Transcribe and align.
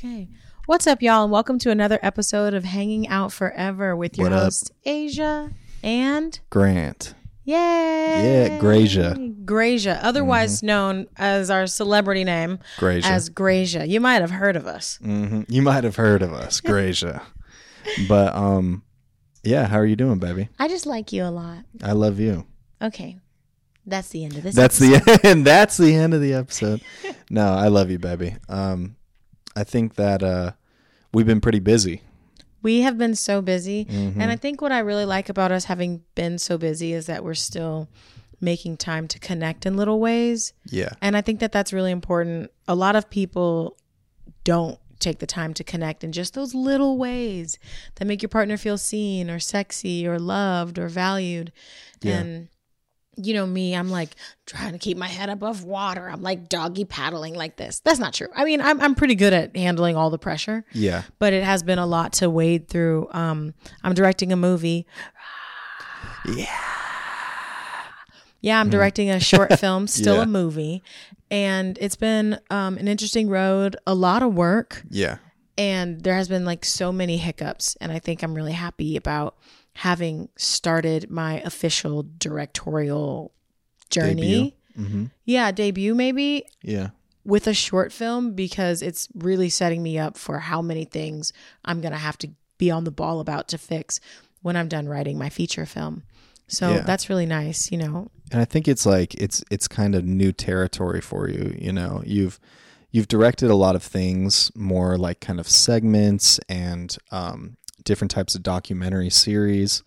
Okay. 0.00 0.28
What's 0.66 0.86
up, 0.86 1.02
y'all? 1.02 1.24
And 1.24 1.32
welcome 1.32 1.58
to 1.58 1.70
another 1.72 1.98
episode 2.02 2.54
of 2.54 2.62
Hanging 2.62 3.08
Out 3.08 3.32
Forever 3.32 3.96
with 3.96 4.16
your 4.16 4.26
What 4.30 4.32
up? 4.32 4.42
host, 4.44 4.70
Aja 4.86 5.50
and 5.82 6.38
Grant. 6.50 7.14
Yay! 7.44 7.54
Yeah, 7.56 8.58
Graja. 8.60 9.44
Graja, 9.44 9.98
otherwise 10.00 10.62
known 10.62 11.08
as 11.16 11.50
our 11.50 11.66
celebrity 11.66 12.22
name 12.22 12.60
Graja. 12.76 13.06
as 13.06 13.28
Graja. 13.28 13.88
You 13.88 14.00
might 14.00 14.20
have 14.20 14.30
heard 14.30 14.54
of 14.54 14.68
us. 14.68 14.98
hmm 15.02 15.42
You 15.48 15.62
might 15.62 15.82
have 15.82 15.96
heard 15.96 16.22
of 16.22 16.32
us, 16.32 16.60
Graja. 16.64 17.20
but 18.06 18.36
um, 18.36 18.84
yeah. 19.42 19.66
How 19.66 19.78
are 19.78 19.86
you 19.86 19.96
doing, 19.96 20.20
baby? 20.20 20.48
I 20.60 20.68
just 20.68 20.86
like 20.86 21.12
you 21.12 21.24
a 21.24 21.32
lot. 21.32 21.64
I 21.82 21.90
love 21.90 22.20
you. 22.20 22.46
Okay. 22.80 23.18
That's 23.84 24.10
the 24.10 24.24
end 24.24 24.36
of 24.36 24.44
this. 24.44 24.54
That's 24.54 24.80
episode. 24.80 25.04
the 25.18 25.20
end. 25.28 25.44
That's 25.44 25.76
the 25.76 25.92
end 25.92 26.14
of 26.14 26.20
the 26.20 26.34
episode. 26.34 26.82
No, 27.30 27.48
I 27.52 27.66
love 27.66 27.90
you, 27.90 27.98
baby. 27.98 28.36
Um, 28.48 28.94
I 29.58 29.64
think 29.64 29.96
that 29.96 30.22
uh, 30.22 30.52
we've 31.12 31.26
been 31.26 31.40
pretty 31.40 31.58
busy. 31.58 32.02
We 32.62 32.82
have 32.82 32.96
been 32.96 33.16
so 33.16 33.42
busy. 33.42 33.86
Mm-hmm. 33.86 34.20
And 34.20 34.30
I 34.30 34.36
think 34.36 34.60
what 34.60 34.72
I 34.72 34.78
really 34.78 35.04
like 35.04 35.28
about 35.28 35.50
us 35.50 35.64
having 35.64 36.02
been 36.14 36.38
so 36.38 36.58
busy 36.58 36.92
is 36.92 37.06
that 37.06 37.24
we're 37.24 37.34
still 37.34 37.88
making 38.40 38.76
time 38.76 39.08
to 39.08 39.18
connect 39.18 39.66
in 39.66 39.76
little 39.76 39.98
ways. 39.98 40.52
Yeah. 40.66 40.90
And 41.02 41.16
I 41.16 41.22
think 41.22 41.40
that 41.40 41.50
that's 41.50 41.72
really 41.72 41.90
important. 41.90 42.52
A 42.68 42.74
lot 42.76 42.94
of 42.94 43.10
people 43.10 43.76
don't 44.44 44.78
take 45.00 45.18
the 45.18 45.26
time 45.26 45.54
to 45.54 45.64
connect 45.64 46.04
in 46.04 46.12
just 46.12 46.34
those 46.34 46.54
little 46.54 46.98
ways 46.98 47.58
that 47.96 48.04
make 48.04 48.22
your 48.22 48.28
partner 48.28 48.56
feel 48.56 48.78
seen 48.78 49.28
or 49.28 49.40
sexy 49.40 50.06
or 50.06 50.18
loved 50.18 50.78
or 50.78 50.88
valued. 50.88 51.52
Yeah. 52.00 52.18
And 52.18 52.48
you 53.20 53.34
know 53.34 53.46
me, 53.46 53.74
I'm 53.74 53.90
like 53.90 54.10
trying 54.46 54.72
to 54.72 54.78
keep 54.78 54.96
my 54.96 55.08
head 55.08 55.28
above 55.28 55.64
water. 55.64 56.08
I'm 56.08 56.22
like 56.22 56.48
doggy 56.48 56.84
paddling 56.84 57.34
like 57.34 57.56
this. 57.56 57.80
That's 57.80 57.98
not 57.98 58.14
true. 58.14 58.28
I 58.34 58.44
mean, 58.44 58.60
I'm 58.60 58.80
I'm 58.80 58.94
pretty 58.94 59.14
good 59.16 59.32
at 59.32 59.56
handling 59.56 59.96
all 59.96 60.10
the 60.10 60.18
pressure, 60.18 60.64
Yeah. 60.72 61.02
but 61.18 61.32
it 61.32 61.42
has 61.44 61.62
been 61.62 61.78
a 61.78 61.86
lot 61.86 62.12
to 62.14 62.30
wade 62.30 62.68
through. 62.68 63.08
Um, 63.12 63.54
I'm 63.82 63.94
directing 63.94 64.32
a 64.32 64.36
movie. 64.36 64.86
Yeah. 66.26 66.46
Yeah, 68.40 68.60
I'm 68.60 68.70
directing 68.70 69.10
a 69.10 69.18
short 69.18 69.58
film, 69.58 69.86
still 69.88 70.16
Yeah. 70.16 70.22
a 70.22 70.26
movie, 70.26 70.82
and 71.30 71.76
it's 71.80 71.96
been 71.96 72.38
um, 72.50 72.78
an 72.78 72.86
interesting 72.86 73.28
road, 73.28 73.76
a 73.86 73.94
lot 73.94 74.22
of 74.22 74.32
work, 74.34 74.82
Yeah. 74.90 75.18
and 75.56 76.00
there 76.02 76.14
has 76.14 76.28
been 76.28 76.44
like 76.44 76.64
so 76.64 76.92
many 76.92 77.16
hiccups, 77.16 77.76
and 77.80 77.90
I 77.90 77.98
think 77.98 78.22
I'm 78.22 78.34
really 78.34 78.52
happy 78.52 78.96
about 78.96 79.36
having 79.82 80.28
started 80.36 81.08
my 81.08 81.40
official 81.42 82.04
directorial 82.18 83.32
journey. 83.90 84.56
Mm-hmm. 84.78 85.04
Yeah, 85.24 85.52
debut 85.52 85.94
maybe 85.94 86.44
Yeah. 86.62 86.90
with 87.24 87.46
a 87.46 87.54
short 87.54 87.92
film 87.92 88.32
because 88.34 88.82
it's 88.82 89.08
really 89.14 89.48
setting 89.48 89.82
me 89.82 89.98
up 89.98 90.16
for 90.16 90.38
how 90.40 90.62
many 90.62 90.84
things 90.84 91.32
I'm 91.64 91.80
going 91.80 91.92
to 91.92 91.98
have 91.98 92.18
to 92.18 92.30
be 92.58 92.70
on 92.72 92.84
the 92.84 92.90
ball 92.90 93.20
about 93.20 93.46
to 93.48 93.58
fix 93.58 94.00
when 94.42 94.56
I'm 94.56 94.66
done 94.68 94.88
writing 94.88 95.16
my 95.18 95.28
feature 95.28 95.66
film. 95.66 96.02
So 96.48 96.74
Yeah. 96.74 96.80
that's 96.80 97.08
really 97.08 97.26
nice, 97.26 97.70
you 97.70 97.78
know. 97.78 98.10
and 98.32 98.40
I 98.40 98.44
think 98.46 98.66
it's 98.68 98.84
like 98.86 99.14
it's 99.14 99.44
it's 99.50 99.68
kind 99.68 99.94
of 99.94 100.04
new 100.04 100.32
territory 100.32 101.00
for 101.00 101.28
you. 101.28 101.54
You 101.58 101.72
know, 101.72 102.02
you've 102.04 102.40
you've 102.90 103.06
directed 103.08 103.48
a 103.50 103.54
lot 103.54 103.76
of 103.76 103.82
things, 103.82 104.50
more 104.56 104.96
like 104.98 105.20
kind 105.20 105.38
of 105.38 105.46
segments 105.48 106.40
and 106.48 106.96
um, 107.12 107.57
different 107.84 108.10
types 108.10 108.34
of 108.34 108.42
documentary 108.42 109.10
series. 109.10 109.82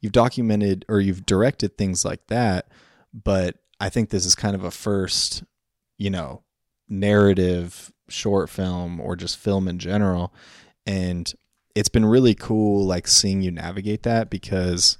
You've 0.00 0.12
documented 0.12 0.84
or 0.88 1.00
you've 1.00 1.26
directed 1.26 1.76
things 1.76 2.04
like 2.04 2.26
that, 2.28 2.68
but 3.12 3.56
I 3.80 3.88
think 3.88 4.10
this 4.10 4.26
is 4.26 4.34
kind 4.34 4.54
of 4.54 4.64
a 4.64 4.70
first, 4.70 5.42
you 5.98 6.10
know, 6.10 6.42
narrative 6.88 7.92
short 8.08 8.48
film 8.50 9.00
or 9.00 9.16
just 9.16 9.38
film 9.38 9.68
in 9.68 9.78
general, 9.78 10.32
and 10.86 11.32
it's 11.74 11.88
been 11.88 12.04
really 12.04 12.34
cool, 12.34 12.84
like 12.84 13.06
seeing 13.06 13.42
you 13.42 13.50
navigate 13.50 14.02
that 14.04 14.30
because 14.30 14.98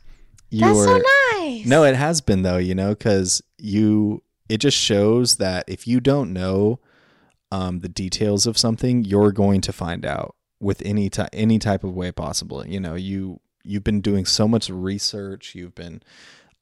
you 0.51 0.61
That's 0.61 0.79
are 0.79 0.85
so 0.85 1.03
nice. 1.39 1.67
no, 1.67 1.85
it 1.85 1.97
has 1.97 2.21
been 2.21 2.43
though, 2.43 2.59
you 2.59 2.75
know, 2.75 2.91
because 2.91 3.43
you 3.59 4.23
it 4.49 4.59
just 4.59 4.77
shows 4.77 5.37
that 5.37 5.65
if 5.67 5.87
you 5.87 6.01
don't 6.01 6.33
know 6.33 6.79
um, 7.51 7.81
the 7.81 7.89
details 7.89 8.47
of 8.47 8.59
something, 8.59 9.05
you're 9.05 9.33
going 9.33 9.61
to 9.63 9.73
find 9.73 10.05
out 10.05 10.36
with 10.61 10.83
any 10.85 11.11
ty- 11.11 11.29
any 11.33 11.59
type 11.59 11.85
of 11.85 11.95
way 11.95 12.13
possible. 12.13 12.67
You 12.67 12.81
know, 12.81 12.95
you 12.95 13.41
you've 13.65 13.85
been 13.85 14.01
doing 14.01 14.25
so 14.25 14.47
much 14.47 14.71
research. 14.71 15.55
You've 15.55 15.75
been 15.75 16.03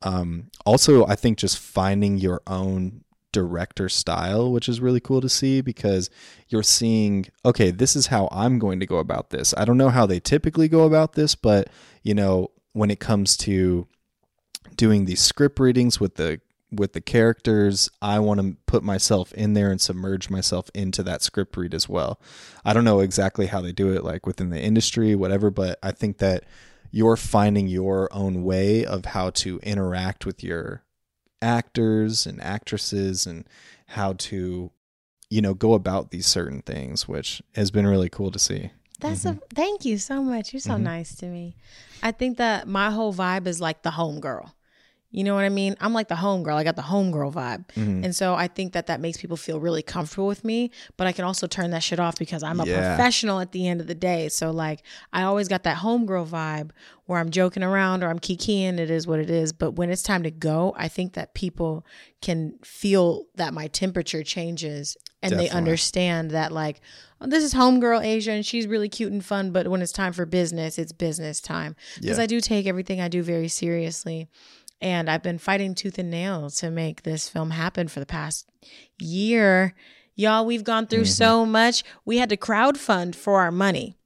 um, 0.04 0.50
also, 0.66 1.06
I 1.06 1.16
think, 1.16 1.38
just 1.38 1.58
finding 1.58 2.18
your 2.18 2.42
own 2.46 3.04
director 3.32 3.88
style, 3.88 4.52
which 4.52 4.68
is 4.68 4.80
really 4.80 5.00
cool 5.00 5.20
to 5.20 5.28
see 5.28 5.60
because 5.60 6.08
you're 6.48 6.62
seeing, 6.62 7.26
okay, 7.44 7.70
this 7.70 7.96
is 7.96 8.06
how 8.06 8.28
I'm 8.30 8.58
going 8.58 8.78
to 8.80 8.86
go 8.86 8.98
about 8.98 9.30
this. 9.30 9.52
I 9.56 9.64
don't 9.64 9.78
know 9.78 9.88
how 9.88 10.06
they 10.06 10.20
typically 10.20 10.68
go 10.68 10.84
about 10.84 11.14
this, 11.14 11.34
but 11.34 11.68
you 12.02 12.14
know, 12.14 12.50
when 12.74 12.90
it 12.90 13.00
comes 13.00 13.36
to 13.38 13.88
doing 14.76 15.06
these 15.06 15.20
script 15.20 15.58
readings 15.58 15.98
with 15.98 16.16
the 16.16 16.40
with 16.76 16.92
the 16.92 17.00
characters, 17.00 17.88
I 18.02 18.18
want 18.18 18.40
to 18.40 18.56
put 18.66 18.82
myself 18.82 19.32
in 19.34 19.54
there 19.54 19.70
and 19.70 19.80
submerge 19.80 20.30
myself 20.30 20.70
into 20.74 21.02
that 21.04 21.22
script 21.22 21.56
read 21.56 21.74
as 21.74 21.88
well. 21.88 22.20
I 22.64 22.72
don't 22.72 22.84
know 22.84 23.00
exactly 23.00 23.46
how 23.46 23.60
they 23.60 23.72
do 23.72 23.92
it 23.92 24.04
like 24.04 24.26
within 24.26 24.50
the 24.50 24.60
industry, 24.60 25.14
whatever, 25.14 25.50
but 25.50 25.78
I 25.82 25.92
think 25.92 26.18
that 26.18 26.44
you're 26.90 27.16
finding 27.16 27.66
your 27.66 28.08
own 28.12 28.44
way 28.44 28.84
of 28.84 29.04
how 29.06 29.30
to 29.30 29.58
interact 29.62 30.24
with 30.26 30.44
your 30.44 30.82
actors 31.42 32.26
and 32.26 32.40
actresses 32.42 33.26
and 33.26 33.46
how 33.88 34.14
to 34.14 34.70
you 35.28 35.42
know 35.42 35.52
go 35.52 35.74
about 35.74 36.10
these 36.10 36.26
certain 36.26 36.62
things 36.62 37.06
which 37.06 37.42
has 37.54 37.70
been 37.70 37.86
really 37.86 38.08
cool 38.08 38.30
to 38.30 38.38
see 38.38 38.70
That's 39.00 39.26
a 39.26 39.38
thank 39.54 39.84
you 39.84 39.98
so 39.98 40.22
much. 40.22 40.52
You're 40.54 40.60
so 40.60 40.74
Mhm. 40.76 40.82
nice 40.82 41.14
to 41.16 41.26
me. 41.26 41.56
I 42.02 42.12
think 42.12 42.38
that 42.38 42.66
my 42.66 42.90
whole 42.90 43.12
vibe 43.12 43.46
is 43.46 43.60
like 43.60 43.82
the 43.82 43.90
homegirl. 43.90 44.52
You 45.14 45.22
know 45.22 45.34
what 45.36 45.44
I 45.44 45.48
mean? 45.48 45.76
I'm 45.80 45.92
like 45.92 46.08
the 46.08 46.16
homegirl. 46.16 46.54
I 46.56 46.64
got 46.64 46.74
the 46.74 46.82
homegirl 46.82 47.32
vibe. 47.32 47.66
Mhm. 47.76 48.04
And 48.04 48.16
so 48.16 48.34
I 48.34 48.48
think 48.48 48.72
that 48.72 48.88
that 48.88 49.00
makes 49.00 49.16
people 49.16 49.36
feel 49.36 49.60
really 49.60 49.80
comfortable 49.82 50.26
with 50.26 50.42
me, 50.44 50.72
but 50.96 51.06
I 51.06 51.12
can 51.12 51.24
also 51.24 51.46
turn 51.46 51.70
that 51.70 51.84
shit 51.84 52.00
off 52.00 52.18
because 52.18 52.42
I'm 52.42 52.58
a 52.58 52.66
Yeah. 52.66 52.96
professional 52.96 53.38
at 53.38 53.52
the 53.52 53.68
end 53.68 53.80
of 53.80 53.86
the 53.86 53.94
day. 53.94 54.28
So 54.28 54.50
like 54.50 54.82
I 55.12 55.22
always 55.22 55.46
got 55.46 55.62
that 55.62 55.78
homegirl 55.78 56.26
vibe 56.26 56.70
where 57.06 57.20
I'm 57.20 57.30
joking 57.30 57.62
around 57.62 58.02
or 58.02 58.08
I'm 58.10 58.18
kikiing, 58.18 58.78
it 58.78 58.90
is 58.90 59.06
what 59.06 59.20
it 59.20 59.30
is. 59.30 59.52
But 59.52 59.72
when 59.72 59.88
it's 59.88 60.02
time 60.02 60.24
to 60.24 60.30
go, 60.32 60.74
I 60.76 60.88
think 60.88 61.12
that 61.12 61.32
people 61.34 61.86
can 62.20 62.54
feel 62.64 63.26
that 63.36 63.54
my 63.54 63.68
temperature 63.68 64.24
changes 64.24 64.96
and 65.22 65.38
they 65.38 65.48
understand 65.48 66.32
that 66.32 66.50
like 66.50 66.80
oh, 67.20 67.26
this 67.26 67.42
is 67.44 67.54
homegirl 67.54 68.00
Aja 68.04 68.32
and 68.32 68.44
she's 68.44 68.66
really 68.66 68.88
cute 68.88 69.10
and 69.12 69.24
fun, 69.24 69.50
but 69.52 69.68
when 69.68 69.80
it's 69.80 69.92
time 69.92 70.12
for 70.12 70.26
business, 70.26 70.78
it's 70.78 70.92
business 70.92 71.40
time. 71.40 71.74
Because 72.00 72.18
Yeah. 72.18 72.24
I 72.24 72.26
do 72.26 72.40
take 72.40 72.66
everything 72.66 73.00
I 73.00 73.08
do 73.08 73.22
very 73.22 73.48
seriously. 73.48 74.28
And 74.80 75.08
I've 75.08 75.22
been 75.22 75.38
fighting 75.38 75.74
tooth 75.74 75.98
and 75.98 76.10
nail 76.10 76.50
to 76.50 76.70
make 76.70 77.02
this 77.02 77.28
film 77.28 77.50
happen 77.50 77.88
for 77.88 78.00
the 78.00 78.06
past 78.06 78.48
year. 79.00 79.74
Y'all, 80.14 80.44
we've 80.46 80.64
gone 80.64 80.86
through 80.86 81.00
Mm-hmm. 81.02 81.24
so 81.24 81.46
much. 81.46 81.82
We 82.04 82.18
had 82.18 82.28
to 82.28 82.36
crowdfund 82.36 83.14
for 83.14 83.40
our 83.40 83.50
money, 83.50 83.96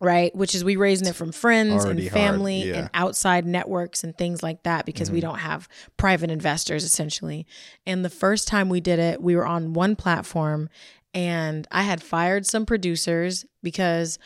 right? 0.00 0.34
Which 0.34 0.54
is 0.54 0.64
we 0.64 0.76
raising 0.76 1.06
it 1.06 1.14
from 1.14 1.30
friends 1.30 1.84
Already 1.84 2.04
and 2.06 2.12
family 2.12 2.60
yeah. 2.60 2.66
Mm-hmm. 2.66 2.80
and 2.80 2.90
outside 2.94 3.44
networks 3.46 4.02
and 4.02 4.16
things 4.16 4.42
like 4.42 4.62
that 4.64 4.86
because 4.86 5.10
we 5.10 5.20
don't 5.20 5.38
have 5.38 5.68
private 5.96 6.30
investors 6.30 6.84
essentially. 6.84 7.46
And 7.86 8.04
the 8.04 8.10
first 8.10 8.48
time 8.48 8.68
we 8.68 8.80
did 8.80 8.98
it, 8.98 9.22
we 9.22 9.36
were 9.36 9.46
on 9.46 9.74
one 9.74 9.94
platform 9.94 10.68
and 11.14 11.68
I 11.70 11.82
had 11.82 12.02
fired 12.02 12.46
some 12.46 12.64
producers 12.66 13.44
because 13.62 14.18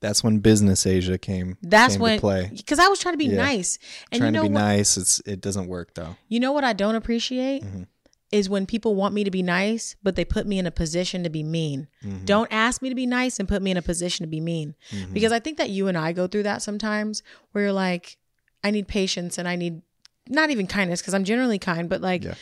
that's 0.00 0.24
when 0.24 0.38
business 0.38 0.86
Aja 0.86 1.18
came 1.18 1.56
that's 1.62 1.94
came 1.94 2.02
when 2.02 2.14
to 2.16 2.20
play 2.20 2.50
because 2.56 2.78
I 2.78 2.88
was 2.88 2.98
trying 2.98 3.14
to 3.14 3.18
be 3.18 3.26
Yeah. 3.26 3.36
nice. 3.36 3.78
And 4.10 4.20
trying 4.20 4.32
you 4.34 4.38
know 4.40 4.44
to 4.44 4.48
be 4.48 4.54
what? 4.54 4.60
nice 4.60 4.96
it's 4.96 5.20
it 5.26 5.40
doesn't 5.40 5.66
work 5.68 5.94
though 5.94 6.16
You 6.28 6.40
know 6.40 6.52
what 6.52 6.64
I 6.64 6.72
don't 6.72 6.94
appreciate 6.94 7.62
Mhm. 7.62 7.86
is 8.32 8.48
when 8.48 8.64
people 8.66 8.94
want 8.94 9.12
me 9.12 9.24
to 9.24 9.30
be 9.30 9.42
nice, 9.42 9.96
but 10.02 10.14
they 10.16 10.24
put 10.24 10.46
me 10.46 10.58
in 10.58 10.66
a 10.66 10.70
position 10.70 11.24
to 11.24 11.30
be 11.30 11.42
mean. 11.42 11.88
Mhm. 12.04 12.24
Don't 12.24 12.48
ask 12.52 12.80
me 12.80 12.88
to 12.88 12.94
be 12.94 13.04
nice 13.06 13.38
and 13.40 13.48
put 13.48 13.60
me 13.60 13.72
in 13.72 13.76
a 13.76 13.82
position 13.82 14.22
to 14.24 14.28
be 14.30 14.40
mean. 14.40 14.74
Mhm. 14.92 15.12
Because 15.12 15.32
I 15.32 15.40
think 15.40 15.58
that 15.58 15.70
you 15.70 15.88
and 15.88 15.98
I 15.98 16.12
go 16.12 16.26
through 16.28 16.44
that 16.44 16.62
sometimes 16.62 17.22
where 17.52 17.64
you're 17.64 17.72
like, 17.72 18.16
I 18.62 18.70
need 18.70 18.86
patience 18.86 19.36
and 19.36 19.48
I 19.48 19.56
need 19.56 19.82
not 20.28 20.50
even 20.50 20.68
kindness 20.68 21.00
because 21.00 21.12
I'm 21.14 21.24
generally 21.24 21.58
kind, 21.58 21.88
but 21.88 22.00
like 22.00 22.22
Yeah. 22.22 22.34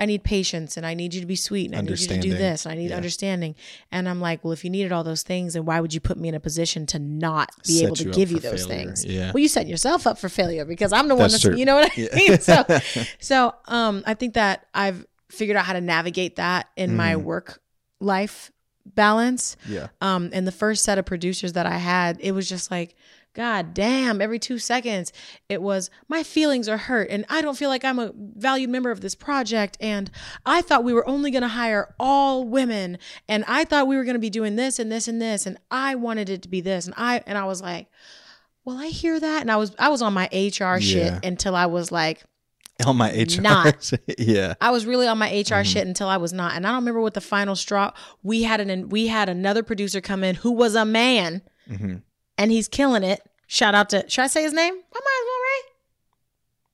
I 0.00 0.06
need 0.06 0.24
patience 0.24 0.76
and 0.78 0.86
I 0.86 0.94
need 0.94 1.12
you 1.14 1.20
to 1.20 1.26
be 1.26 1.36
sweet 1.36 1.66
and 1.66 1.76
I 1.76 1.82
need 1.82 2.00
you 2.00 2.06
to 2.08 2.18
do 2.20 2.30
this 2.34 2.64
and 2.64 2.72
I 2.72 2.76
need 2.76 2.88
Yeah. 2.90 2.96
understanding. 2.96 3.54
And 3.92 4.08
I'm 4.08 4.20
like, 4.20 4.42
well, 4.42 4.52
if 4.52 4.64
you 4.64 4.70
needed 4.70 4.92
all 4.92 5.04
those 5.04 5.22
things, 5.22 5.52
then 5.52 5.66
why 5.66 5.78
would 5.78 5.92
you 5.92 6.00
put 6.00 6.16
me 6.16 6.28
in 6.28 6.34
a 6.34 6.40
position 6.40 6.86
to 6.86 6.98
not 6.98 7.50
be 7.66 7.74
Set 7.74 7.84
able 7.84 7.96
to 7.96 8.04
give 8.06 8.30
you 8.32 8.40
those 8.40 8.64
failure. 8.64 8.84
things? 8.86 9.04
Yeah. 9.04 9.30
Well, 9.32 9.42
you 9.42 9.48
set 9.48 9.66
yourself 9.68 10.06
up 10.06 10.18
for 10.18 10.30
failure 10.30 10.64
because 10.64 10.92
I'm 10.92 11.06
the 11.08 11.14
one 11.14 11.24
That's 11.30 11.34
that's, 11.34 11.42
true. 11.44 11.56
you 11.56 11.66
know 11.66 11.74
what 11.76 11.92
I 11.92 12.00
Yeah. 12.00 12.14
mean? 12.16 12.40
So, 12.40 12.64
so 13.20 13.54
um, 13.68 14.02
I 14.06 14.14
think 14.14 14.34
that 14.34 14.66
I've 14.74 15.04
figured 15.30 15.56
out 15.58 15.66
how 15.66 15.74
to 15.74 15.80
navigate 15.82 16.36
that 16.36 16.70
in 16.76 16.96
my 16.96 17.14
Mhm. 17.14 17.22
work 17.22 17.60
life 18.00 18.50
balance. 18.94 19.56
yeah 19.68 19.88
Um, 20.00 20.30
and 20.32 20.46
the 20.46 20.52
first 20.52 20.82
set 20.82 20.96
of 20.98 21.04
producers 21.04 21.52
that 21.52 21.66
I 21.66 21.76
had, 21.76 22.16
it 22.20 22.32
was 22.32 22.48
just 22.48 22.70
like 22.70 22.96
God 23.32 23.74
damn, 23.74 24.20
every 24.20 24.40
two 24.40 24.58
seconds 24.58 25.12
it 25.48 25.62
was, 25.62 25.88
my 26.08 26.24
feelings 26.24 26.68
are 26.68 26.76
hurt 26.76 27.10
and 27.10 27.24
I 27.28 27.42
don't 27.42 27.56
feel 27.56 27.68
like 27.68 27.84
I'm 27.84 28.00
a 28.00 28.12
valued 28.14 28.70
member 28.70 28.90
of 28.90 29.02
this 29.02 29.14
project. 29.14 29.76
And 29.80 30.10
I 30.44 30.62
thought 30.62 30.82
we 30.82 30.92
were 30.92 31.08
only 31.08 31.30
going 31.30 31.42
to 31.42 31.48
hire 31.48 31.94
all 32.00 32.44
women. 32.44 32.98
And 33.28 33.44
I 33.46 33.64
thought 33.64 33.86
we 33.86 33.96
were 33.96 34.04
going 34.04 34.14
to 34.14 34.20
be 34.20 34.30
doing 34.30 34.56
this 34.56 34.80
and 34.80 34.90
this 34.90 35.06
and 35.06 35.22
this. 35.22 35.46
And 35.46 35.58
I 35.70 35.94
wanted 35.94 36.28
it 36.28 36.42
to 36.42 36.48
be 36.48 36.60
this. 36.60 36.86
And 36.86 36.94
I, 36.96 37.22
and 37.24 37.38
I 37.38 37.44
was 37.44 37.62
like, 37.62 37.86
well, 38.64 38.76
I 38.76 38.88
hear 38.88 39.18
that. 39.20 39.42
And 39.42 39.50
I 39.50 39.56
was, 39.56 39.74
I 39.78 39.90
was 39.90 40.02
on 40.02 40.12
my 40.12 40.28
HR 40.32 40.80
shit 40.80 41.24
until 41.24 41.54
I 41.54 41.66
was 41.66 41.92
like, 41.92 42.22
On 42.84 42.96
my 42.96 43.10
HR. 43.10 43.40
Not. 43.40 43.92
yeah. 44.18 44.54
I 44.60 44.70
was 44.70 44.86
really 44.86 45.06
on 45.06 45.18
my 45.18 45.28
HR 45.28 45.32
mm-hmm. 45.32 45.62
shit 45.64 45.86
until 45.86 46.08
I 46.08 46.16
was 46.16 46.32
not. 46.32 46.54
And 46.56 46.66
I 46.66 46.70
don't 46.70 46.80
remember 46.80 47.00
what 47.00 47.14
the 47.14 47.20
final 47.20 47.54
straw. 47.54 47.92
We 48.22 48.42
had 48.42 48.60
an 48.60 48.88
we 48.88 49.06
had 49.06 49.28
another 49.28 49.62
producer 49.62 50.00
come 50.00 50.24
in 50.24 50.34
who 50.34 50.50
was 50.50 50.74
a 50.74 50.84
man, 50.84 51.42
mm-hmm. 51.68 51.96
And 52.40 52.50
he's 52.50 52.66
killing 52.68 53.04
it. 53.04 53.20
Shout 53.46 53.74
out 53.74 53.90
to 53.90 54.04
should 54.08 54.22
I 54.22 54.26
say 54.28 54.42
his 54.42 54.52
name? 54.52 54.72
I 54.74 54.76
might 54.76 55.20
as 55.20 55.26
well, 55.26 55.40
right? 55.40 55.62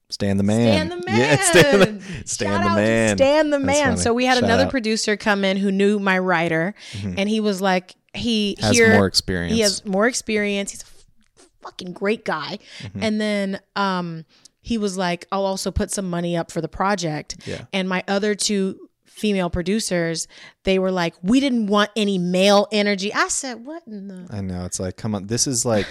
Stan 0.08 0.36
the 0.36 0.42
man. 0.44 0.86
Stan 0.86 0.88
the 0.88 1.06
man. 1.06 1.18
Yeah, 1.18 1.36
Stan 1.36 1.80
the, 1.80 2.02
Stan 2.26 2.48
Shout 2.52 2.62
the 2.62 2.68
out 2.68 2.74
to 2.74 2.80
man. 2.80 3.16
Stan 3.16 3.50
the 3.50 3.58
man. 3.58 3.96
So 3.96 4.14
we 4.14 4.24
had 4.24 4.34
Shout 4.34 4.44
another 4.44 4.64
out. 4.64 4.70
producer 4.70 5.16
come 5.16 5.44
in 5.44 5.56
who 5.56 5.72
knew 5.72 5.98
my 5.98 6.18
writer, 6.18 6.74
and 7.16 7.28
he 7.28 7.40
was 7.40 7.60
like, 7.60 7.94
he 8.14 8.56
Has 8.60 8.76
here 8.76 8.94
more 8.94 9.06
experience. 9.06 9.52
he 9.54 9.60
has 9.60 9.84
more 9.84 10.06
experience. 10.06 10.70
He's 10.70 10.82
a 10.82 11.42
fucking 11.62 11.92
great 11.92 12.24
guy. 12.24 12.58
Mm-hmm. 12.80 13.02
And 13.02 13.20
then 13.20 13.60
um 13.74 14.24
he 14.62 14.78
was 14.78 14.96
like, 14.98 15.26
I'll 15.30 15.44
also 15.44 15.70
put 15.70 15.90
some 15.92 16.08
money 16.10 16.36
up 16.36 16.50
for 16.50 16.60
the 16.60 16.68
project. 16.68 17.36
Yeah. 17.46 17.66
And 17.72 17.88
my 17.88 18.02
other 18.08 18.34
two 18.34 18.85
female 19.16 19.48
producers, 19.50 20.28
they 20.64 20.78
were 20.78 20.90
like, 20.90 21.14
we 21.22 21.40
didn't 21.40 21.66
want 21.68 21.90
any 21.96 22.18
male 22.18 22.68
energy. 22.70 23.12
I 23.12 23.28
said, 23.28 23.64
what 23.64 23.82
in 23.86 24.08
the 24.08 24.26
I 24.30 24.40
know. 24.42 24.64
It's 24.64 24.78
like, 24.78 24.96
come 24.96 25.14
on. 25.14 25.26
This 25.26 25.46
is 25.46 25.64
like, 25.64 25.86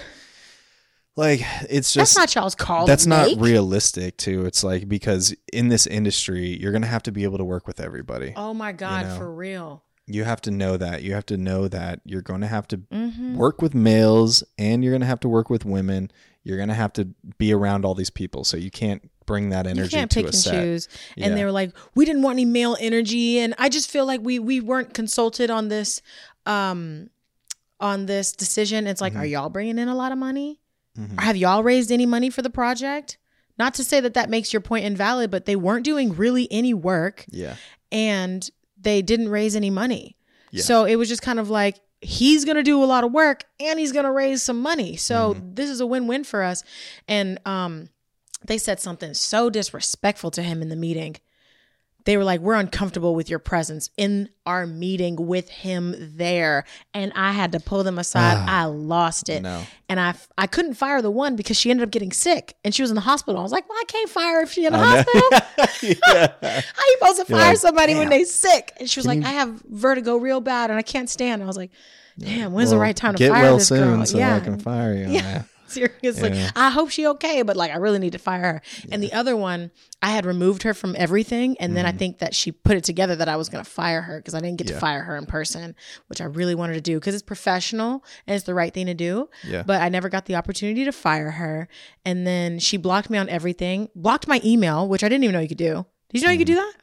like 1.15 1.41
it's 1.69 1.93
just 1.93 2.15
That's 2.15 2.17
not 2.17 2.35
y'all's 2.35 2.55
call. 2.55 2.85
that's 2.85 3.05
not 3.05 3.27
make. 3.27 3.39
realistic 3.39 4.17
too. 4.17 4.45
It's 4.45 4.63
like 4.63 4.87
because 4.87 5.35
in 5.53 5.69
this 5.69 5.87
industry, 5.87 6.57
you're 6.59 6.71
gonna 6.71 6.87
have 6.87 7.03
to 7.03 7.11
be 7.11 7.23
able 7.23 7.37
to 7.37 7.45
work 7.45 7.67
with 7.67 7.79
everybody. 7.79 8.33
Oh 8.35 8.53
my 8.53 8.71
God, 8.71 9.05
know. 9.07 9.17
for 9.17 9.33
real. 9.33 9.83
You 10.07 10.23
have 10.23 10.41
to 10.41 10.51
know 10.51 10.77
that. 10.77 11.01
You 11.01 11.13
have 11.15 11.25
to 11.27 11.37
know 11.37 11.67
that 11.67 12.01
you're 12.05 12.21
going 12.21 12.41
to 12.41 12.47
have 12.47 12.67
to 12.67 12.77
Mm-hmm. 12.77 13.37
work 13.37 13.59
with 13.59 13.73
males 13.73 14.43
and 14.59 14.83
you're 14.83 14.91
going 14.91 15.01
to 15.01 15.07
have 15.07 15.19
to 15.21 15.29
work 15.29 15.49
with 15.49 15.65
women. 15.65 16.11
You're 16.43 16.57
going 16.57 16.69
to 16.69 16.75
have 16.75 16.93
to 16.93 17.05
be 17.39 17.51
around 17.51 17.85
all 17.85 17.95
these 17.95 18.11
people. 18.11 18.43
So 18.43 18.55
you 18.55 18.69
can't 18.69 19.09
bring 19.25 19.49
that 19.49 19.65
You 19.65 19.71
energy 19.71 19.95
can't 19.97 20.11
to 20.11 20.15
pick 20.15 20.25
a 20.25 20.27
and 20.27 20.35
set. 20.35 20.51
choose. 20.63 20.87
Yeah. 21.15 21.27
And 21.27 21.37
they 21.37 21.43
were 21.43 21.51
like, 21.51 21.71
we 21.95 22.05
didn't 22.05 22.21
want 22.21 22.35
any 22.35 22.45
male 22.45 22.77
energy. 22.79 23.39
And 23.39 23.53
I 23.57 23.69
just 23.69 23.89
feel 23.89 24.05
like 24.05 24.21
we 24.21 24.39
we 24.39 24.59
weren't 24.61 24.93
consulted 24.93 25.49
on 25.49 25.67
this 25.67 26.01
um 26.45 27.09
on 27.79 28.05
this 28.05 28.31
decision. 28.31 28.87
It's 28.87 29.01
like, 29.01 29.13
Mm-hmm. 29.13 29.21
are 29.21 29.25
y'all 29.25 29.49
bringing 29.49 29.77
in 29.79 29.87
a 29.87 29.95
lot 29.95 30.11
of 30.11 30.17
money? 30.17 30.59
Have 31.19 31.35
y'all 31.35 31.61
raised 31.61 31.91
any 31.91 32.05
money 32.05 32.29
for 32.29 32.41
the 32.41 32.49
project? 32.49 33.17
Not 33.57 33.73
to 33.75 33.83
say 33.83 33.99
that 33.99 34.13
that 34.13 34.29
makes 34.29 34.53
your 34.53 34.61
point 34.61 34.85
invalid, 34.85 35.29
but 35.29 35.45
they 35.45 35.57
weren't 35.57 35.83
doing 35.83 36.15
really 36.15 36.47
any 36.51 36.73
work 36.73 37.25
Yeah. 37.29 37.55
and 37.91 38.49
they 38.79 39.01
didn't 39.01 39.27
raise 39.29 39.55
any 39.57 39.69
money. 39.69 40.15
Yeah. 40.51 40.63
So 40.63 40.85
it 40.85 40.95
was 40.95 41.09
just 41.09 41.21
kind 41.21 41.37
of 41.39 41.49
like 41.49 41.79
he's 41.99 42.45
going 42.45 42.55
to 42.57 42.63
do 42.63 42.81
a 42.81 42.85
lot 42.85 43.03
of 43.03 43.11
work 43.11 43.43
and 43.59 43.77
he's 43.79 43.91
going 43.91 44.05
to 44.05 44.11
raise 44.11 44.41
some 44.41 44.61
money. 44.61 44.95
So 44.95 45.33
Mm-hmm. 45.33 45.53
this 45.55 45.69
is 45.69 45.81
a 45.81 45.85
win-win 45.87 46.23
for 46.23 46.43
us. 46.43 46.63
And 47.09 47.39
um 47.45 47.89
they 48.47 48.57
said 48.57 48.79
something 48.79 49.13
so 49.13 49.49
disrespectful 49.49 50.31
to 50.31 50.43
him 50.43 50.61
in 50.61 50.69
the 50.69 50.75
meeting. 50.75 51.17
They 52.05 52.17
were 52.17 52.23
like, 52.23 52.39
"We're 52.39 52.53
uncomfortable 52.53 53.15
with 53.15 53.31
your 53.31 53.39
presence 53.39 53.89
in 53.97 54.29
our 54.45 54.67
meeting 54.67 55.15
with 55.15 55.49
him 55.49 55.95
there." 56.15 56.65
And 56.93 57.11
I 57.15 57.31
had 57.31 57.51
to 57.53 57.59
pull 57.59 57.83
them 57.83 57.97
aside. 57.97 58.37
Ah. 58.47 58.61
I 58.61 58.65
lost 58.65 59.27
it. 59.27 59.41
No. 59.41 59.63
And 59.89 59.99
I 59.99 60.13
I 60.37 60.45
couldn't 60.45 60.75
fire 60.75 61.01
the 61.01 61.09
one 61.09 61.35
because 61.35 61.57
she 61.57 61.71
ended 61.71 61.83
up 61.83 61.89
getting 61.89 62.11
sick 62.11 62.55
and 62.63 62.75
she 62.75 62.83
was 62.83 62.91
in 62.91 62.95
the 62.95 63.01
hospital. 63.01 63.39
I 63.39 63.43
was 63.43 63.51
like, 63.51 63.67
"Well, 63.67 63.79
I 63.79 63.85
can't 63.87 64.09
fire 64.09 64.41
if 64.41 64.51
she's 64.51 64.67
in 64.67 64.73
the 64.73 64.77
hospital." 64.77 65.29
How 66.05 66.83
you 66.85 66.97
supposed 66.99 67.25
to 67.25 67.25
You're 67.27 67.39
fire 67.39 67.49
like, 67.49 67.57
somebody 67.57 67.93
when 67.95 68.03
"Damn." 68.09 68.19
they 68.19 68.23
sick? 68.25 68.73
And 68.79 68.87
she 68.87 68.99
was 68.99 69.07
like, 69.07 69.23
I 69.23 69.29
have 69.29 69.61
vertigo 69.67 70.17
real 70.17 70.41
bad 70.41 70.69
and 70.69 70.77
I 70.77 70.83
can't 70.83 71.09
stand. 71.09 71.41
I 71.41 71.47
was 71.47 71.57
like, 71.57 71.71
damn, 72.19 72.53
when's 72.53 72.69
the 72.69 72.77
right 72.77 72.95
time 72.95 73.13
to 73.15 73.17
get 73.17 73.31
fire 73.31 73.43
well 73.43 73.57
this 73.57 73.67
soon 73.69 73.97
girl? 73.97 74.05
so 74.05 74.17
yeah. 74.19 74.35
I 74.35 74.39
can 74.41 74.59
fire 74.59 74.93
you. 74.93 75.07
Yeah. 75.07 75.43
Seriously. 75.67 76.29
Yeah. 76.33 76.51
I 76.55 76.69
hope 76.69 76.89
she 76.91 77.07
okay, 77.07 77.41
but 77.41 77.57
like 77.57 77.71
I 77.71 77.77
really 77.77 77.99
need 77.99 78.11
to 78.13 78.19
fire 78.19 78.41
her. 78.41 78.61
And 78.91 79.01
the 79.01 79.11
other 79.13 79.35
one, 79.35 79.71
I 80.01 80.11
had 80.11 80.25
removed 80.25 80.63
her 80.63 80.73
from 80.73 80.95
everything. 80.97 81.57
And 81.59 81.75
then 81.75 81.85
I 81.85 81.91
think 81.91 82.19
that 82.19 82.35
she 82.35 82.51
put 82.51 82.77
it 82.77 82.83
together 82.83 83.15
that 83.15 83.27
I 83.27 83.35
was 83.35 83.49
gonna 83.49 83.63
fire 83.63 84.01
her 84.01 84.19
because 84.19 84.35
I 84.35 84.39
didn't 84.39 84.57
get 84.57 84.67
to 84.67 84.73
Mm-hmm. 84.75 84.79
Fire 84.81 85.03
her 85.03 85.15
in 85.15 85.25
person, 85.25 85.73
which 86.07 86.19
I 86.21 86.25
really 86.25 86.53
wanted 86.53 86.73
to 86.73 86.81
do 86.81 86.99
because 86.99 87.13
it's 87.13 87.23
professional 87.23 88.03
and 88.27 88.35
it's 88.35 88.45
the 88.45 88.53
right 88.53 88.73
thing 88.73 88.87
to 88.87 88.93
do. 88.93 89.29
Yeah. 89.47 89.63
But 89.63 89.81
I 89.81 89.89
never 89.89 90.09
got 90.09 90.25
the 90.25 90.35
opportunity 90.35 90.83
to 90.85 90.91
fire 90.91 91.31
her. 91.31 91.67
And 92.03 92.27
then 92.27 92.59
she 92.59 92.77
blocked 92.77 93.09
me 93.09 93.17
on 93.17 93.29
everything, 93.29 93.89
blocked 93.95 94.27
my 94.27 94.41
email, 94.43 94.87
which 94.87 95.03
I 95.03 95.09
didn't 95.09 95.23
even 95.23 95.33
know 95.33 95.39
you 95.39 95.47
could 95.47 95.57
do. 95.57 95.85
Did 96.09 96.21
you 96.21 96.27
know 96.27 96.31
you 96.33 96.37
could 96.39 96.47
do 96.47 96.55
that? 96.55 96.73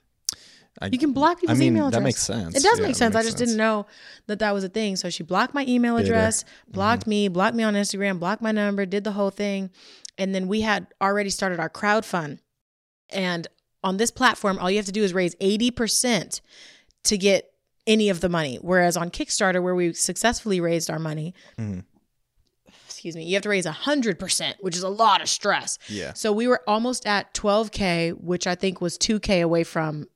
I, 0.83 0.87
You 0.93 0.99
can 0.99 1.13
block 1.13 1.41
people's 1.41 1.59
I 1.59 1.61
mean, 1.61 1.69
email 1.75 1.89
address. 1.89 1.99
that 2.01 2.05
makes 2.05 2.21
sense. 2.23 2.57
It 2.57 2.63
does 2.63 2.79
Yeah, 2.79 2.87
make 2.87 2.97
sense. 2.97 3.15
I 3.15 3.23
just 3.23 3.39
sense. 3.39 3.51
didn't 3.51 3.59
know 3.59 3.87
that 4.27 4.39
that 4.41 4.53
was 4.53 4.65
a 4.65 4.69
thing. 4.69 4.97
So 4.97 5.09
she 5.11 5.23
blocked 5.23 5.55
my 5.55 5.65
email 5.69 5.97
address, 5.97 6.43
Mm-hmm. 6.45 6.73
blocked 6.73 7.07
me, 7.07 7.29
blocked 7.29 7.57
me 7.57 7.63
on 7.63 7.75
Instagram, 7.75 8.19
blocked 8.19 8.43
my 8.43 8.53
number, 8.53 8.85
did 8.87 9.05
the 9.05 9.13
whole 9.13 9.31
thing. 9.31 9.71
And 10.19 10.35
then 10.35 10.49
we 10.49 10.61
had 10.63 10.87
already 11.01 11.31
started 11.31 11.61
our 11.61 11.69
crowd 11.71 12.05
fund. 12.05 12.41
And 13.11 13.47
on 13.85 13.97
this 13.97 14.11
platform, 14.11 14.59
all 14.59 14.71
you 14.71 14.77
have 14.77 14.87
to 14.87 14.93
do 14.93 15.03
is 15.03 15.13
raise 15.15 15.35
80% 15.37 16.41
to 17.05 17.19
get 17.19 17.53
any 17.87 18.09
of 18.11 18.21
the 18.21 18.29
money. 18.29 18.59
Whereas 18.63 18.97
on 18.97 19.11
Kickstarter, 19.11 19.63
where 19.63 19.75
we 19.75 19.93
successfully 19.93 20.61
raised 20.61 20.89
our 20.91 20.99
money, 21.01 21.35
Mhm. 21.59 21.85
excuse 22.87 23.17
me, 23.17 23.25
you 23.25 23.35
have 23.35 23.43
to 23.43 23.49
raise 23.49 23.67
100%, 23.67 24.55
which 24.61 24.77
is 24.77 24.83
a 24.85 24.89
lot 24.89 25.21
of 25.21 25.29
stress. 25.29 25.79
Yeah. 25.89 26.13
So 26.13 26.31
we 26.33 26.47
were 26.47 26.63
almost 26.69 27.07
at 27.07 27.35
12K, 27.35 28.13
which 28.13 28.47
I 28.47 28.55
think 28.55 28.81
was 28.81 28.97
2K 28.97 29.41
away 29.41 29.65
from 29.65 30.07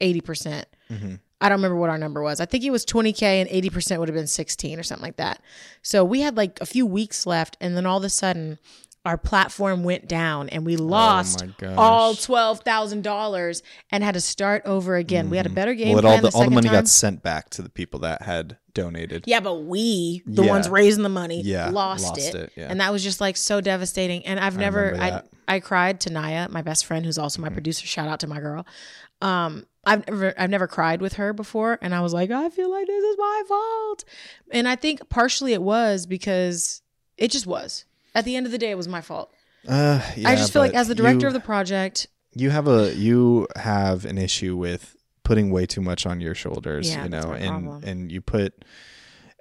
80%. 0.00 0.64
Mhm. 0.90 1.20
I 1.40 1.48
don't 1.50 1.58
remember 1.58 1.76
what 1.76 1.90
our 1.90 1.98
number 1.98 2.22
was. 2.22 2.40
I 2.40 2.46
think 2.46 2.64
it 2.64 2.70
was 2.70 2.84
20K 2.86 3.40
and 3.40 3.50
80% 3.50 3.98
would 4.00 4.08
have 4.08 4.14
been 4.14 4.26
16 4.26 4.78
or 4.78 4.82
something 4.82 5.02
like 5.04 5.16
that. 5.16 5.40
So 5.82 6.02
we 6.04 6.22
had 6.22 6.36
like 6.36 6.58
a 6.62 6.66
few 6.66 6.86
weeks 6.86 7.26
left. 7.26 7.56
And 7.60 7.76
then 7.76 7.84
all 7.84 7.98
of 7.98 8.04
a 8.04 8.08
sudden, 8.08 8.58
our 9.04 9.18
platform 9.18 9.84
went 9.84 10.08
down 10.08 10.48
and 10.48 10.64
we 10.64 10.76
lost 10.76 11.44
Oh 11.62 11.74
all 11.76 12.14
$12,000 12.14 13.62
and 13.92 14.02
had 14.02 14.14
to 14.14 14.20
start 14.20 14.62
over 14.64 14.96
again. 14.96 15.30
We 15.30 15.36
had 15.36 15.46
a 15.46 15.50
better 15.50 15.74
game 15.74 15.92
Well, 15.92 16.02
plan 16.02 16.14
all 16.16 16.22
the, 16.22 16.30
the 16.30 16.36
all 16.36 16.44
the 16.44 16.50
money 16.50 16.66
time. 16.68 16.74
got 16.76 16.88
sent 16.88 17.22
back 17.22 17.50
to 17.50 17.62
the 17.62 17.68
people 17.68 18.00
that 18.00 18.22
had 18.22 18.56
donated. 18.76 19.24
Yeah, 19.26 19.40
but 19.40 19.64
we, 19.64 20.22
the 20.26 20.44
Yeah. 20.44 20.50
ones 20.50 20.68
raising 20.68 21.02
the 21.02 21.08
money, 21.08 21.42
Yeah, 21.42 21.70
lost, 21.70 22.04
lost 22.04 22.18
it. 22.20 22.34
it, 22.36 22.52
yeah. 22.56 22.68
And 22.70 22.80
that 22.80 22.92
was 22.92 23.02
just 23.02 23.20
like 23.20 23.36
so 23.36 23.60
devastating. 23.60 24.24
And 24.24 24.38
I've 24.38 24.56
never, 24.56 24.92
remember 24.92 25.02
I. 25.48 25.56
I 25.56 25.60
cried 25.60 26.00
to 26.00 26.10
Naya, 26.12 26.48
my 26.50 26.62
best 26.62 26.86
friend, 26.86 27.04
who's 27.06 27.18
also 27.18 27.36
Mm-hmm. 27.38 27.50
my 27.50 27.54
producer. 27.54 27.86
Shout 27.86 28.08
out 28.08 28.20
to 28.20 28.26
my 28.26 28.38
girl. 28.40 28.66
Um, 29.22 29.66
I've 29.84 30.06
never, 30.08 30.34
I've 30.36 30.50
never 30.50 30.66
cried 30.66 31.00
with 31.00 31.14
her 31.14 31.32
before, 31.32 31.78
and 31.80 31.94
I 31.94 32.00
was 32.00 32.12
like, 32.12 32.30
I 32.32 32.48
feel 32.50 32.70
like 32.70 32.86
this 32.88 33.04
is 33.04 33.16
my 33.18 33.42
fault. 33.48 34.04
And 34.50 34.68
I 34.68 34.74
think 34.76 35.08
partially 35.08 35.52
it 35.52 35.62
was 35.62 36.06
because 36.06 36.82
it 37.16 37.30
just 37.30 37.46
was. 37.46 37.84
At 38.14 38.24
the 38.24 38.34
end 38.34 38.46
of 38.46 38.52
the 38.52 38.58
day, 38.58 38.70
it 38.70 38.76
was 38.76 38.88
my 38.88 39.00
fault. 39.00 39.32
Uh, 39.68 40.00
yeah, 40.16 40.28
I 40.28 40.34
just 40.36 40.52
feel 40.52 40.62
like 40.62 40.74
as 40.74 40.88
the 40.88 40.94
director 40.96 41.20
you- 41.22 41.28
of 41.28 41.32
the 41.32 41.40
project, 41.40 42.08
you 42.34 42.50
have 42.50 42.66
a 42.68 42.92
you 42.94 43.46
have 43.56 44.04
an 44.04 44.18
issue 44.18 44.56
with 44.56 44.95
putting 45.28 45.50
way 45.50 45.66
too 45.66 45.80
much 45.90 46.06
on 46.06 46.20
your 46.20 46.34
shoulders 46.34 46.88
Yeah, 46.88 47.02
you 47.04 47.08
know 47.10 47.32
and 47.32 47.64
problem. 47.66 47.84
and 47.84 48.12
you 48.12 48.20
put 48.20 48.64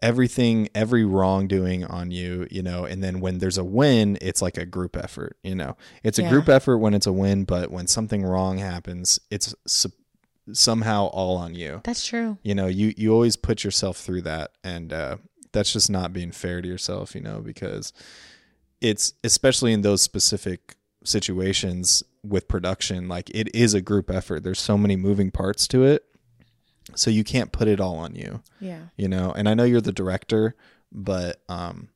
everything 0.02 0.68
every 0.76 1.06
wrongdoing 1.06 1.84
on 1.86 2.12
you 2.12 2.48
you 2.52 2.62
know 2.62 2.86
and 2.86 3.04
then 3.04 3.22
when 3.22 3.38
there's 3.38 3.58
a 3.58 3.64
win 3.64 4.18
it's 4.22 4.42
like 4.42 4.58
a 4.58 4.66
group 4.66 4.98
effort 4.98 5.38
you 5.44 5.56
know 5.56 5.78
it's 6.04 6.20
a 6.20 6.24
Yeah. 6.24 6.30
group 6.30 6.50
effort 6.50 6.80
when 6.80 6.94
it's 6.94 7.08
a 7.08 7.14
win 7.14 7.44
but 7.46 7.72
when 7.72 7.88
something 7.88 8.24
wrong 8.24 8.58
happens 8.58 9.20
it's 9.32 9.56
su- 9.66 9.92
somehow 10.52 11.06
all 11.08 11.38
on 11.38 11.56
you 11.56 11.82
that's 11.84 12.06
true. 12.06 12.38
you 12.44 12.54
know 12.54 12.68
you 12.68 12.94
you 12.98 13.14
always 13.14 13.36
put 13.38 13.64
yourself 13.64 13.98
through 13.98 14.22
that 14.24 14.52
and 14.64 14.92
uh 14.92 15.18
that's 15.54 15.72
just 15.72 15.90
not 15.90 16.12
being 16.12 16.32
fair 16.32 16.62
to 16.62 16.68
yourself 16.68 17.16
you 17.16 17.22
know 17.22 17.40
because 17.40 17.94
it's 18.82 19.14
especially 19.24 19.72
in 19.72 19.82
those 19.82 20.02
specific 20.02 20.76
situations 21.04 22.04
with 22.28 22.48
production 22.48 23.08
like 23.08 23.30
it 23.32 23.54
is 23.56 23.74
a 23.74 23.82
group 23.82 24.10
effort. 24.12 24.44
There's 24.44 24.60
so 24.60 24.78
many 24.78 24.96
moving 24.96 25.32
parts 25.32 25.68
to 25.70 25.84
it. 25.84 26.06
So 26.96 27.10
you 27.10 27.24
can't 27.24 27.52
put 27.52 27.68
it 27.68 27.80
all 27.80 27.98
on 27.98 28.16
you. 28.16 28.42
Yeah. 28.60 28.80
you 28.98 29.08
know 29.08 29.32
and 29.36 29.50
i 29.50 29.54
know 29.54 29.64
you're 29.64 29.82
the 29.82 29.92
director 29.92 30.56
but 30.92 31.42
um 31.50 31.90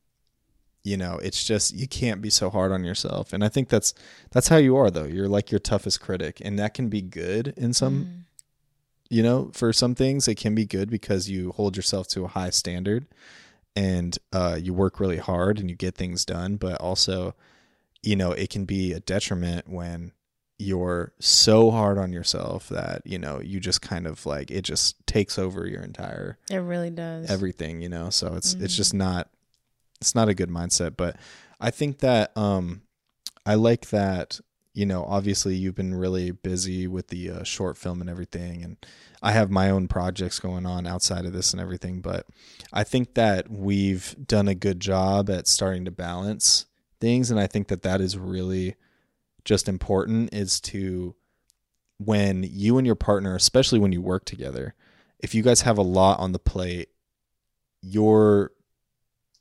you 0.82 0.96
know 0.96 1.18
it's 1.22 1.44
just 1.44 1.74
you 1.74 1.86
can't 1.86 2.20
be 2.22 2.30
so 2.30 2.50
hard 2.50 2.72
on 2.72 2.84
yourself. 2.84 3.32
And 3.32 3.44
i 3.44 3.48
think 3.48 3.68
that's 3.68 3.94
that's 4.32 4.48
how 4.48 4.56
you 4.56 4.76
are 4.76 4.90
though. 4.90 5.04
You're 5.04 5.28
like 5.28 5.50
your 5.50 5.58
toughest 5.60 6.00
critic 6.00 6.40
and 6.44 6.58
that 6.58 6.74
can 6.74 6.88
be 6.88 7.02
good 7.02 7.54
in 7.56 7.72
some 7.72 7.94
Mm-hmm. 8.04 8.18
you 9.16 9.22
know 9.22 9.50
for 9.52 9.72
some 9.72 9.94
things 9.94 10.26
it 10.28 10.36
can 10.36 10.54
be 10.54 10.64
good 10.66 10.90
because 10.90 11.28
you 11.28 11.52
hold 11.52 11.76
yourself 11.76 12.08
to 12.08 12.24
a 12.24 12.28
high 12.28 12.50
standard 12.50 13.06
and 13.76 14.18
uh, 14.32 14.58
you 14.60 14.74
work 14.74 14.98
really 14.98 15.18
hard 15.18 15.60
and 15.60 15.70
you 15.70 15.76
get 15.76 15.94
things 15.94 16.24
done 16.24 16.56
but 16.56 16.80
also 16.80 17.34
you 18.02 18.16
know 18.16 18.32
it 18.32 18.50
can 18.50 18.64
be 18.64 18.92
a 18.92 19.00
detriment 19.00 19.68
when 19.68 20.12
you're 20.60 21.12
so 21.18 21.70
hard 21.70 21.96
on 21.98 22.12
yourself 22.12 22.68
that 22.68 23.02
you 23.04 23.18
know 23.18 23.40
you 23.40 23.58
just 23.60 23.80
kind 23.82 24.06
of 24.06 24.24
like 24.26 24.50
it 24.50 24.62
just 24.62 24.94
takes 25.06 25.38
over 25.38 25.66
your 25.66 25.82
entire 25.82 26.36
It 26.50 26.56
really 26.58 26.90
does. 26.90 27.30
everything 27.30 27.80
you 27.80 27.88
know 27.88 28.10
so 28.10 28.34
it's 28.34 28.54
it's 28.54 28.76
just 28.76 28.92
not 28.94 29.28
it's 30.00 30.14
not 30.14 30.28
a 30.28 30.34
good 30.34 30.50
mindset 30.50 30.96
but 30.96 31.16
I 31.60 31.70
think 31.70 31.98
that 31.98 32.34
um, 32.38 32.82
I 33.44 33.54
like 33.54 33.90
that. 33.90 34.40
You 34.72 34.86
know, 34.86 35.04
obviously, 35.04 35.56
you've 35.56 35.74
been 35.74 35.94
really 35.94 36.30
busy 36.30 36.86
with 36.86 37.08
the 37.08 37.28
uh, 37.30 37.42
short 37.42 37.76
film 37.76 38.00
and 38.00 38.08
everything, 38.08 38.62
and 38.64 38.76
I 39.20 39.32
have 39.32 39.50
my 39.50 39.68
own 39.68 39.86
projects 39.88 40.38
going 40.38 40.64
on 40.64 40.86
outside 40.86 41.26
of 41.26 41.34
this 41.34 41.52
and 41.52 41.60
everything. 41.60 42.00
But 42.00 42.24
I 42.72 42.82
think 42.84 43.12
that 43.14 43.50
we've 43.50 44.14
done 44.26 44.48
a 44.48 44.54
good 44.54 44.80
job 44.80 45.28
at 45.28 45.46
starting 45.48 45.84
to 45.84 45.90
balance 45.90 46.64
things, 46.98 47.30
and 47.30 47.38
I 47.38 47.46
think 47.46 47.68
that 47.68 47.82
that 47.82 48.00
is 48.00 48.16
really 48.16 48.76
just 49.50 49.68
important. 49.68 50.32
Is 50.32 50.60
to 50.60 51.16
when 51.98 52.46
you 52.48 52.78
and 52.78 52.86
your 52.86 52.94
partner, 52.94 53.34
especially 53.34 53.80
when 53.80 53.90
you 53.90 54.00
work 54.00 54.24
together, 54.24 54.76
if 55.18 55.34
you 55.34 55.42
guys 55.42 55.62
have 55.62 55.76
a 55.76 55.82
lot 55.82 56.20
on 56.20 56.30
the 56.30 56.38
plate, 56.38 56.90
you're 57.82 58.52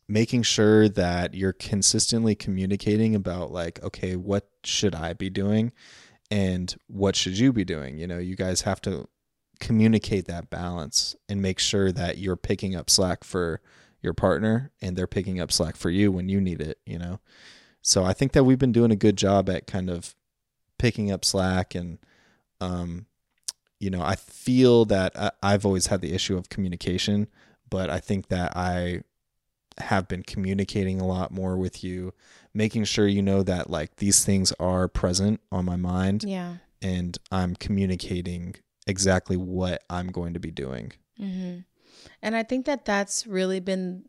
making 0.07 0.41
sure 0.41 0.89
that 0.89 1.35
you're 1.35 1.53
consistently 1.53 2.33
communicating 2.33 3.13
about 3.13 3.51
like 3.51 3.83
okay 3.83 4.15
what 4.15 4.49
should 4.63 4.95
i 4.95 5.13
be 5.13 5.29
doing 5.29 5.71
and 6.31 6.75
what 6.87 7.15
should 7.15 7.37
you 7.37 7.53
be 7.53 7.63
doing 7.63 7.99
you 7.99 8.07
know 8.07 8.17
you 8.17 8.35
guys 8.35 8.61
have 8.61 8.81
to 8.81 9.07
communicate 9.59 10.25
that 10.25 10.49
balance 10.49 11.15
and 11.27 11.43
make 11.43 11.59
sure 11.59 11.91
that 11.91 12.17
you're 12.17 12.35
picking 12.35 12.75
up 12.75 12.89
slack 12.89 13.23
for 13.23 13.61
your 14.01 14.13
partner 14.13 14.71
and 14.81 14.97
they're 14.97 15.05
picking 15.05 15.39
up 15.39 15.51
slack 15.51 15.75
for 15.75 15.91
you 15.91 16.11
when 16.11 16.27
you 16.27 16.41
need 16.41 16.59
it 16.59 16.79
you 16.87 16.97
know 16.97 17.19
so 17.81 18.03
i 18.03 18.13
think 18.13 18.31
that 18.33 18.43
we've 18.43 18.59
been 18.59 18.71
doing 18.71 18.91
a 18.91 18.95
good 18.95 19.17
job 19.17 19.49
at 19.49 19.67
kind 19.67 19.89
of 19.89 20.15
picking 20.77 21.11
up 21.11 21.23
slack 21.25 21.75
and 21.75 21.97
um 22.61 23.05
you 23.79 23.89
know 23.89 24.01
i 24.01 24.15
feel 24.15 24.85
that 24.85 25.11
I, 25.17 25.31
i've 25.43 25.65
always 25.65 25.87
had 25.87 26.01
the 26.01 26.13
issue 26.13 26.37
of 26.37 26.49
communication 26.49 27.27
but 27.69 27.89
i 27.89 27.99
think 27.99 28.27
that 28.29 28.55
i 28.55 29.01
have 29.77 30.07
been 30.09 30.23
communicating 30.23 30.99
a 30.99 31.07
lot 31.07 31.31
more 31.31 31.55
with 31.55 31.85
you, 31.85 32.13
making 32.53 32.83
sure 32.83 33.07
you 33.07 33.21
know 33.21 33.43
that 33.43 33.69
like 33.69 33.95
these 33.95 34.25
things 34.25 34.51
are 34.59 34.89
present 34.89 35.39
on 35.53 35.63
my 35.63 35.77
mind 35.77 36.25
Yeah. 36.25 36.55
and 36.81 37.17
I'm 37.31 37.55
communicating 37.55 38.55
exactly 38.87 39.37
what 39.37 39.85
I'm 39.89 40.07
going 40.07 40.33
to 40.33 40.39
be 40.41 40.51
doing. 40.51 40.91
hmm 41.17 41.59
And 42.21 42.35
I 42.35 42.43
think 42.43 42.65
that 42.65 42.83
that's 42.83 43.25
really 43.25 43.61
been 43.61 44.03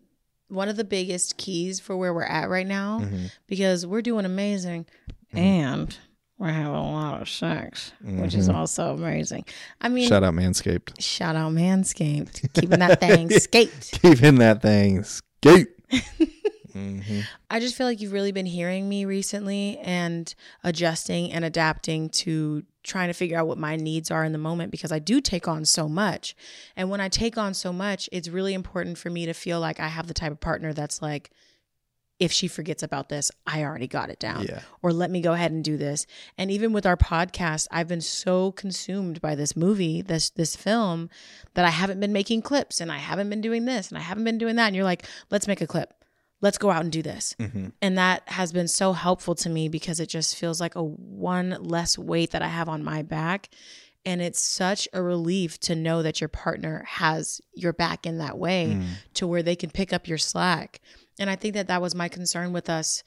one 0.50 0.68
of 0.68 0.76
the 0.76 0.84
biggest 0.84 1.36
keys 1.36 1.80
for 1.80 1.96
where 1.96 2.12
we're 2.12 2.22
at 2.24 2.48
right 2.50 2.66
now 2.66 3.00
Mhm. 3.00 3.30
because 3.46 3.86
we're 3.86 4.02
doing 4.02 4.24
amazing 4.24 4.86
and 5.32 5.96
we're 6.38 6.48
having 6.48 6.72
a 6.74 6.90
lot 6.92 7.20
of 7.22 7.28
sex, 7.28 7.92
which 8.02 8.34
is 8.34 8.48
Mhm. 8.48 8.54
also 8.54 8.94
amazing. 8.94 9.44
I 9.80 9.88
mean, 9.88 10.08
Shout 10.08 10.24
out 10.24 10.34
Manscaped. 10.34 11.00
shout 11.00 11.36
out 11.36 11.52
Manscaped, 11.52 12.52
keeping 12.54 12.78
that 12.80 12.98
thing 13.00 13.30
skate. 13.30 13.90
Keeping 14.02 14.36
that 14.36 14.62
thing 14.62 15.04
skate. 15.04 15.68
hmm 16.72 17.20
I 17.50 17.60
just 17.60 17.76
feel 17.76 17.86
like 17.86 18.00
you've 18.00 18.12
really 18.12 18.32
been 18.32 18.46
hearing 18.46 18.88
me 18.88 19.04
recently 19.04 19.78
and 19.78 20.32
adjusting 20.62 21.32
and 21.32 21.44
adapting 21.44 22.08
to 22.10 22.64
trying 22.82 23.08
to 23.08 23.12
figure 23.14 23.38
out 23.38 23.46
what 23.46 23.58
my 23.58 23.76
needs 23.76 24.10
are 24.10 24.24
in 24.24 24.32
the 24.32 24.38
moment 24.38 24.70
because 24.70 24.92
I 24.92 24.98
do 24.98 25.20
take 25.20 25.46
on 25.46 25.64
so 25.64 25.88
much. 25.88 26.34
And 26.76 26.88
when 26.88 27.00
I 27.00 27.08
take 27.08 27.36
on 27.36 27.54
so 27.54 27.72
much, 27.72 28.08
it's 28.12 28.28
really 28.28 28.54
important 28.54 28.98
for 28.98 29.10
me 29.10 29.26
to 29.26 29.34
feel 29.34 29.60
like 29.60 29.80
I 29.80 29.88
have 29.88 30.06
the 30.06 30.14
type 30.14 30.32
of 30.32 30.40
partner 30.40 30.72
that's 30.72 31.02
like, 31.02 31.30
if 32.18 32.30
she 32.30 32.48
forgets 32.48 32.82
about 32.82 33.08
this, 33.08 33.30
I 33.46 33.64
already 33.64 33.86
got 33.86 34.10
it 34.10 34.20
down. 34.20 34.44
Yeah. 34.44 34.60
Or 34.82 34.92
let 34.92 35.10
me 35.10 35.22
go 35.22 35.32
ahead 35.32 35.52
and 35.52 35.64
do 35.64 35.78
this. 35.78 36.06
And 36.36 36.50
even 36.50 36.74
with 36.74 36.84
our 36.84 36.96
podcast, 36.96 37.66
I've 37.70 37.88
been 37.88 38.02
so 38.02 38.52
consumed 38.52 39.22
by 39.22 39.34
this 39.34 39.56
movie, 39.56 40.02
this 40.02 40.28
this 40.28 40.54
film, 40.54 41.08
that 41.54 41.64
I 41.64 41.70
haven't 41.70 41.98
been 41.98 42.12
making 42.12 42.42
clips 42.42 42.78
and 42.78 42.92
I 42.92 42.98
haven't 42.98 43.30
been 43.30 43.40
doing 43.40 43.64
this 43.64 43.88
and 43.88 43.96
I 43.96 44.02
haven't 44.02 44.24
been 44.24 44.36
doing 44.36 44.56
that. 44.56 44.66
And 44.66 44.76
you're 44.76 44.84
like, 44.84 45.06
let's 45.30 45.48
make 45.48 45.62
a 45.62 45.66
clip. 45.66 45.94
Let's 46.40 46.58
go 46.58 46.70
out 46.70 46.82
and 46.82 46.90
do 46.92 47.02
this. 47.02 47.34
hmm 47.38 47.68
And 47.82 47.98
that 47.98 48.22
has 48.28 48.52
been 48.52 48.68
so 48.68 48.92
helpful 48.92 49.34
to 49.36 49.48
me 49.50 49.68
because 49.68 50.00
it 50.00 50.08
just 50.08 50.36
feels 50.36 50.60
like 50.60 50.74
a 50.74 50.82
one 50.82 51.50
less 51.60 51.98
weight 51.98 52.30
that 52.30 52.42
I 52.42 52.48
have 52.48 52.68
on 52.68 52.82
my 52.82 53.02
back. 53.02 53.48
And 54.06 54.22
it's 54.22 54.40
such 54.40 54.88
a 54.94 55.02
relief 55.02 55.60
to 55.60 55.74
know 55.74 56.02
that 56.02 56.20
your 56.22 56.28
partner 56.28 56.84
has 56.88 57.42
your 57.54 57.74
back 57.74 58.06
in 58.06 58.16
that 58.18 58.38
way 58.38 58.78
Mm. 58.78 58.86
to 59.14 59.26
where 59.26 59.42
they 59.42 59.54
can 59.56 59.70
pick 59.70 59.92
up 59.92 60.08
your 60.08 60.16
slack. 60.16 60.80
And 61.18 61.28
I 61.28 61.36
think 61.36 61.52
that 61.54 61.66
that 61.68 61.82
was 61.82 61.94
my 61.94 62.08
concern 62.08 62.52
with 62.54 62.70
us 62.70 63.02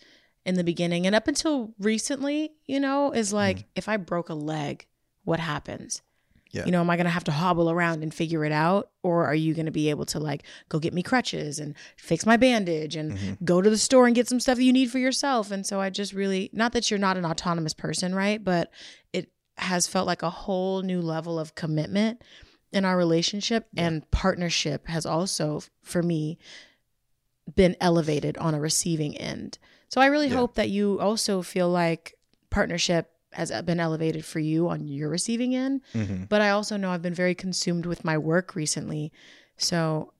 in 0.45 0.53
the 0.55 0.63
beginning 0.63 1.07
and 1.07 1.15
up 1.15 1.27
until 1.27 1.73
recently, 1.79 2.51
you 2.67 2.79
know, 2.79 3.11
is 3.11 3.33
like 3.33 3.65
if 3.75 3.89
I 3.89 3.97
broke 3.97 4.29
a 4.29 4.35
leg, 4.35 4.85
what 5.23 5.39
happens? 5.39 6.01
Yeah. 6.53 6.65
You 6.65 6.71
know, 6.71 6.81
am 6.81 6.89
I 6.89 6.95
going 6.95 7.05
to 7.05 7.09
have 7.11 7.23
to 7.25 7.31
hobble 7.31 7.69
around 7.69 8.03
and 8.03 8.13
figure 8.13 8.45
it 8.45 8.51
out? 8.51 8.91
Or 9.01 9.25
are 9.25 9.33
you 9.35 9.53
going 9.55 9.65
to 9.65 9.71
be 9.71 9.89
able 9.89 10.05
to 10.05 10.19
like 10.19 10.43
go 10.69 10.77
get 10.79 10.93
me 10.93 11.01
crutches 11.03 11.59
and 11.59 11.73
fix 11.97 12.25
my 12.25 12.37
bandage 12.37 12.95
and 12.95 13.13
Mhm. 13.13 13.43
go 13.43 13.59
to 13.61 13.69
the 13.71 13.77
store 13.77 14.05
and 14.05 14.15
get 14.15 14.27
some 14.27 14.39
stuff 14.39 14.57
that 14.57 14.63
you 14.63 14.71
need 14.71 14.91
for 14.91 14.99
yourself? 14.99 15.49
And 15.49 15.65
so 15.65 15.81
I 15.81 15.89
just 15.89 16.13
really, 16.13 16.51
not 16.53 16.71
that 16.73 16.89
you're 16.91 16.99
not 16.99 17.17
an 17.17 17.25
autonomous 17.25 17.73
person, 17.73 18.13
right? 18.13 18.41
But 18.43 18.71
it 19.11 19.31
has 19.57 19.87
felt 19.87 20.05
like 20.05 20.21
a 20.21 20.29
whole 20.29 20.83
new 20.83 21.01
level 21.01 21.39
of 21.39 21.55
commitment 21.55 22.21
in 22.71 22.85
our 22.85 22.97
relationship 22.97 23.67
and 23.75 24.09
partnership 24.11 24.87
has 24.87 25.05
also, 25.07 25.61
for 25.81 26.03
me, 26.03 26.37
been 27.55 27.75
elevated 27.81 28.37
on 28.37 28.53
a 28.53 28.59
receiving 28.59 29.17
end. 29.17 29.57
So 29.89 30.01
I 30.01 30.05
really 30.07 30.27
Yeah. 30.29 30.35
hope 30.35 30.55
that 30.55 30.69
you 30.69 30.99
also 30.99 31.41
feel 31.41 31.69
like 31.69 32.15
partnership 32.49 33.09
has 33.33 33.51
been 33.63 33.79
elevated 33.79 34.25
for 34.25 34.39
you 34.39 34.69
on 34.69 34.87
your 34.87 35.09
receiving 35.09 35.55
end. 35.55 35.81
hmm 35.93 36.23
But 36.25 36.41
I 36.41 36.49
also 36.49 36.77
know 36.77 36.91
I've 36.91 37.01
been 37.01 37.13
very 37.13 37.35
consumed 37.35 37.85
with 37.85 38.05
my 38.05 38.17
work 38.17 38.55
recently. 38.55 39.11
So 39.57 40.13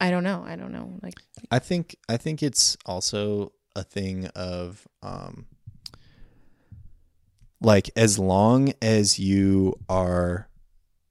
I 0.00 0.10
don't 0.10 0.24
know. 0.24 0.44
I 0.46 0.56
don't 0.56 0.72
know. 0.72 0.98
Like, 1.02 1.14
I 1.50 1.58
think 1.58 1.96
I 2.08 2.16
think 2.16 2.42
it's 2.42 2.76
also 2.84 3.52
a 3.74 3.82
thing 3.82 4.26
of 4.34 4.86
um 5.02 5.46
like 7.60 7.90
as 7.96 8.18
long 8.18 8.72
as 8.82 9.18
you 9.18 9.74
are 9.88 10.48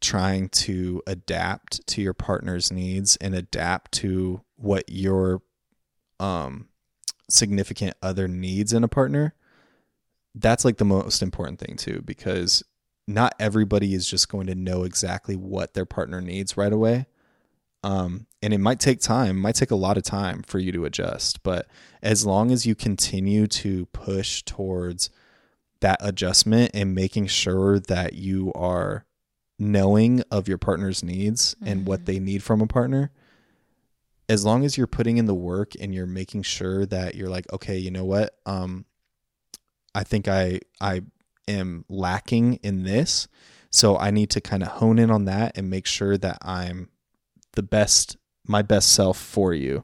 trying 0.01 0.49
to 0.49 1.01
adapt 1.07 1.85
to 1.87 2.01
your 2.01 2.13
partner's 2.13 2.71
needs 2.71 3.15
and 3.17 3.33
adapt 3.33 3.91
to 3.91 4.41
what 4.55 4.83
your 4.87 5.41
um 6.19 6.67
significant 7.29 7.95
other 8.01 8.27
needs 8.27 8.71
in 8.71 8.83
a 8.83 8.87
partner 8.87 9.33
that's 10.35 10.65
like 10.65 10.77
the 10.77 10.85
most 10.85 11.21
important 11.21 11.59
thing 11.59 11.75
too 11.75 12.01
because 12.05 12.63
not 13.07 13.33
everybody 13.39 13.93
is 13.93 14.09
just 14.09 14.29
going 14.29 14.47
to 14.47 14.55
know 14.55 14.83
exactly 14.83 15.35
what 15.35 15.73
their 15.73 15.85
partner 15.85 16.21
needs 16.21 16.57
right 16.57 16.73
away 16.73 17.05
um, 17.85 18.25
and 18.41 18.51
it 18.51 18.57
might 18.57 18.79
take 18.79 18.99
time, 18.99 19.37
might 19.37 19.53
take 19.53 19.69
a 19.69 19.75
lot 19.75 19.95
of 19.95 20.01
time 20.01 20.41
for 20.41 20.57
you 20.57 20.71
to 20.71 20.85
adjust. 20.85 21.43
But 21.43 21.67
as 22.01 22.25
long 22.25 22.49
as 22.49 22.65
you 22.65 22.73
continue 22.73 23.45
to 23.45 23.85
push 23.87 24.41
towards 24.41 25.11
that 25.81 25.99
adjustment 26.01 26.71
and 26.73 26.95
making 26.95 27.27
sure 27.27 27.79
that 27.79 28.13
you 28.13 28.51
are 28.53 29.05
knowing 29.59 30.23
of 30.31 30.47
your 30.47 30.57
partner's 30.57 31.03
needs 31.03 31.55
and 31.63 31.85
what 31.85 32.07
they 32.07 32.17
need 32.17 32.41
from 32.41 32.59
a 32.59 32.65
partner, 32.65 33.11
as 34.27 34.43
long 34.43 34.65
as 34.65 34.79
you're 34.79 34.87
putting 34.87 35.17
in 35.17 35.27
the 35.27 35.35
work 35.35 35.73
and 35.79 35.93
you're 35.93 36.07
making 36.07 36.41
sure 36.41 36.87
that 36.87 37.13
you're 37.13 37.29
like, 37.29 37.45
okay, 37.53 37.77
you 37.77 37.91
know 37.91 38.05
what, 38.05 38.35
um, 38.47 38.85
I 39.95 40.03
think 40.03 40.27
I 40.27 40.59
I 40.79 41.01
am 41.47 41.85
lacking 41.89 42.55
in 42.55 42.83
this, 42.83 43.27
so 43.71 43.97
I 43.97 44.11
need 44.11 44.29
to 44.31 44.41
kind 44.41 44.61
of 44.61 44.69
hone 44.69 44.99
in 44.99 45.09
on 45.09 45.25
that 45.25 45.57
and 45.57 45.69
make 45.69 45.87
sure 45.87 46.17
that 46.17 46.37
I'm 46.41 46.89
the 47.53 47.63
best 47.63 48.17
my 48.47 48.61
best 48.61 48.91
self 48.91 49.17
for 49.17 49.53
you 49.53 49.83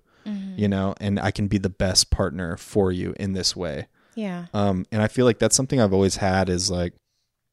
you 0.55 0.67
know 0.67 0.93
and 0.99 1.19
i 1.19 1.31
can 1.31 1.47
be 1.47 1.57
the 1.57 1.69
best 1.69 2.11
partner 2.11 2.55
for 2.57 2.91
you 2.91 3.13
in 3.19 3.33
this 3.33 3.55
way. 3.55 3.87
Yeah. 4.13 4.45
um 4.53 4.85
and 4.91 5.01
i 5.01 5.07
feel 5.07 5.25
like 5.25 5.39
that's 5.39 5.55
something 5.55 5.79
i've 5.81 5.93
always 5.93 6.17
had 6.17 6.49
is 6.49 6.69
like 6.69 6.93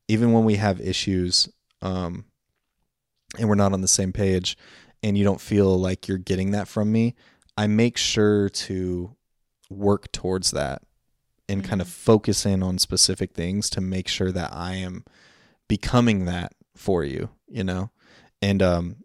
even 0.08 0.32
when 0.32 0.44
we 0.44 0.56
have 0.56 0.80
issues 0.80 1.48
um 1.80 2.24
and 3.38 3.48
we're 3.48 3.54
not 3.54 3.72
on 3.72 3.80
the 3.80 3.88
same 3.88 4.12
page 4.12 4.58
and 5.02 5.16
you 5.16 5.24
don't 5.24 5.40
feel 5.40 5.78
like 5.78 6.08
you're 6.08 6.18
getting 6.18 6.50
that 6.50 6.68
from 6.68 6.90
me 6.90 7.14
i 7.56 7.66
make 7.66 7.96
sure 7.96 8.48
to 8.50 9.14
work 9.70 10.10
towards 10.12 10.50
that 10.50 10.82
and 11.48 11.64
kind 11.64 11.80
of 11.80 11.88
focus 11.88 12.44
in 12.44 12.62
on 12.62 12.78
specific 12.78 13.32
things 13.32 13.70
to 13.70 13.80
make 13.80 14.08
sure 14.08 14.32
that 14.32 14.52
i 14.52 14.74
am 14.74 15.04
becoming 15.68 16.24
that 16.24 16.52
for 16.74 17.04
you 17.04 17.28
you 17.48 17.64
know 17.64 17.90
and 18.42 18.62
um 18.62 18.96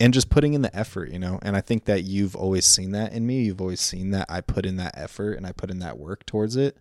and 0.00 0.14
just 0.14 0.30
putting 0.30 0.54
in 0.54 0.62
the 0.62 0.74
effort, 0.74 1.10
you 1.10 1.18
know. 1.18 1.38
And 1.42 1.54
I 1.54 1.60
think 1.60 1.84
that 1.84 2.04
you've 2.04 2.34
always 2.34 2.64
seen 2.64 2.92
that 2.92 3.12
in 3.12 3.26
me. 3.26 3.42
You've 3.42 3.60
always 3.60 3.82
seen 3.82 4.10
that 4.12 4.26
I 4.30 4.40
put 4.40 4.64
in 4.64 4.76
that 4.76 4.96
effort 4.96 5.34
and 5.34 5.46
I 5.46 5.52
put 5.52 5.70
in 5.70 5.78
that 5.80 5.98
work 5.98 6.24
towards 6.24 6.56
it. 6.56 6.78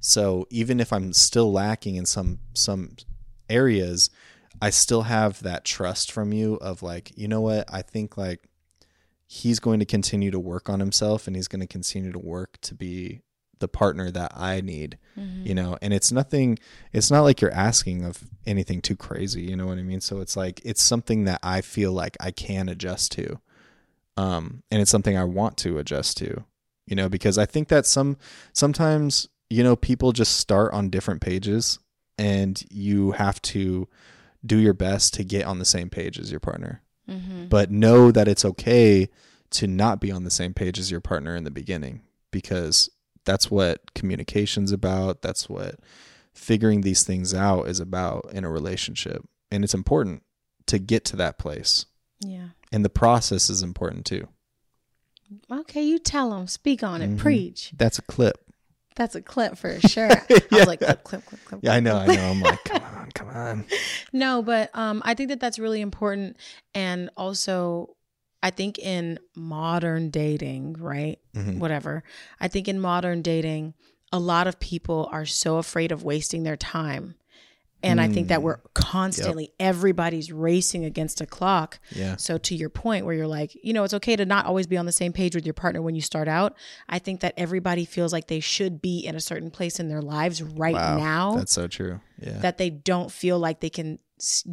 So 0.00 0.46
even 0.50 0.80
if 0.80 0.92
I'm 0.92 1.12
still 1.12 1.52
lacking 1.52 1.94
in 1.94 2.04
some 2.04 2.40
some 2.54 2.96
areas, 3.48 4.10
I 4.60 4.70
still 4.70 5.02
have 5.02 5.42
that 5.44 5.64
trust 5.64 6.10
from 6.10 6.32
you 6.32 6.54
of 6.56 6.82
like, 6.82 7.12
you 7.16 7.28
know 7.28 7.40
what? 7.40 7.72
I 7.72 7.82
think 7.82 8.16
like 8.16 8.48
he's 9.28 9.60
going 9.60 9.78
to 9.78 9.86
continue 9.86 10.32
to 10.32 10.40
work 10.40 10.68
on 10.68 10.80
himself 10.80 11.28
and 11.28 11.36
he's 11.36 11.48
going 11.48 11.60
to 11.60 11.66
continue 11.66 12.10
to 12.10 12.18
work 12.18 12.58
to 12.62 12.74
be 12.74 13.20
the 13.58 13.68
partner 13.68 14.10
that 14.10 14.32
I 14.36 14.60
need, 14.60 14.98
Mm-hmm. 15.18 15.46
you 15.46 15.54
know. 15.54 15.78
And 15.80 15.94
it's 15.94 16.12
nothing 16.12 16.58
it's 16.92 17.10
not 17.10 17.22
like 17.22 17.40
you're 17.40 17.50
asking 17.50 18.04
of 18.04 18.22
anything 18.44 18.82
too 18.82 18.96
crazy, 18.96 19.42
you 19.44 19.56
know 19.56 19.66
what 19.66 19.78
I 19.78 19.82
mean? 19.82 20.00
So 20.02 20.20
it's 20.20 20.36
like 20.36 20.60
it's 20.64 20.82
something 20.82 21.24
that 21.24 21.40
I 21.42 21.62
feel 21.62 21.92
like 21.92 22.16
I 22.20 22.30
can 22.32 22.68
adjust 22.68 23.12
to. 23.12 23.40
Um 24.16 24.62
and 24.70 24.80
it's 24.82 24.90
something 24.90 25.16
I 25.16 25.24
want 25.24 25.56
to 25.58 25.78
adjust 25.78 26.16
to. 26.18 26.44
you 26.86 26.94
know, 26.96 27.08
because 27.08 27.36
I 27.38 27.46
think 27.46 27.68
that 27.68 27.86
some 27.86 28.16
sometimes, 28.52 29.28
you 29.50 29.62
know, 29.64 29.74
people 29.74 30.12
just 30.12 30.36
start 30.36 30.72
on 30.74 30.90
different 30.90 31.20
pages 31.20 31.78
and 32.18 32.62
you 32.70 33.12
have 33.12 33.40
to 33.42 33.88
do 34.44 34.58
your 34.58 34.74
best 34.74 35.14
to 35.14 35.24
get 35.24 35.46
on 35.46 35.58
the 35.58 35.64
same 35.64 35.88
page 35.90 36.18
as 36.18 36.30
your 36.30 36.40
partner. 36.40 36.82
Mm-hmm. 37.10 37.46
But 37.46 37.70
know 37.70 38.10
that 38.12 38.28
it's 38.28 38.44
okay 38.44 39.08
to 39.50 39.66
not 39.66 40.00
be 40.00 40.12
on 40.12 40.24
the 40.24 40.30
same 40.30 40.52
page 40.54 40.78
as 40.78 40.90
your 40.90 41.00
partner 41.00 41.34
in 41.36 41.44
the 41.44 41.50
beginning 41.50 42.02
because 42.30 42.88
that's 43.26 43.50
what 43.50 43.94
communication's 43.94 44.72
about. 44.72 45.20
That's 45.20 45.48
what 45.48 45.76
figuring 46.32 46.80
these 46.80 47.02
things 47.02 47.34
out 47.34 47.68
is 47.68 47.80
about 47.80 48.30
in 48.32 48.44
a 48.44 48.50
relationship. 48.50 49.22
And 49.50 49.62
it's 49.64 49.74
important 49.74 50.22
to 50.66 50.78
get 50.78 51.04
to 51.06 51.16
that 51.16 51.38
place. 51.38 51.84
Yeah. 52.20 52.48
And 52.72 52.84
the 52.84 52.88
process 52.90 53.50
is 53.50 53.62
important 53.62 54.06
too. 54.06 54.28
Okay, 55.50 55.82
you 55.82 55.98
tell 55.98 56.30
them. 56.30 56.46
Speak 56.46 56.82
on 56.82 57.02
it. 57.02 57.10
Mhm. 57.10 57.18
Preach. 57.18 57.72
That's 57.76 57.98
a 57.98 58.02
clip. 58.02 58.38
That's 58.94 59.14
a 59.14 59.20
clip 59.20 59.58
for 59.58 59.78
sure. 59.88 60.10
I 60.10 60.40
was 60.52 60.66
like, 60.66 60.80
clip, 60.80 61.04
clip, 61.04 61.26
clip, 61.26 61.44
clip. 61.44 61.60
Yeah, 61.62 61.74
I 61.74 61.80
know, 61.80 61.96
I 61.96 62.06
know. 62.06 62.30
I'm 62.30 62.40
like, 62.40 62.62
come 62.64 62.82
on, 62.82 63.10
come 63.12 63.28
on. 63.28 63.64
No, 64.12 64.42
but 64.42 64.70
um, 64.72 65.02
I 65.04 65.14
think 65.14 65.28
that 65.28 65.40
that's 65.40 65.58
really 65.58 65.82
important, 65.82 66.38
and 66.74 67.10
also, 67.16 67.95
I 68.42 68.50
think 68.50 68.78
in 68.78 69.18
modern 69.34 70.10
dating, 70.10 70.74
right? 70.74 71.18
Mhm. 71.34 71.58
Whatever. 71.58 72.04
I 72.40 72.48
think 72.48 72.68
in 72.68 72.78
modern 72.80 73.22
dating, 73.22 73.74
a 74.12 74.18
lot 74.18 74.46
of 74.46 74.60
people 74.60 75.08
are 75.10 75.26
so 75.26 75.56
afraid 75.56 75.90
of 75.92 76.04
wasting 76.04 76.42
their 76.44 76.56
time. 76.56 77.16
And 77.86 78.00
I 78.00 78.08
think 78.08 78.28
that 78.28 78.40
Mm. 78.40 78.42
we're 78.42 78.58
constantly, 78.74 79.52
everybody's 79.60 80.32
racing 80.32 80.84
against 80.84 81.20
a 81.20 81.26
clock. 81.26 81.78
Yeah. 81.94 82.16
So, 82.16 82.38
to 82.38 82.54
your 82.54 82.68
point, 82.68 83.04
where 83.06 83.14
you're 83.14 83.26
like, 83.26 83.56
you 83.62 83.72
know, 83.72 83.84
it's 83.84 83.94
okay 83.94 84.16
to 84.16 84.24
not 84.26 84.46
always 84.46 84.66
be 84.66 84.76
on 84.76 84.86
the 84.86 84.92
same 84.92 85.12
page 85.12 85.34
with 85.34 85.44
your 85.46 85.54
partner 85.54 85.82
when 85.82 85.94
you 85.94 86.00
start 86.00 86.28
out. 86.28 86.54
I 86.88 86.98
think 86.98 87.20
that 87.20 87.34
everybody 87.36 87.84
feels 87.84 88.12
like 88.12 88.28
they 88.28 88.40
should 88.40 88.80
be 88.82 88.98
in 89.00 89.14
a 89.14 89.20
certain 89.20 89.50
place 89.50 89.78
in 89.80 89.88
their 89.88 90.02
lives 90.02 90.42
right 90.42 90.74
Wow. 90.74 90.96
now 90.98 91.36
That's 91.36 91.52
so 91.52 91.66
true. 91.66 92.00
Yeah. 92.20 92.38
that 92.38 92.58
they 92.58 92.70
don't 92.70 93.10
feel 93.12 93.38
like 93.38 93.60
they 93.60 93.70
can 93.70 93.98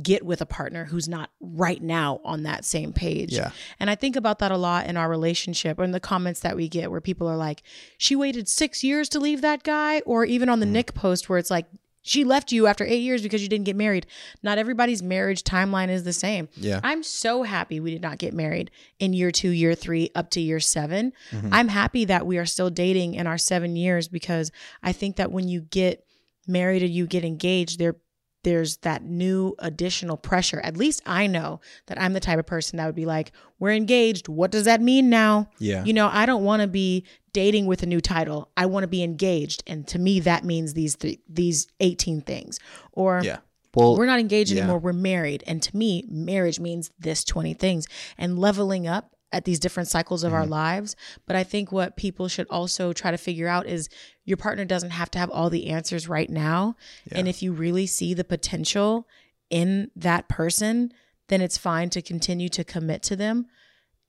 get 0.02 0.26
with 0.26 0.42
a 0.42 0.46
partner 0.46 0.84
who's 0.84 1.08
not 1.08 1.30
right 1.40 1.82
now 1.82 2.20
on 2.26 2.44
that 2.44 2.66
same 2.66 2.92
page. 2.92 3.32
yeah. 3.32 3.52
And 3.80 3.90
I 3.90 3.96
think 3.96 4.18
about 4.18 4.40
that 4.40 4.52
a 4.52 4.58
lot 4.58 4.88
in 4.88 4.98
our 4.98 5.10
relationship 5.10 5.80
or 5.80 5.86
in 5.86 5.92
the 5.92 6.02
comments 6.02 6.42
that 6.42 6.58
we 6.58 6.68
get 6.68 6.92
where 6.92 7.00
people 7.00 7.30
are 7.30 7.38
like, 7.38 7.64
she 7.98 8.14
waited 8.14 8.50
six 8.50 8.84
years 8.84 9.08
to 9.10 9.22
leave 9.22 9.40
that 9.40 9.64
guy, 9.64 10.02
or 10.02 10.26
even 10.26 10.50
on 10.50 10.60
the 10.60 10.66
Nick 10.66 10.94
post 10.94 11.30
where 11.30 11.40
it's 11.40 11.50
like, 11.50 11.66
she 12.04 12.24
left 12.24 12.52
you 12.52 12.68
after 12.68 12.84
eight 12.86 13.02
years 13.02 13.24
because 13.24 13.42
you 13.42 13.48
didn't 13.50 13.66
get 13.66 13.76
married. 13.76 14.06
Not 14.44 14.58
everybody's 14.58 15.02
marriage 15.02 15.44
timeline 15.44 15.90
is 15.90 16.04
the 16.04 16.14
same. 16.14 16.50
Yeah. 16.56 16.80
I'm 16.84 17.02
so 17.02 17.44
happy 17.44 17.80
we 17.80 17.92
did 17.92 18.02
not 18.02 18.18
get 18.20 18.34
married 18.34 18.70
in 19.00 19.14
year 19.14 19.32
two, 19.32 19.50
year 19.50 19.74
three, 19.74 20.12
up 20.14 20.30
to 20.32 20.42
year 20.42 20.60
7 20.60 21.14
Mhm. 21.32 21.50
I'm 21.52 21.70
happy 21.70 22.06
that 22.06 22.28
we 22.28 22.38
are 22.38 22.46
still 22.46 22.70
dating 22.70 23.16
in 23.16 23.26
our 23.26 23.38
seven 23.38 23.76
years 23.76 24.08
because 24.08 24.52
I 24.84 24.92
think 24.92 25.16
that 25.16 25.32
when 25.32 25.48
you 25.48 25.62
get 25.62 26.06
married 26.46 26.84
or 26.84 26.88
you 26.88 27.08
get 27.08 27.24
engaged, 27.26 27.80
there 27.80 27.96
there's 28.44 28.76
that 28.80 29.06
new 29.06 29.56
additional 29.60 30.18
pressure. 30.18 30.60
At 30.60 30.76
least 30.76 31.02
I 31.06 31.28
know 31.28 31.62
that 31.86 31.98
I'm 31.98 32.12
the 32.12 32.20
type 32.20 32.38
of 32.38 32.46
person 32.46 32.76
that 32.76 32.86
would 32.86 32.94
be 32.94 33.06
like, 33.06 33.32
"We're 33.58 33.72
engaged. 33.72 34.28
What 34.28 34.52
does 34.52 34.66
that 34.66 34.82
mean 34.82 35.10
now?" 35.10 35.48
Yeah. 35.60 35.86
You 35.86 35.94
know, 35.94 36.10
I 36.12 36.26
don't 36.26 36.44
want 36.44 36.62
to 36.62 36.68
be 36.68 37.06
dating 37.34 37.66
with 37.66 37.84
a 37.84 37.86
new 37.86 38.00
title. 38.00 38.50
I 38.56 38.66
want 38.68 38.84
to 38.84 38.88
be 38.88 39.04
engaged, 39.04 39.64
and 39.68 39.88
to 39.88 40.00
me, 40.00 40.20
that 40.22 40.44
means 40.44 40.74
these 40.74 40.96
th- 40.96 41.20
these 41.28 41.68
18 41.80 42.22
things. 42.22 42.60
Or 42.92 43.22
yeah. 43.24 43.38
Well, 43.76 43.98
we're 43.98 44.06
not 44.06 44.20
engaged 44.20 44.52
yeah. 44.52 44.60
anymore. 44.62 44.78
We're 44.80 44.94
married. 44.94 45.44
And 45.48 45.62
to 45.64 45.76
me, 45.76 46.06
marriage 46.08 46.60
means 46.60 46.92
this 47.00 47.24
20 47.24 47.56
things 47.56 47.88
and 48.20 48.38
leveling 48.38 48.88
up 48.88 49.16
at 49.32 49.46
these 49.46 49.60
different 49.60 49.90
cycles 49.90 50.24
of 50.24 50.32
our 50.32 50.44
Mm-hmm. 50.44 50.52
lives. 50.52 50.96
But 51.26 51.36
I 51.36 51.44
think 51.44 51.72
what 51.72 51.98
people 51.98 52.28
should 52.28 52.46
also 52.52 52.94
try 52.94 53.10
to 53.10 53.18
figure 53.18 53.48
out 53.48 53.66
is 53.66 53.90
your 54.26 54.38
partner 54.38 54.64
doesn't 54.64 54.92
have 54.92 55.10
to 55.12 55.20
have 55.20 55.32
all 55.32 55.50
the 55.50 55.70
answers 55.70 56.08
right 56.08 56.30
now. 56.30 56.76
And 57.12 57.28
if 57.28 57.42
you 57.42 57.52
really 57.52 57.88
see 57.88 58.14
the 58.14 58.24
potential 58.24 59.08
in 59.50 59.90
that 59.96 60.30
person, 60.30 60.94
then 61.30 61.42
it's 61.42 61.58
fine 61.58 61.90
to 61.92 62.02
continue 62.04 62.50
to 62.50 62.64
commit 62.64 63.02
to 63.04 63.16
them 63.16 63.48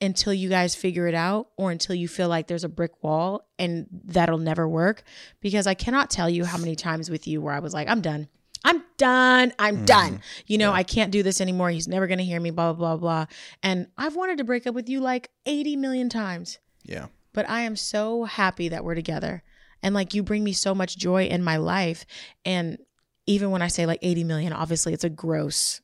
until 0.04 0.32
you 0.32 0.48
guys 0.48 0.74
figure 0.74 1.08
it 1.08 1.14
out 1.14 1.48
or 1.56 1.70
until 1.70 1.94
you 1.94 2.06
feel 2.06 2.28
like 2.28 2.46
there's 2.46 2.64
a 2.64 2.68
brick 2.68 3.02
wall 3.02 3.48
and 3.58 3.86
that'll 4.04 4.38
never 4.38 4.68
work. 4.68 5.02
Because 5.40 5.66
I 5.66 5.74
cannot 5.74 6.10
tell 6.10 6.28
you 6.30 6.44
how 6.44 6.58
many 6.58 6.76
times 6.76 7.10
with 7.10 7.26
you 7.26 7.40
where 7.40 7.54
I 7.54 7.58
was 7.58 7.74
like, 7.74 7.88
I'm 7.88 8.00
done. 8.00 8.28
I'm 8.64 8.82
done. 8.96 9.52
I'm 9.58 9.76
mm-hmm. 9.76 9.84
done. 9.84 10.20
You 10.46 10.58
know, 10.58 10.72
I 10.72 10.82
can't 10.82 11.12
do 11.12 11.22
this 11.22 11.40
anymore. 11.40 11.70
He's 11.70 11.88
never 11.88 12.06
going 12.06 12.18
to 12.18 12.24
hear 12.24 12.40
me, 12.40 12.50
blah, 12.50 12.72
blah, 12.72 12.96
blah, 12.96 12.96
blah. 12.96 13.26
And 13.62 13.88
I've 13.98 14.16
wanted 14.16 14.38
to 14.38 14.44
break 14.44 14.66
up 14.66 14.74
with 14.74 14.88
you 14.88 15.00
like 15.00 15.30
80 15.44 15.76
million 15.76 16.08
times, 16.08 16.58
yeah. 16.82 17.06
but 17.32 17.48
I 17.48 17.62
am 17.62 17.76
so 17.76 18.24
happy 18.24 18.68
that 18.68 18.84
we're 18.84 18.94
together. 18.94 19.42
And 19.82 19.94
like 19.94 20.14
you 20.14 20.22
bring 20.22 20.42
me 20.44 20.54
so 20.54 20.74
much 20.74 20.96
joy 20.96 21.24
in 21.24 21.44
my 21.44 21.58
life. 21.58 22.06
And 22.46 22.78
even 23.26 23.50
when 23.50 23.60
I 23.60 23.68
say 23.68 23.84
like 23.84 23.98
80 24.00 24.24
million, 24.24 24.52
obviously 24.54 24.94
it's 24.94 25.04
a 25.04 25.10
gross, 25.10 25.82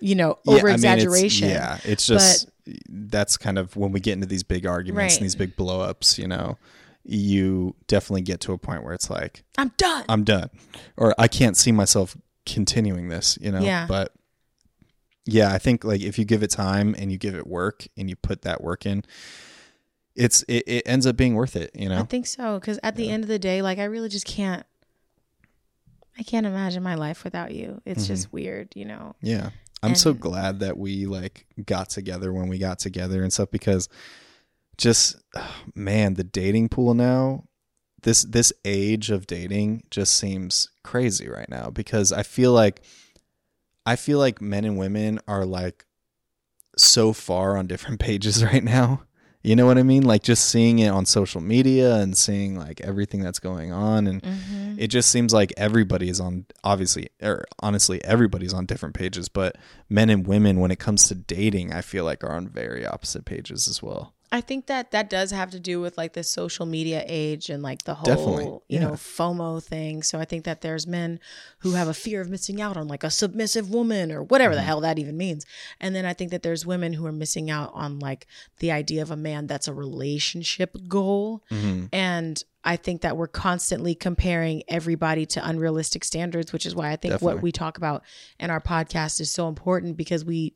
you 0.00 0.16
know, 0.16 0.38
Yeah, 0.44 0.54
I 0.54 0.56
over 0.56 0.66
mean, 0.66 0.74
it's- 0.74 0.94
exaggeration. 0.96 1.50
yeah, 1.50 1.78
it's 1.84 2.06
just 2.06 2.48
that's 2.88 3.36
kind 3.36 3.58
of 3.58 3.76
when 3.76 3.92
we 3.92 4.00
get 4.00 4.12
into 4.12 4.26
these 4.26 4.42
big 4.42 4.66
arguments 4.66 5.14
Right. 5.14 5.18
and 5.20 5.24
these 5.24 5.34
big 5.36 5.56
blowups, 5.56 6.18
you 6.18 6.26
know, 6.28 6.58
you 7.04 7.74
definitely 7.86 8.22
get 8.22 8.40
to 8.40 8.52
a 8.52 8.58
point 8.58 8.84
where 8.84 8.92
it's 8.92 9.08
like, 9.10 9.42
I'm 9.56 9.72
done. 9.76 10.04
I'm 10.08 10.24
done. 10.24 10.50
Or 10.96 11.14
I 11.18 11.28
can't 11.28 11.56
see 11.56 11.72
myself 11.72 12.16
continuing 12.44 13.08
this, 13.08 13.38
you 13.40 13.50
know? 13.50 13.60
Yeah. 13.60 13.86
But 13.88 14.12
yeah, 15.24 15.52
I 15.52 15.58
think 15.58 15.84
like 15.84 16.00
if 16.00 16.18
you 16.18 16.24
give 16.24 16.42
it 16.42 16.50
time 16.50 16.94
and 16.98 17.10
you 17.12 17.18
give 17.18 17.34
it 17.34 17.46
work 17.46 17.86
and 17.96 18.08
you 18.08 18.16
put 18.16 18.42
that 18.42 18.62
work 18.62 18.84
in, 18.86 19.04
it's 20.14 20.42
it, 20.48 20.64
it 20.66 20.82
ends 20.86 21.06
up 21.06 21.16
being 21.16 21.34
worth 21.34 21.54
it, 21.56 21.70
you 21.74 21.88
know? 21.88 22.00
I 22.00 22.02
think 22.04 22.26
so. 22.26 22.58
Because 22.58 22.78
at 22.82 22.96
the 22.96 23.08
end 23.08 23.24
of 23.24 23.28
the 23.28 23.38
day, 23.38 23.62
like 23.62 23.78
I 23.78 23.84
really 23.84 24.08
just 24.08 24.26
can't. 24.26 24.64
I 26.18 26.22
can't 26.22 26.46
imagine 26.46 26.82
my 26.82 26.96
life 26.96 27.22
without 27.24 27.52
you. 27.54 27.80
It's 27.84 28.04
Mm-hmm. 28.04 28.12
just 28.14 28.32
weird, 28.32 28.72
you 28.74 28.84
know. 28.84 29.14
Yeah. 29.22 29.50
I'm 29.82 29.94
so 29.94 30.12
glad 30.12 30.58
that 30.60 30.76
we 30.76 31.06
like 31.06 31.46
got 31.64 31.88
together 31.90 32.32
when 32.32 32.48
we 32.48 32.58
got 32.58 32.80
together 32.80 33.22
and 33.22 33.32
stuff 33.32 33.50
because 33.52 33.88
just 34.76 35.16
man, 35.74 36.14
the 36.14 36.24
dating 36.24 36.68
pool 36.70 36.94
now 36.94 37.44
this 38.02 38.22
this 38.22 38.52
age 38.64 39.10
of 39.10 39.26
dating 39.26 39.82
just 39.90 40.14
seems 40.14 40.68
crazy 40.84 41.28
right 41.28 41.48
now 41.48 41.68
because 41.70 42.12
I 42.12 42.22
feel 42.22 42.52
like 42.52 42.80
I 43.84 43.96
feel 43.96 44.18
like 44.20 44.40
men 44.40 44.64
and 44.64 44.78
women 44.78 45.18
are 45.26 45.44
like 45.44 45.84
so 46.76 47.12
far 47.12 47.56
on 47.56 47.66
different 47.66 47.98
pages 48.08 48.44
right 48.44 48.62
now. 48.62 49.02
You 49.48 49.56
know 49.56 49.64
what 49.64 49.78
I 49.78 49.82
mean? 49.82 50.02
Like 50.02 50.22
just 50.22 50.44
seeing 50.50 50.78
it 50.78 50.88
on 50.88 51.06
social 51.06 51.40
media 51.40 51.94
and 51.96 52.14
seeing 52.16 52.54
like 52.58 52.82
everything 52.82 53.20
that's 53.22 53.38
going 53.38 53.72
on 53.72 54.06
and 54.06 54.22
Mm-hmm. 54.22 54.74
it 54.78 54.88
just 54.88 55.08
seems 55.10 55.32
like 55.32 55.52
everybody 55.56 56.08
is 56.10 56.20
on 56.20 56.44
obviously 56.62 57.08
or 57.22 57.44
honestly 57.60 58.04
everybody's 58.04 58.52
on 58.52 58.66
different 58.66 58.94
pages 58.94 59.28
but 59.28 59.56
men 59.88 60.10
and 60.10 60.26
women 60.26 60.60
when 60.60 60.70
it 60.70 60.78
comes 60.78 61.08
to 61.08 61.14
dating 61.14 61.72
i 61.72 61.80
feel 61.80 62.04
like 62.04 62.22
are 62.24 62.32
on 62.32 62.48
very 62.48 62.84
opposite 62.86 63.24
pages 63.24 63.66
as 63.68 63.82
well 63.82 64.12
I 64.30 64.40
think 64.42 64.66
that 64.66 64.90
that 64.90 65.08
does 65.08 65.30
have 65.30 65.50
to 65.52 65.60
do 65.60 65.80
with 65.80 65.96
like 65.96 66.12
the 66.12 66.22
social 66.22 66.66
media 66.66 67.02
age 67.06 67.48
and 67.48 67.62
like 67.62 67.84
the 67.84 67.94
whole, 67.94 68.04
Definitely, 68.04 68.44
you 68.44 68.60
yeah. 68.68 68.80
know, 68.80 68.90
FOMO 68.92 69.62
thing. 69.62 70.02
So 70.02 70.18
I 70.18 70.24
think 70.26 70.44
that 70.44 70.60
there's 70.60 70.86
men 70.86 71.18
who 71.60 71.72
have 71.72 71.88
a 71.88 71.94
fear 71.94 72.20
of 72.20 72.28
missing 72.28 72.60
out 72.60 72.76
on 72.76 72.88
like 72.88 73.04
a 73.04 73.10
submissive 73.10 73.70
woman 73.70 74.12
or 74.12 74.22
whatever 74.22 74.52
Mm-hmm. 74.52 74.56
the 74.58 74.62
hell 74.66 74.80
that 74.82 74.98
even 74.98 75.16
means. 75.16 75.46
And 75.80 75.94
then 75.94 76.04
I 76.04 76.12
think 76.12 76.30
that 76.30 76.42
there's 76.42 76.66
women 76.66 76.92
who 76.92 77.06
are 77.06 77.12
missing 77.12 77.50
out 77.50 77.70
on 77.74 77.98
like 77.98 78.26
the 78.58 78.70
idea 78.70 79.02
of 79.02 79.10
a 79.10 79.16
man 79.16 79.46
that's 79.46 79.68
a 79.68 79.74
relationship 79.74 80.76
goal. 80.88 81.42
mm-hmm. 81.50 81.86
And 81.92 82.42
I 82.64 82.76
think 82.76 83.00
that 83.02 83.16
we're 83.16 83.28
constantly 83.28 83.94
comparing 83.94 84.62
everybody 84.68 85.24
to 85.26 85.46
unrealistic 85.48 86.04
standards, 86.04 86.52
which 86.52 86.66
is 86.66 86.74
why 86.74 86.90
I 86.90 86.96
think 86.96 87.12
Definitely. 87.14 87.34
what 87.36 87.42
we 87.42 87.52
talk 87.52 87.78
about 87.78 88.02
in 88.38 88.50
our 88.50 88.60
podcast 88.60 89.20
is 89.20 89.30
so 89.30 89.48
important 89.48 89.96
because 89.96 90.24
we 90.24 90.54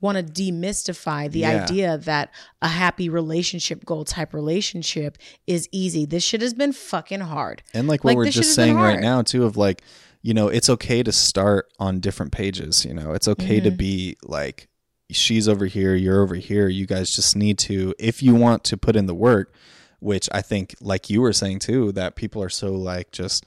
want 0.00 0.18
to 0.18 0.24
demystify 0.24 1.30
the 1.30 1.40
Yeah. 1.40 1.62
idea 1.64 1.98
that 1.98 2.30
a 2.60 2.68
happy 2.68 3.08
relationship 3.08 3.84
goal 3.84 4.04
type 4.04 4.34
relationship 4.34 5.16
is 5.46 5.68
easy. 5.72 6.04
This 6.04 6.22
shit 6.24 6.40
has 6.42 6.54
been 6.54 6.72
fucking 6.72 7.20
hard. 7.20 7.62
and 7.72 7.88
like 7.88 8.04
what 8.04 8.10
Like, 8.10 8.16
we're 8.18 8.30
just 8.30 8.54
saying 8.54 8.74
right 8.76 9.00
now 9.00 9.22
too 9.22 9.44
of 9.44 9.56
like 9.56 9.82
you 10.22 10.32
know 10.34 10.48
it's 10.48 10.68
okay 10.70 11.02
to 11.02 11.12
start 11.12 11.70
on 11.78 12.00
different 12.00 12.32
pages 12.32 12.84
you 12.84 12.94
know 12.94 13.12
it's 13.12 13.28
okay 13.28 13.60
to 13.60 13.70
Mhm. 13.70 13.76
be 13.76 14.16
like 14.22 14.68
she's 15.10 15.46
over 15.48 15.66
here 15.66 15.94
you're 15.94 16.22
over 16.22 16.34
here 16.34 16.66
you 16.66 16.86
guys 16.86 17.14
just 17.14 17.36
need 17.36 17.58
to 17.58 17.94
if 17.98 18.22
you 18.22 18.34
want 18.34 18.64
to 18.64 18.76
put 18.78 18.96
in 18.96 19.04
the 19.06 19.14
work 19.14 19.52
which 20.00 20.28
i 20.32 20.40
think 20.40 20.74
like 20.80 21.10
you 21.10 21.20
were 21.20 21.32
saying 21.32 21.58
too 21.58 21.92
that 21.92 22.16
people 22.16 22.42
are 22.42 22.48
so 22.48 22.72
like 22.72 23.10
just 23.12 23.44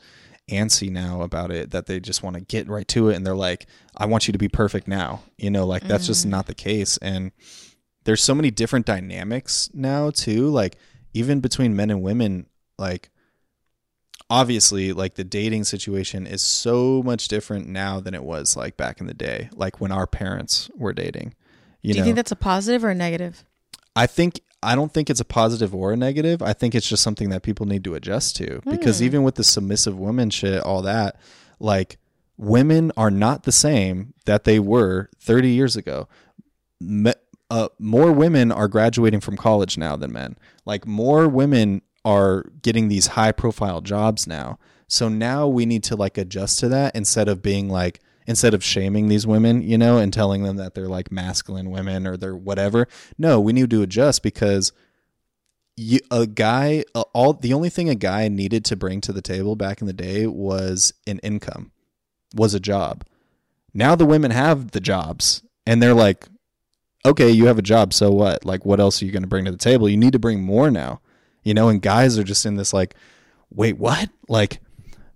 antsy 0.49 0.89
now 0.89 1.21
about 1.21 1.51
it 1.51 1.71
that 1.71 1.87
they 1.87 1.99
just 1.99 2.23
want 2.23 2.35
to 2.35 2.41
get 2.41 2.67
right 2.69 2.87
to 2.87 3.09
it 3.09 3.15
and 3.15 3.25
they're 3.25 3.35
like 3.35 3.65
i 3.97 4.05
want 4.05 4.27
you 4.27 4.31
to 4.31 4.37
be 4.37 4.47
perfect 4.47 4.87
now 4.87 5.21
you 5.37 5.49
know 5.49 5.65
like 5.65 5.83
that's 5.83 6.07
just 6.07 6.25
Mm. 6.25 6.29
not 6.29 6.47
the 6.47 6.55
case 6.55 6.97
and 6.97 7.31
there's 8.05 8.23
so 8.23 8.33
many 8.33 8.49
different 8.49 8.85
dynamics 8.85 9.69
now 9.73 10.09
too 10.09 10.47
like 10.49 10.77
even 11.13 11.41
between 11.41 11.75
men 11.75 11.89
and 11.89 12.01
women 12.01 12.45
like 12.77 13.09
obviously 14.29 14.91
like 14.93 15.15
the 15.15 15.23
dating 15.23 15.63
situation 15.63 16.27
is 16.27 16.41
so 16.41 17.01
much 17.03 17.27
different 17.27 17.67
now 17.67 17.99
than 17.99 18.13
it 18.13 18.23
was 18.23 18.57
like 18.57 18.75
back 18.77 18.99
in 18.99 19.07
the 19.07 19.13
day 19.13 19.49
like 19.53 19.79
when 19.79 19.91
our 19.91 20.07
parents 20.07 20.69
were 20.75 20.93
dating 20.93 21.33
you 21.81 21.93
Do 21.93 21.99
know 21.99 22.03
you 22.03 22.05
think 22.07 22.15
that's 22.17 22.31
a 22.31 22.35
positive 22.37 22.83
or 22.83 22.89
a 22.89 22.95
negative? 22.95 23.43
i 23.95 24.05
think 24.05 24.41
I 24.63 24.75
don't 24.75 24.91
think 24.91 25.09
it's 25.09 25.19
a 25.19 25.25
positive 25.25 25.73
or 25.75 25.93
a 25.93 25.97
negative. 25.97 26.41
I 26.41 26.53
think 26.53 26.73
it's 26.73 26.89
just 26.89 27.03
something 27.03 27.29
that 27.29 27.43
people 27.43 27.65
need 27.65 27.83
to 27.83 27.95
adjust 27.95 28.35
to 28.37 28.61
because 28.69 28.99
Hmm. 28.99 29.05
even 29.05 29.23
with 29.23 29.35
the 29.35 29.43
submissive 29.43 29.97
women 29.99 30.29
shit, 30.29 30.61
all 30.63 30.81
that, 30.81 31.19
like 31.59 31.97
women 32.37 32.91
are 32.97 33.11
not 33.11 33.43
the 33.43 33.51
same 33.51 34.13
that 34.25 34.43
they 34.45 34.59
were 34.59 35.09
30 35.19 35.49
years 35.49 35.75
ago. 35.75 36.07
Me- 36.79 37.13
uh, 37.49 37.69
more 37.79 38.11
women 38.11 38.51
are 38.51 38.67
graduating 38.67 39.19
from 39.21 39.37
college 39.37 39.77
now 39.77 39.95
than 39.95 40.11
men. 40.11 40.37
Like 40.65 40.85
more 40.85 41.27
women 41.27 41.81
are 42.03 42.45
getting 42.61 42.87
these 42.89 43.07
high 43.07 43.31
profile 43.31 43.81
jobs 43.81 44.27
now. 44.27 44.59
So 44.87 45.07
now 45.09 45.47
we 45.47 45.65
need 45.65 45.83
to 45.85 45.95
like 45.95 46.17
adjust 46.17 46.59
to 46.59 46.69
that 46.69 46.95
instead 46.95 47.27
of 47.29 47.41
being 47.41 47.69
like 47.69 47.99
instead 48.27 48.53
of 48.53 48.63
shaming 48.63 49.07
these 49.07 49.25
women, 49.25 49.61
you 49.61 49.77
know, 49.77 49.97
and 49.97 50.13
telling 50.13 50.43
them 50.43 50.57
that 50.57 50.75
they're 50.75 50.87
like 50.87 51.11
masculine 51.11 51.71
women 51.71 52.05
or 52.05 52.17
they're 52.17 52.35
whatever. 52.35 52.87
No, 53.17 53.39
we 53.39 53.53
need 53.53 53.69
to 53.71 53.81
adjust 53.81 54.21
because 54.21 54.71
you, 55.75 55.99
a 56.11 56.27
guy 56.27 56.83
all 57.13 57.33
the 57.33 57.53
only 57.53 57.69
thing 57.69 57.89
a 57.89 57.95
guy 57.95 58.27
needed 58.27 58.65
to 58.65 58.75
bring 58.75 59.01
to 59.01 59.13
the 59.13 59.21
table 59.21 59.55
back 59.55 59.81
in 59.81 59.87
the 59.87 59.93
day 59.93 60.27
was 60.27 60.93
an 61.07 61.19
income, 61.19 61.71
was 62.35 62.53
a 62.53 62.59
job. 62.59 63.03
Now 63.73 63.95
the 63.95 64.05
women 64.05 64.31
have 64.31 64.71
the 64.71 64.79
jobs 64.79 65.41
and 65.65 65.81
they're 65.81 65.93
like 65.93 66.27
okay, 67.07 67.29
you 67.29 67.47
have 67.47 67.57
a 67.57 67.63
job, 67.63 67.93
so 67.93 68.11
what? 68.11 68.45
Like, 68.45 68.65
what 68.65 68.79
else 68.79 69.01
are 69.01 69.05
you 69.05 69.11
going 69.11 69.23
to 69.23 69.27
bring 69.27 69.45
to 69.45 69.51
the 69.51 69.57
table? 69.57 69.89
You 69.89 69.97
need 69.97 70.13
to 70.13 70.19
bring 70.19 70.41
more 70.41 70.69
now, 70.69 70.99
you 71.43 71.53
know. 71.53 71.69
And 71.69 71.81
guys 71.81 72.17
are 72.19 72.23
just 72.23 72.45
in 72.45 72.55
this 72.55 72.73
like, 72.73 72.95
wait, 73.49 73.77
what? 73.77 74.09
Like, 74.27 74.59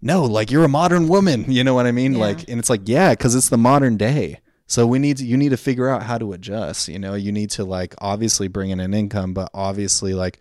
no, 0.01 0.23
like 0.23 0.51
you're 0.51 0.63
a 0.63 0.69
modern 0.69 1.07
woman, 1.07 1.45
you 1.51 1.63
know 1.63 1.73
what 1.73 1.85
I 1.85 1.91
mean? 1.91 2.13
Yeah. 2.13 2.19
Like, 2.19 2.49
and 2.49 2.59
it's 2.59 2.69
like, 2.69 2.81
yeah, 2.85 3.11
because 3.11 3.35
it's 3.35 3.49
the 3.49 3.57
modern 3.57 3.97
day. 3.97 4.39
So 4.67 4.87
we 4.87 4.99
need 4.99 5.17
to, 5.17 5.25
you 5.25 5.35
need 5.35 5.49
to 5.49 5.57
figure 5.57 5.89
out 5.89 6.03
how 6.03 6.17
to 6.17 6.31
adjust. 6.31 6.87
You 6.87 6.97
know, 6.97 7.13
you 7.13 7.31
need 7.31 7.49
to 7.51 7.65
like 7.65 7.93
obviously 7.97 8.47
bring 8.47 8.69
in 8.69 8.79
an 8.79 8.93
income, 8.93 9.33
but 9.33 9.49
obviously 9.53 10.13
like 10.13 10.39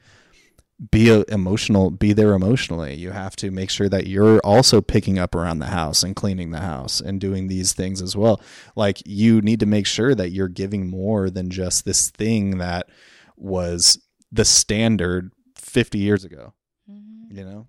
be 0.90 1.10
a 1.10 1.24
emotional, 1.28 1.90
be 1.90 2.12
there 2.12 2.32
emotionally. 2.32 2.94
You 2.94 3.10
have 3.10 3.34
to 3.36 3.50
make 3.50 3.70
sure 3.70 3.88
that 3.88 4.06
you're 4.06 4.38
also 4.38 4.80
picking 4.80 5.18
up 5.18 5.34
around 5.34 5.58
the 5.58 5.66
house 5.66 6.02
and 6.04 6.14
cleaning 6.14 6.52
the 6.52 6.60
house 6.60 7.00
and 7.00 7.20
doing 7.20 7.48
these 7.48 7.72
things 7.72 8.00
as 8.00 8.16
well. 8.16 8.40
Like 8.76 9.02
you 9.04 9.40
need 9.40 9.60
to 9.60 9.66
make 9.66 9.86
sure 9.86 10.14
that 10.14 10.30
you're 10.30 10.48
giving 10.48 10.88
more 10.88 11.28
than 11.28 11.50
just 11.50 11.84
this 11.84 12.08
thing 12.08 12.58
that 12.58 12.88
was 13.36 13.98
the 14.30 14.44
standard 14.44 15.32
50 15.56 15.98
years 15.98 16.24
ago, 16.24 16.54
mm-hmm. 16.88 17.36
you 17.36 17.44
know? 17.44 17.66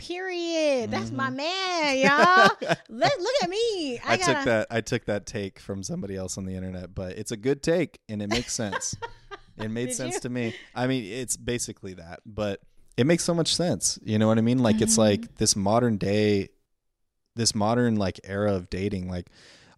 Period. 0.00 0.90
That's 0.90 1.10
my 1.10 1.30
Mhm. 1.30 1.36
man, 1.36 1.98
y'all. 1.98 2.50
Let, 2.88 3.20
look 3.20 3.34
at 3.42 3.50
me. 3.50 3.98
I, 4.04 4.14
I, 4.14 4.16
gotta, 4.16 4.34
took 4.34 4.44
that 4.44 4.66
I 4.70 4.80
took 4.80 5.04
that 5.04 5.26
take 5.26 5.58
from 5.58 5.82
somebody 5.82 6.16
else 6.16 6.38
on 6.38 6.44
the 6.46 6.54
internet, 6.54 6.94
but 6.94 7.18
it's 7.18 7.30
a 7.32 7.36
good 7.36 7.62
take 7.62 8.00
and 8.08 8.22
it 8.22 8.28
makes 8.28 8.52
sense. 8.54 8.96
it 9.58 9.70
made 9.70 9.86
Did 9.86 9.94
sense 9.96 10.14
you? 10.14 10.20
to 10.20 10.28
me. 10.30 10.54
I 10.74 10.86
mean, 10.86 11.04
it's 11.04 11.36
basically 11.36 11.94
that, 11.94 12.20
but 12.24 12.60
it 12.96 13.06
makes 13.06 13.24
so 13.24 13.34
much 13.34 13.54
sense. 13.54 13.98
You 14.02 14.18
know 14.18 14.26
what 14.28 14.38
I 14.38 14.42
mean? 14.42 14.58
Like 14.58 14.80
it's 14.80 14.94
Mhm. 14.94 14.98
like 14.98 15.34
this 15.36 15.54
modern 15.56 15.96
day 15.98 16.48
this 17.36 17.54
modern 17.54 17.94
like 17.96 18.18
era 18.24 18.52
of 18.54 18.68
dating 18.68 19.08
like 19.08 19.28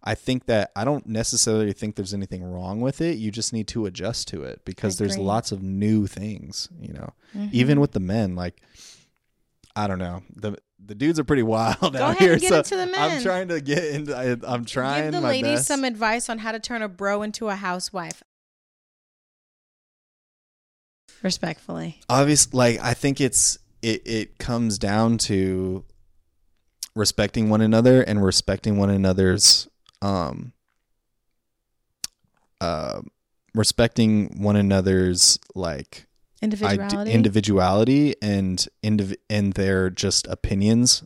I 0.05 0.15
think 0.15 0.47
that 0.47 0.71
I 0.75 0.83
don't 0.83 1.05
necessarily 1.05 1.71
think 1.71 1.95
there's 1.95 2.13
anything 2.13 2.43
wrong 2.43 2.81
with 2.81 2.99
it. 2.99 3.17
You 3.17 3.31
just 3.31 3.53
need 3.53 3.67
to 3.69 3.85
adjust 3.85 4.27
to 4.29 4.43
it 4.43 4.65
because 4.65 4.97
there's 4.97 5.17
lots 5.17 5.53
of 5.53 5.63
new 5.63 6.07
things, 6.07 6.67
you 6.77 6.91
know. 6.91 7.13
Mhm. 7.33 7.53
Even 7.53 7.79
with 7.79 7.91
the 7.93 8.01
men 8.01 8.35
like 8.35 8.61
I 9.75 9.87
don't 9.87 9.99
know. 9.99 10.23
The 10.35 10.57
the 10.85 10.95
dudes 10.95 11.17
are 11.19 11.23
pretty 11.23 11.43
wild 11.55 11.79
Go 11.93 12.03
out 12.03 12.17
here. 12.17 12.37
so 12.39 12.57
into 12.57 12.75
the 12.75 12.85
men. 12.87 12.95
I'm 12.95 13.21
trying 13.23 13.47
to 13.47 13.61
get 13.61 13.83
into. 13.85 14.15
I, 14.15 14.35
I'm 14.45 14.65
trying 14.65 15.11
Give 15.11 15.21
the 15.21 15.27
ladies 15.27 15.59
best. 15.59 15.67
some 15.67 15.83
advice 15.83 16.29
on 16.29 16.39
how 16.39 16.51
to 16.51 16.59
turn 16.59 16.81
a 16.81 16.89
bro 16.89 17.21
into 17.23 17.47
a 17.49 17.55
housewife. 17.55 18.21
Respectfully. 21.21 22.01
obviously, 22.09 22.57
like 22.57 22.79
I 22.81 22.93
think 22.93 23.21
it's 23.21 23.57
it. 23.81 24.01
It 24.05 24.37
comes 24.39 24.77
down 24.77 25.17
to 25.19 25.85
respecting 26.95 27.49
one 27.49 27.61
another 27.61 28.01
and 28.01 28.23
respecting 28.23 28.77
one 28.77 28.89
another's 28.89 29.67
um 30.01 30.53
uh 32.61 33.01
respecting 33.55 34.41
one 34.43 34.55
another's 34.55 35.39
like 35.55 36.05
Individuality. 36.43 37.11
individuality 37.11 38.15
and 38.21 38.67
indiv- 38.83 39.15
and 39.29 39.53
their 39.53 39.89
just 39.89 40.27
opinions 40.27 41.03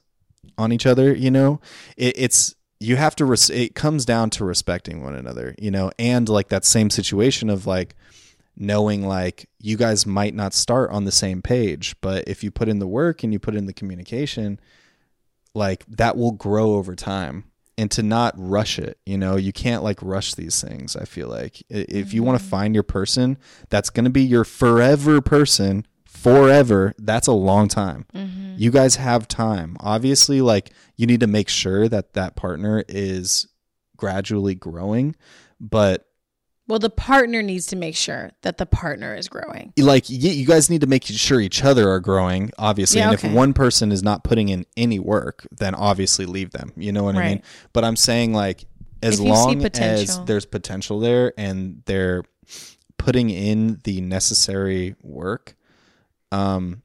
on 0.58 0.72
each 0.72 0.86
other 0.86 1.14
you 1.14 1.32
know? 1.32 1.62
It, 1.96 2.18
it's 2.18 2.56
you 2.80 2.96
have 2.96 3.16
to 3.18 3.26
res- 3.26 3.50
it 3.50 3.76
comes 3.76 4.06
down 4.06 4.30
to 4.32 4.46
respecting 4.46 5.04
one 5.04 5.16
another 5.16 5.56
you 5.60 5.72
know? 5.72 5.92
And 6.00 6.28
like 6.28 6.50
that 6.50 6.66
same 6.66 6.90
situation 6.90 7.50
of 7.50 7.68
like 7.68 7.96
knowing 8.56 9.06
like 9.08 9.48
you 9.60 9.78
guys 9.78 10.06
might 10.06 10.34
not 10.34 10.54
start 10.54 10.90
on 10.92 11.06
the 11.06 11.12
same 11.12 11.42
page 11.42 11.96
but 12.02 12.24
if 12.28 12.44
you 12.44 12.50
put 12.50 12.68
in 12.68 12.80
the 12.80 12.88
work 12.88 13.24
and 13.24 13.32
you 13.32 13.40
put 13.40 13.56
in 13.56 13.68
the 13.68 13.74
communication 13.74 14.60
like 15.54 15.86
that 15.88 16.18
will 16.18 16.32
grow 16.32 16.74
over 16.74 16.96
time 16.96 17.44
and 17.78 17.92
to 17.92 18.02
not 18.02 18.34
rush 18.38 18.80
it 18.80 18.98
you 19.06 19.18
know 19.18 19.36
you 19.36 19.54
can't 19.54 19.84
like 19.84 20.00
rush 20.02 20.34
these 20.34 20.62
things 20.62 20.96
i 20.96 21.06
feel 21.06 21.28
like. 21.30 21.64
If 21.70 22.14
you 22.14 22.24
want 22.24 22.40
to 22.40 22.46
find 22.46 22.74
your 22.74 22.84
person 22.84 23.38
that's 23.70 23.90
going 23.90 24.06
to 24.06 24.10
be 24.10 24.24
your 24.24 24.44
forever 24.44 25.22
person 25.22 25.86
forever 26.06 26.94
that's 26.98 27.28
a 27.28 27.32
long 27.34 27.68
time. 27.68 28.06
Mhm. 28.16 28.56
you 28.58 28.72
guys 28.72 28.96
have 28.96 29.28
time. 29.28 29.78
Obviously 29.80 30.42
like 30.42 30.72
you 30.96 31.06
need 31.06 31.20
to 31.20 31.28
make 31.28 31.48
sure 31.50 31.88
that 31.88 32.14
that 32.14 32.36
partner 32.36 32.84
is 32.88 33.48
gradually 33.96 34.56
growing 34.56 35.16
but 35.60 36.06
Well, 36.68 36.80
the 36.80 36.90
partner 36.90 37.42
needs 37.42 37.66
to 37.68 37.78
make 37.78 37.96
sure 37.96 38.32
that 38.42 38.58
the 38.58 38.66
partner 38.66 39.16
is 39.16 39.30
growing. 39.30 39.72
like 39.78 40.10
you 40.10 40.46
guys 40.46 40.70
need 40.70 40.82
to 40.82 40.88
make 40.88 41.06
sure 41.06 41.40
each 41.40 41.64
other 41.64 41.90
are 41.90 42.00
growing 42.00 42.52
obviously. 42.58 43.00
Yeah, 43.00 43.10
and 43.10 43.18
okay. 43.18 43.30
if 43.30 43.34
one 43.34 43.54
person 43.54 43.92
is 43.92 44.04
not 44.04 44.24
putting 44.24 44.50
in 44.50 44.66
any 44.76 45.00
work 45.00 45.48
then 45.52 45.74
obviously 45.74 46.26
leave 46.26 46.52
them. 46.52 46.74
You 46.76 46.92
know 46.92 47.04
what 47.04 47.16
i 47.16 47.28
mean? 47.30 47.44
But 47.74 47.84
i'm 47.86 47.96
saying 47.96 48.34
like 48.34 48.66
as 49.02 49.20
If 49.20 49.26
you 49.26 49.36
see 49.36 49.42
long 49.42 49.66
as 49.66 50.24
there's 50.26 50.46
potential 50.46 51.00
there 51.00 51.34
and 51.38 51.84
they're 51.86 52.24
putting 52.98 53.30
in 53.30 53.80
the 53.84 54.02
necessary 54.02 54.96
work 55.02 55.56
um 56.32 56.82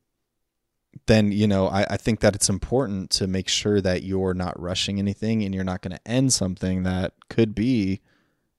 then 1.07 1.33
you 1.33 1.49
know 1.49 1.67
I, 1.67 1.85
I 1.91 1.97
think 1.97 2.21
that 2.21 2.35
it's 2.35 2.49
important 2.49 3.11
to 3.13 3.27
make 3.27 3.49
sure 3.49 3.81
that 3.81 4.03
you're 4.03 4.35
not 4.35 4.61
rushing 4.61 4.99
anything 4.99 5.43
and 5.43 5.55
you're 5.55 5.65
not 5.65 5.81
going 5.83 5.97
to 5.97 6.09
end 6.09 6.33
something 6.33 6.85
that 6.85 7.15
could 7.29 7.55
be 7.55 8.03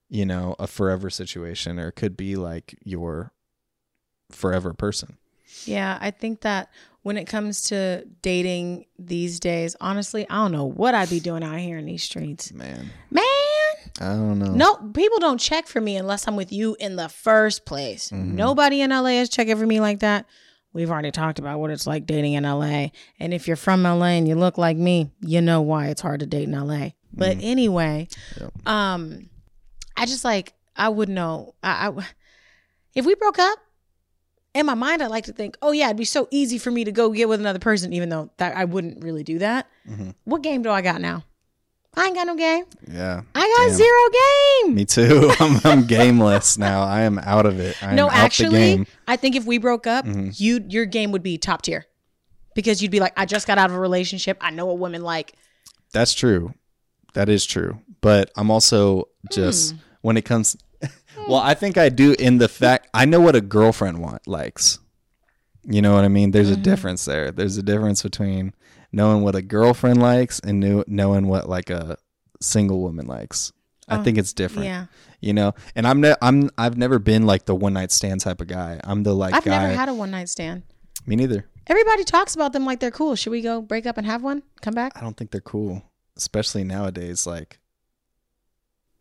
you 0.08 0.24
know 0.26 0.54
a 0.58 0.66
forever 0.66 1.08
situation 1.10 1.78
or 1.78 1.88
it 1.88 1.92
could 1.96 2.16
be 2.16 2.36
like 2.36 2.76
your 2.84 3.32
forever 4.30 4.72
person 4.74 5.16
Yeah, 5.66 5.98
I 6.00 6.10
think 6.10 6.40
that 6.42 6.68
when 7.02 7.16
it 7.18 7.26
comes 7.26 7.62
to 7.68 8.06
dating 8.22 8.86
these 8.98 9.38
days, 9.38 9.76
honestly, 9.80 10.26
I 10.30 10.36
don't 10.36 10.52
know 10.52 10.64
what 10.64 10.94
I'd 10.94 11.10
be 11.10 11.20
doing 11.20 11.42
out 11.44 11.58
here 11.58 11.76
in 11.78 11.84
these 11.86 12.02
streets. 12.02 12.52
man 12.52 12.90
Man, 13.10 13.24
i 14.00 14.06
don't 14.08 14.38
know 14.38 14.52
no, 14.54 14.74
people 14.92 15.18
don't 15.20 15.38
check 15.38 15.66
for 15.66 15.80
me 15.80 15.96
unless 15.96 16.26
I'm 16.26 16.36
with 16.36 16.52
you 16.52 16.76
in 16.80 16.96
the 16.96 17.08
first 17.08 17.64
place. 17.66 18.10
Mhm. 18.10 18.32
Nobody 18.34 18.80
in 18.80 18.90
LA 18.90 19.20
is 19.20 19.28
checking 19.28 19.56
for 19.56 19.66
me 19.66 19.80
like 19.80 20.00
that. 20.00 20.26
We've 20.72 20.90
already 20.90 21.12
talked 21.12 21.38
about 21.38 21.60
what 21.60 21.70
it's 21.70 21.86
like 21.86 22.04
dating 22.06 22.32
in 22.32 22.44
LA. 22.44 22.90
And 23.20 23.32
if 23.32 23.46
you're 23.46 23.56
from 23.56 23.84
LA 23.84 24.16
and 24.18 24.26
you 24.26 24.34
look 24.34 24.58
like 24.58 24.76
me, 24.76 25.10
you 25.20 25.40
know 25.40 25.60
why 25.60 25.86
it's 25.88 26.00
hard 26.02 26.20
to 26.20 26.26
date 26.26 26.48
in 26.48 26.54
LA. 26.54 26.90
But 27.12 27.36
anyway, 27.40 28.08
Yep. 28.40 28.66
um, 28.66 29.30
I 29.96 30.06
just 30.06 30.24
like 30.24 30.52
I 30.76 30.88
would 30.88 31.08
know. 31.08 31.54
I, 31.62 31.88
I 31.88 32.06
if 32.94 33.04
we 33.06 33.14
broke 33.14 33.38
up, 33.38 33.58
in 34.54 34.66
my 34.66 34.74
mind, 34.74 35.02
I 35.02 35.06
like 35.08 35.24
to 35.24 35.32
think, 35.32 35.56
oh 35.62 35.72
yeah, 35.72 35.86
it'd 35.86 35.96
be 35.96 36.04
so 36.04 36.28
easy 36.30 36.58
for 36.58 36.70
me 36.70 36.84
to 36.84 36.92
go 36.92 37.10
get 37.10 37.28
with 37.28 37.40
another 37.40 37.58
person, 37.58 37.92
even 37.92 38.08
though 38.08 38.30
that 38.38 38.56
I 38.56 38.64
wouldn't 38.64 39.02
really 39.02 39.22
do 39.24 39.38
that. 39.40 39.68
Mhm. 39.88 40.14
What 40.24 40.42
game 40.42 40.62
do 40.62 40.70
I 40.70 40.80
got 40.82 41.00
now? 41.00 41.24
I 41.96 42.06
ain't 42.06 42.16
got 42.16 42.26
no 42.26 42.34
game. 42.34 42.64
yeah 42.90 43.22
I 43.36 43.40
got 43.40 43.68
Damn. 43.68 43.76
zero 43.76 44.64
game. 44.64 44.74
me 44.74 44.84
too 44.84 45.30
i'm, 45.38 45.60
I'm 45.62 45.86
gameless 45.86 46.58
now 46.58 46.82
i 46.82 47.02
am 47.02 47.20
out 47.20 47.46
of 47.46 47.60
it 47.60 47.80
I'm 47.80 47.94
no, 47.94 48.10
actually. 48.10 48.84
I 49.06 49.14
think 49.14 49.36
if 49.36 49.44
we 49.44 49.58
broke 49.58 49.86
up, 49.86 50.04
Mhm. 50.04 50.38
you 50.40 50.64
your 50.68 50.86
game 50.86 51.12
would 51.12 51.22
be 51.22 51.38
top 51.38 51.62
tier. 51.62 51.86
Because 52.56 52.80
you'd 52.82 52.90
be 52.90 52.98
like, 53.00 53.12
I 53.16 53.26
just 53.26 53.46
got 53.46 53.58
out 53.58 53.70
of 53.70 53.76
a 53.76 53.80
relationship. 53.80 54.38
I 54.40 54.50
know 54.50 54.66
what 54.66 54.78
women 54.78 55.02
like. 55.02 55.34
That's 55.92 56.14
true. 56.14 56.54
That 57.14 57.28
is 57.28 57.44
true. 57.44 57.80
But 58.00 58.30
I'm 58.36 58.50
also 58.50 59.08
just 59.32 59.72
Hmm. 59.72 59.78
When 60.04 60.16
it 60.16 60.24
comes 60.24 60.56
Well, 61.28 61.36
I 61.40 61.54
think 61.54 61.78
I 61.78 61.88
do 61.88 62.14
in 62.18 62.38
the 62.38 62.48
fact 62.48 62.88
I 62.92 63.04
know 63.06 63.20
what 63.20 63.34
a 63.34 63.40
girlfriend 63.40 63.98
want 64.02 64.26
likes. 64.28 64.78
You 65.62 65.80
know 65.80 65.94
what 65.94 66.04
I 66.04 66.08
mean? 66.08 66.30
There's 66.32 66.50
a 66.50 66.52
Mm-hmm. 66.52 66.62
difference 66.62 67.04
there. 67.06 67.30
There's 67.32 67.56
a 67.56 67.62
difference 67.62 68.02
between 68.02 68.52
knowing 68.92 69.22
what 69.22 69.34
a 69.34 69.40
girlfriend 69.42 70.00
likes 70.02 70.38
and 70.40 70.60
knew, 70.60 70.84
knowing 70.86 71.26
what 71.26 71.48
like 71.48 71.70
a 71.70 71.96
single 72.42 72.80
woman 72.82 73.06
likes. 73.06 73.50
I 73.88 73.98
Oh, 73.98 74.02
think 74.02 74.18
it's 74.18 74.32
different. 74.34 74.66
Yeah. 74.66 74.86
You 75.20 75.32
know, 75.32 75.54
and 75.74 75.86
I'm 75.86 76.00
ne- 76.02 76.16
I'm 76.20 76.50
I've 76.58 76.76
never 76.76 76.98
been 76.98 77.24
like 77.24 77.46
the 77.46 77.54
one 77.54 77.72
night 77.72 77.92
stand 77.92 78.20
type 78.20 78.42
of 78.42 78.46
guy. 78.48 78.78
I'm 78.84 79.02
the 79.04 79.14
like 79.14 79.32
I've 79.34 79.44
guy. 79.44 79.62
never 79.68 79.74
had 79.78 79.88
a 79.88 79.94
one 79.94 80.10
night 80.10 80.28
stand. 80.28 80.62
Me 81.06 81.16
neither. 81.16 81.46
Everybody 81.66 82.04
talks 82.04 82.34
about 82.34 82.52
them 82.52 82.66
like 82.66 82.80
they're 82.80 82.90
cool. 82.90 83.14
Should 83.16 83.30
we 83.30 83.40
go 83.40 83.62
break 83.62 83.86
up 83.86 83.96
and 83.96 84.06
have 84.06 84.22
one? 84.22 84.42
Come 84.60 84.74
back? 84.74 84.92
I 84.96 85.00
don't 85.00 85.16
think 85.16 85.30
they're 85.30 85.40
cool, 85.40 85.82
especially 86.18 86.62
nowadays. 86.64 87.26
Like, 87.26 87.58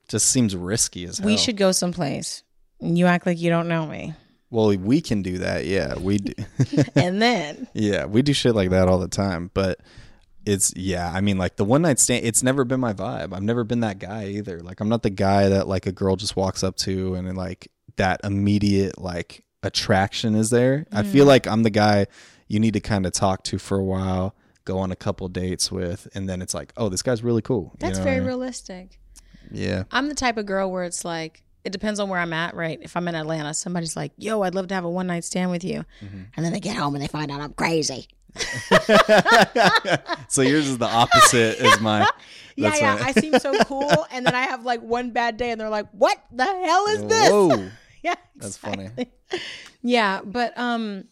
just 0.08 0.28
seems 0.28 0.56
risky 0.56 1.06
as 1.06 1.20
hell. 1.20 1.28
We 1.28 1.38
should 1.38 1.58
go 1.58 1.72
someplace. 1.72 2.44
You 2.80 3.06
act 3.06 3.26
like 3.26 3.40
you 3.40 3.50
don't 3.50 3.68
know 3.68 3.86
me. 3.86 4.14
Well, 4.50 4.76
we 4.78 5.02
can 5.02 5.24
do 5.24 5.40
that. 5.40 5.66
Yeah, 5.66 5.98
we 5.98 6.20
do. 6.20 6.34
and 6.96 7.22
then 7.22 7.68
yeah, 7.74 8.06
we 8.06 8.22
do 8.22 8.34
shit 8.34 8.54
like 8.54 8.70
that 8.70 8.88
all 8.88 9.00
the 9.00 9.08
time. 9.08 9.50
But 9.54 9.80
it's 10.46 10.74
yeah, 10.76 11.12
I 11.12 11.22
mean, 11.22 11.38
like 11.38 11.56
the 11.56 11.66
one 11.66 11.82
night 11.82 12.00
stand. 12.00 12.26
It's 12.26 12.44
never 12.44 12.64
been 12.64 12.80
my 12.80 12.94
vibe. 12.94 13.34
I've 13.34 13.42
never 13.44 13.64
been 13.64 13.80
that 13.80 14.00
guy 14.00 14.28
either. 14.28 14.60
Like 14.60 14.80
I'm 14.80 14.90
not 14.90 15.02
the 15.02 15.10
guy 15.10 15.50
that 15.50 15.68
like 15.68 15.88
a 15.88 15.92
girl 15.92 16.16
just 16.16 16.36
walks 16.36 16.64
up 16.64 16.76
to 16.78 17.16
and 17.16 17.36
like 17.36 17.72
that 17.96 18.22
immediate 18.24 19.00
like 19.00 19.44
attraction 19.64 20.36
is 20.36 20.50
there. 20.50 20.86
I 20.92 21.02
mm. 21.02 21.12
feel 21.12 21.26
like 21.26 21.48
I'm 21.48 21.64
the 21.64 21.70
guy 21.70 22.08
you 22.48 22.60
need 22.60 22.74
to 22.74 22.80
kind 22.80 23.06
of 23.06 23.14
talk 23.14 23.44
to 23.46 23.58
for 23.58 23.78
a 23.80 23.84
while, 23.84 24.36
go 24.66 24.78
on 24.78 24.92
a 24.92 24.96
couple 24.96 25.28
dates 25.30 25.72
with, 25.72 26.08
and 26.14 26.30
then 26.30 26.42
it's 26.42 26.54
like, 26.54 26.74
oh, 26.78 26.90
this 26.90 27.02
guy's 27.02 27.24
really 27.24 27.42
cool. 27.42 27.72
You 27.74 27.80
that's 27.80 27.98
know 27.98 28.04
very 28.04 28.18
I 28.18 28.20
mean? 28.20 28.28
realistic. 28.28 29.00
Yeah. 29.52 29.84
I'm 29.92 30.10
the 30.10 30.16
type 30.16 30.38
of 30.38 30.46
girl 30.46 30.72
where 30.72 30.84
it's 30.84 31.04
like 31.06 31.44
it 31.64 31.72
depends 31.72 32.00
on 32.00 32.10
where 32.10 32.20
I'm 32.20 32.34
at, 32.34 32.56
right? 32.56 32.78
If 32.82 32.98
I'm 32.98 33.08
in 33.08 33.16
Atlanta, 33.16 33.54
somebody's 33.54 33.96
like, 33.96 34.12
"Yo, 34.18 34.42
I'd 34.42 34.54
love 34.56 34.68
to 34.68 34.76
have 34.76 34.84
a 34.84 34.90
one 34.90 35.08
night 35.08 35.24
stand 35.24 35.50
with 35.52 35.64
you," 35.64 35.86
Mm-hmm. 36.04 36.22
and 36.36 36.46
then 36.46 36.52
they 36.54 36.60
get 36.60 36.76
home 36.76 36.94
and 36.96 37.02
they 37.04 37.08
find 37.08 37.32
out 37.32 37.40
I'm 37.42 37.54
crazy. 37.54 38.08
so 40.28 40.42
yours 40.42 40.68
is 40.68 40.78
the 40.78 40.88
opposite 40.88 41.60
as 41.60 41.80
my. 41.80 42.08
Yeah, 42.56 42.70
That's 42.70 42.82
yeah, 42.82 42.98
I 43.02 43.12
seem 43.14 43.40
so 43.40 43.58
cool, 43.64 44.06
and 44.12 44.28
then 44.28 44.36
I 44.36 44.42
have 44.42 44.64
like 44.64 44.80
one 44.84 45.10
bad 45.10 45.38
day, 45.38 45.50
and 45.50 45.60
they're 45.60 45.72
like, 45.72 45.88
"What 45.92 46.20
the 46.32 46.44
hell 46.46 46.86
is 46.86 47.04
this?" 47.08 47.30
Whoa. 47.32 47.70
Yeah, 48.04 48.14
That's 48.36 48.58
funny. 48.58 48.90
Yeah, 49.82 50.20
but 50.24 50.56
um, 50.56 51.06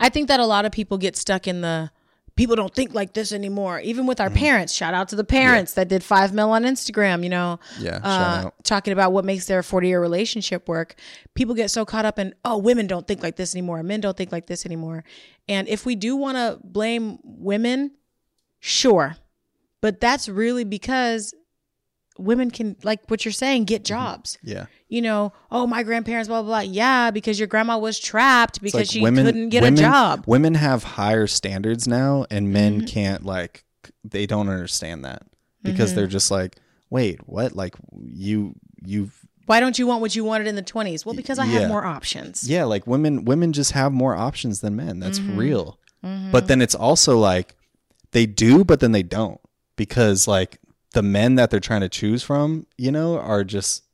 I 0.00 0.08
think 0.08 0.26
that 0.26 0.40
a 0.40 0.44
lot 0.46 0.64
of 0.64 0.72
people 0.72 0.98
get 0.98 1.14
stuck 1.16 1.46
in 1.46 1.60
the 1.60 1.92
people 2.36 2.54
don't 2.54 2.74
think 2.74 2.94
like 2.94 3.14
this 3.14 3.32
anymore. 3.32 3.80
Even 3.80 4.06
with 4.06 4.20
our 4.20 4.28
Mm-hmm. 4.28 4.38
parents, 4.38 4.72
shout 4.74 4.92
out 4.94 5.08
to 5.08 5.16
the 5.16 5.24
parents 5.24 5.72
that 5.74 5.88
did 5.88 6.04
five 6.04 6.32
mil 6.34 6.50
on 6.50 6.64
Instagram. 6.64 7.22
You 7.24 7.30
know, 7.30 7.58
Yeah, 7.80 7.94
shout 8.02 8.04
uh, 8.04 8.46
out. 8.48 8.54
talking 8.64 8.92
about 8.92 9.12
what 9.12 9.24
makes 9.24 9.46
their 9.46 9.62
forty 9.62 9.88
year 9.88 10.00
relationship 10.00 10.68
work. 10.68 10.94
People 11.34 11.54
get 11.54 11.70
so 11.70 11.84
caught 11.84 12.04
up 12.04 12.18
in 12.18 12.34
oh, 12.44 12.58
women 12.58 12.86
don't 12.86 13.06
think 13.06 13.22
like 13.22 13.36
this 13.36 13.54
anymore. 13.54 13.82
Men 13.82 14.00
don't 14.00 14.16
think 14.16 14.32
like 14.32 14.46
this 14.46 14.64
anymore. 14.66 15.02
And 15.48 15.66
if 15.68 15.86
we 15.86 15.94
do 15.96 16.16
want 16.16 16.36
to 16.36 16.58
blame 16.64 17.18
women, 17.22 17.92
sure, 18.60 19.16
but 19.80 20.00
that's 20.00 20.28
really 20.28 20.64
because 20.64 21.34
women 22.18 22.50
can 22.50 22.76
like 22.82 23.00
what 23.08 23.24
you're 23.24 23.32
saying 23.32 23.64
get 23.64 23.82
Mm-hmm. 23.82 23.94
jobs 23.94 24.38
Yeah. 24.42 24.66
you 24.88 25.02
know, 25.02 25.32
oh, 25.50 25.66
my 25.66 25.82
grandparents, 25.82 26.28
blah, 26.28 26.42
blah, 26.42 26.62
blah. 26.62 26.70
Yeah, 26.72 27.10
because 27.10 27.38
your 27.38 27.48
grandma 27.48 27.78
was 27.78 27.98
trapped 27.98 28.60
because 28.62 28.74
like 28.80 28.90
she 28.90 29.00
women- 29.00 29.24
couldn't 29.26 29.48
get 29.50 29.62
women- 29.62 29.78
a 29.78 29.82
job. 29.82 30.24
Women 30.26 30.54
have 30.54 30.82
higher 30.84 31.26
standards 31.26 31.86
now, 31.88 32.26
and 32.30 32.52
men 32.52 32.78
Mm-hmm. 32.78 32.86
can't 32.86 33.24
like 33.24 33.64
they 34.04 34.26
don't 34.26 34.48
understand 34.48 35.04
that 35.04 35.22
because 35.62 35.90
Mm-hmm. 35.90 35.96
they're 35.96 36.06
just 36.06 36.30
like, 36.30 36.56
wait, 36.90 37.20
what? 37.28 37.54
Like 37.54 37.74
you 38.02 38.54
you 38.84 39.10
Why 39.46 39.60
don't 39.60 39.78
you 39.78 39.86
want 39.86 40.00
what 40.00 40.14
you 40.16 40.24
wanted 40.24 40.46
in 40.48 40.54
the 40.56 40.62
20s? 40.62 41.04
Well, 41.06 41.14
because 41.14 41.38
I 41.38 41.44
Yeah. 41.46 41.60
have 41.60 41.68
more 41.68 41.84
options. 41.84 42.48
yeah, 42.48 42.64
like 42.64 42.86
women 42.86 43.24
women 43.24 43.52
just 43.52 43.72
have 43.72 43.92
more 43.92 44.14
options 44.14 44.60
than 44.60 44.74
men. 44.76 45.00
That's 45.00 45.18
Mm-hmm. 45.18 45.36
real. 45.36 45.78
But 46.30 46.46
then 46.46 46.62
it's 46.62 46.74
also 46.76 47.18
like 47.18 47.56
they 48.12 48.26
do, 48.26 48.64
but 48.64 48.78
then 48.78 48.92
they 48.92 49.02
don't 49.02 49.40
because 49.76 50.28
like 50.28 50.58
the 50.92 51.02
men 51.02 51.34
that 51.34 51.50
they're 51.50 51.60
trying 51.60 51.82
to 51.82 51.88
choose 51.88 52.22
from, 52.22 52.66
you 52.78 52.90
know, 52.90 53.18
are 53.18 53.44
just 53.44 53.84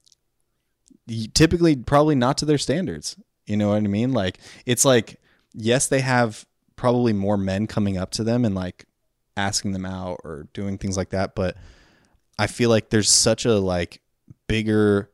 typically 1.35 1.77
probably 1.77 2.15
not 2.15 2.39
to 2.39 2.45
their 2.45 2.59
standards. 2.59 3.17
You 3.47 3.57
know 3.57 3.71
what 3.71 3.79
I 3.79 3.81
mean? 3.81 4.13
Like 4.13 4.39
it's 4.67 4.85
like 4.85 5.21
yes, 5.55 5.89
they 5.89 6.01
have 6.01 6.47
probably 6.77 7.13
more 7.13 7.37
men 7.37 7.67
coming 7.67 7.97
up 7.97 8.11
to 8.13 8.25
them 8.25 8.45
and 8.45 8.55
like 8.55 8.87
asking 9.37 9.73
them 9.73 9.87
out 9.87 10.21
or 10.25 10.49
doing 10.53 10.79
things 10.79 10.97
like 10.97 11.11
that, 11.11 11.35
but 11.35 11.57
I 12.39 12.47
feel 12.47 12.71
like 12.71 12.91
there's 12.91 13.11
such 13.11 13.45
a 13.45 13.55
like 13.55 14.01
bigger 14.47 15.11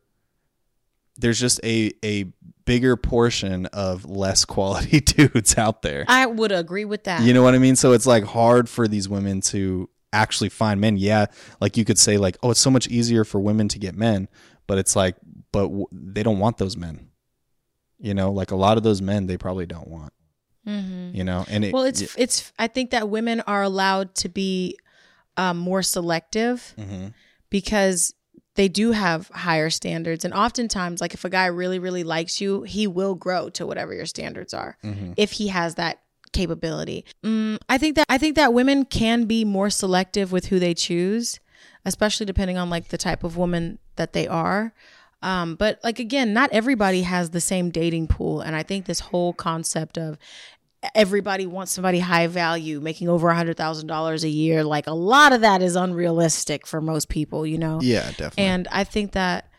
there's 1.16 1.40
just 1.40 1.60
a 1.64 1.92
a 2.04 2.24
bigger 2.64 2.96
portion 2.96 3.66
of 3.66 4.04
less 4.04 4.44
quality 4.44 5.00
dudes 5.02 5.58
out 5.58 5.82
there. 5.82 6.04
I 6.08 6.26
would 6.26 6.52
agree 6.52 6.84
with 6.84 7.04
that. 7.04 7.22
You 7.22 7.32
know 7.32 7.42
what 7.42 7.54
I 7.54 7.58
mean? 7.58 7.76
So 7.76 7.92
it's 7.92 8.06
like 8.06 8.24
hard 8.24 8.68
for 8.68 8.86
these 8.86 9.08
women 9.08 9.40
to 9.42 9.88
actually 10.12 10.48
find 10.48 10.80
men. 10.80 10.96
Yeah, 10.96 11.26
like 11.60 11.76
you 11.76 11.84
could 11.84 11.98
say 11.98 12.16
like, 12.18 12.36
oh, 12.42 12.50
it's 12.50 12.60
so 12.60 12.70
much 12.70 12.88
easier 12.88 13.24
for 13.24 13.40
women 13.40 13.68
to 13.68 13.78
get 13.78 13.94
men, 13.94 14.28
but 14.66 14.78
it's 14.78 14.94
like, 14.96 15.16
but 15.52 15.62
w- 15.68 15.86
they 15.92 16.22
don't 16.22 16.38
want 16.38 16.58
those 16.58 16.76
men. 16.76 17.08
You 17.98 18.14
know, 18.14 18.30
like 18.30 18.50
a 18.52 18.56
lot 18.56 18.76
of 18.76 18.82
those 18.84 19.02
men, 19.02 19.26
they 19.26 19.36
probably 19.36 19.66
don't 19.66 19.88
want. 19.88 20.12
You 20.64 21.24
know, 21.24 21.46
and 21.48 21.64
it, 21.64 21.72
well, 21.72 21.84
it's, 21.84 22.14
it's, 22.18 22.52
I 22.58 22.66
think 22.66 22.90
that 22.90 23.08
women 23.08 23.40
are 23.46 23.62
allowed 23.62 24.14
to 24.16 24.28
be 24.28 24.78
um, 25.38 25.56
more 25.56 25.82
selective 25.82 26.74
Mm-hmm. 26.78 27.06
because 27.48 28.12
they 28.54 28.68
do 28.68 28.92
have 28.92 29.28
higher 29.28 29.70
standards. 29.70 30.26
And 30.26 30.34
oftentimes, 30.34 31.00
like 31.00 31.14
if 31.14 31.24
a 31.24 31.30
guy 31.30 31.46
really, 31.46 31.78
really 31.78 32.04
likes 32.04 32.40
you, 32.40 32.64
he 32.64 32.86
will 32.86 33.14
grow 33.14 33.48
to 33.50 33.64
whatever 33.66 33.94
your 33.94 34.04
standards 34.04 34.52
are 34.52 34.76
Mm-hmm. 34.84 35.12
if 35.16 35.32
he 35.32 35.48
has 35.48 35.76
that 35.76 36.02
capability. 36.32 37.04
Mm, 37.24 37.58
I 37.68 37.78
think 37.78 37.96
that 37.96 38.06
I 38.08 38.18
think 38.18 38.36
that 38.36 38.52
women 38.52 38.84
can 38.84 39.24
be 39.24 39.44
more 39.44 39.70
selective 39.70 40.32
with 40.32 40.46
who 40.46 40.58
they 40.58 40.74
choose, 40.74 41.40
especially 41.84 42.26
depending 42.26 42.58
on 42.58 42.70
like 42.70 42.88
the 42.88 42.98
type 42.98 43.24
of 43.24 43.36
woman 43.36 43.78
that 43.96 44.12
they 44.12 44.26
are. 44.26 44.72
Um, 45.20 45.56
but 45.56 45.80
like 45.82 45.98
again, 45.98 46.32
not 46.32 46.50
everybody 46.52 47.02
has 47.02 47.30
the 47.30 47.40
same 47.40 47.70
dating 47.70 48.06
pool, 48.08 48.40
and 48.40 48.54
I 48.54 48.62
think 48.62 48.86
this 48.86 49.00
whole 49.00 49.32
concept 49.32 49.98
of 49.98 50.18
everybody 50.94 51.46
wants 51.46 51.72
somebody 51.72 51.98
high 51.98 52.26
value, 52.28 52.80
making 52.80 53.08
over 53.08 53.28
a 53.28 53.34
hundred 53.34 53.56
thousand 53.56 53.88
dollars 53.88 54.24
a 54.24 54.28
year, 54.28 54.62
like 54.62 54.86
a 54.86 54.92
lot 54.92 55.32
of 55.32 55.40
that 55.40 55.62
is 55.62 55.76
unrealistic 55.76 56.66
for 56.66 56.80
most 56.80 57.08
people, 57.08 57.46
you 57.46 57.58
know. 57.58 57.80
yeah, 57.82 58.10
definitely. 58.12 58.44
And 58.44 58.68
I 58.70 58.84
think 58.84 59.12
that 59.12 59.50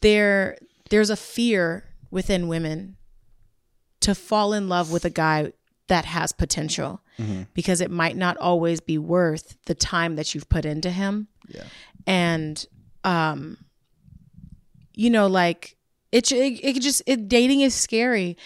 there 0.00 0.58
there's 0.90 1.10
a 1.10 1.16
fear 1.16 1.84
within 2.10 2.46
women 2.46 2.96
to 4.00 4.14
fall 4.14 4.52
in 4.52 4.68
love 4.68 4.92
with 4.92 5.04
a 5.04 5.10
guy 5.10 5.52
that 5.92 6.04
has 6.06 6.32
potential 6.32 7.00
Mm-hmm. 7.18 7.42
because 7.52 7.80
it 7.82 7.90
might 7.90 8.16
not 8.16 8.36
always 8.38 8.80
be 8.80 8.96
worth 8.96 9.56
the 9.66 9.74
time 9.74 10.16
that 10.16 10.34
you've 10.34 10.48
put 10.48 10.64
into 10.64 10.90
him. 10.90 11.28
Yeah. 11.46 11.64
And 12.06 12.66
um 13.04 13.58
you 14.94 15.10
know 15.10 15.26
like 15.26 15.76
it 16.10 16.30
it, 16.32 16.60
it 16.64 16.80
just 16.80 17.02
it, 17.06 17.28
dating 17.28 17.60
is 17.60 17.74
scary 17.74 18.36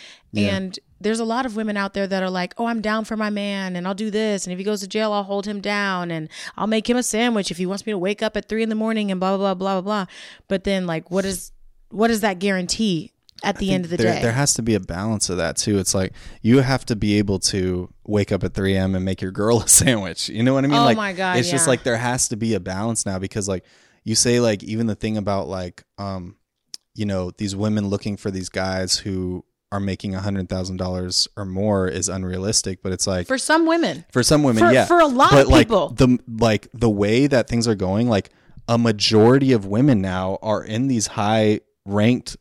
and 0.51 0.79
there's 1.01 1.21
a 1.21 1.25
lot 1.25 1.45
of 1.47 1.57
women 1.57 1.77
out 1.77 1.93
there 1.95 2.07
that 2.07 2.23
are 2.23 2.31
like, 2.31 2.55
"Oh, 2.59 2.67
I'm 2.67 2.81
down 2.81 3.05
for 3.05 3.17
my 3.19 3.29
man, 3.31 3.77
and 3.77 3.87
I'll 3.87 3.95
do 4.07 4.11
this, 4.11 4.45
and 4.47 4.53
if 4.53 4.59
he 4.59 4.65
goes 4.65 4.81
to 4.81 4.89
jail, 4.89 5.13
I'll 5.13 5.25
hold 5.33 5.45
him 5.47 5.61
down, 5.61 6.11
and 6.11 6.29
I'll 6.57 6.67
make 6.67 6.89
him 6.89 6.97
a 6.97 7.03
sandwich 7.03 7.51
if 7.51 7.59
he 7.59 7.67
wants 7.67 7.85
me 7.87 7.93
to 7.93 7.99
wake 7.99 8.23
up 8.23 8.35
at 8.37 8.49
three 8.49 8.63
in 8.63 8.71
the 8.71 8.75
morning, 8.85 9.11
and 9.11 9.21
blah 9.21 9.37
blah 9.37 9.55
blah 9.55 9.75
blah 9.75 9.83
blah." 9.83 10.07
But 10.49 10.65
then, 10.65 10.87
like, 10.87 11.11
what 11.11 11.25
is 11.27 11.53
what 11.91 12.09
does 12.09 12.23
that 12.23 12.39
guarantee 12.39 13.13
at 13.44 13.59
the 13.59 13.72
end 13.72 13.85
of 13.85 13.90
the 13.90 13.96
there, 13.96 14.14
day? 14.14 14.22
there 14.22 14.33
has 14.33 14.55
to 14.55 14.62
be 14.62 14.75
a 14.75 14.81
balance 14.81 15.29
of 15.29 15.37
that 15.37 15.57
too. 15.57 15.79
It's 15.79 15.94
like 15.94 16.12
you 16.42 16.61
have 16.61 16.85
to 16.87 16.96
be 16.96 17.18
able 17.18 17.38
to 17.40 17.92
wake 18.05 18.33
up 18.33 18.42
at 18.44 18.55
3 18.55 18.75
a.m. 18.75 18.94
and 18.94 19.05
make 19.05 19.20
your 19.20 19.31
girl 19.31 19.61
a 19.64 19.68
sandwich. 19.68 20.29
You 20.29 20.42
know 20.42 20.55
what 20.55 20.64
I 20.64 20.68
mean? 20.68 20.79
Oh 20.79 20.85
like, 20.85 20.96
my 20.96 21.12
God, 21.12 21.38
It's 21.38 21.51
just 21.51 21.66
like 21.66 21.83
there 21.83 21.96
has 21.96 22.29
to 22.29 22.37
be 22.37 22.55
a 22.55 22.61
balance 22.61 23.05
now 23.07 23.18
because 23.18 23.49
like 23.49 23.64
you 24.05 24.14
say 24.14 24.40
like 24.40 24.62
even 24.62 24.87
the 24.87 24.94
thing 24.94 25.16
about 25.16 25.49
like 25.49 25.85
um 25.99 26.37
you 26.94 27.05
know 27.05 27.31
these 27.38 27.55
women 27.55 27.88
looking 27.88 28.16
for 28.16 28.31
these 28.31 28.49
guys 28.49 28.99
who 28.99 29.44
are 29.72 29.81
making 29.81 30.14
a 30.14 30.20
hundred 30.20 30.49
thousand 30.49 30.77
dollars 30.77 31.29
or 31.37 31.44
more 31.44 31.88
is 31.88 32.09
unrealistic. 32.09 32.83
But 32.83 32.92
it's 32.92 33.07
like 33.07 33.27
for 33.27 33.38
some 33.38 33.66
women, 33.66 34.05
for 34.12 34.22
some 34.22 34.42
women, 34.42 34.64
For- 34.64 34.72
yeah. 34.72 34.87
for 34.87 35.01
a 35.01 35.07
lot 35.07 35.31
but 35.31 35.42
of 35.42 35.49
like 35.49 35.66
people. 35.66 35.88
the 35.90 36.18
like 36.29 36.68
the 36.72 36.90
way 36.90 37.27
that 37.27 37.49
things 37.49 37.68
are 37.68 37.75
going, 37.75 38.09
like 38.09 38.31
a 38.68 38.79
majority 38.79 39.53
of 39.53 39.66
women 39.66 40.01
now 40.01 40.38
are 40.42 40.64
in 40.64 40.88
these 40.88 41.09
high 41.09 41.61
ranked 41.85 42.37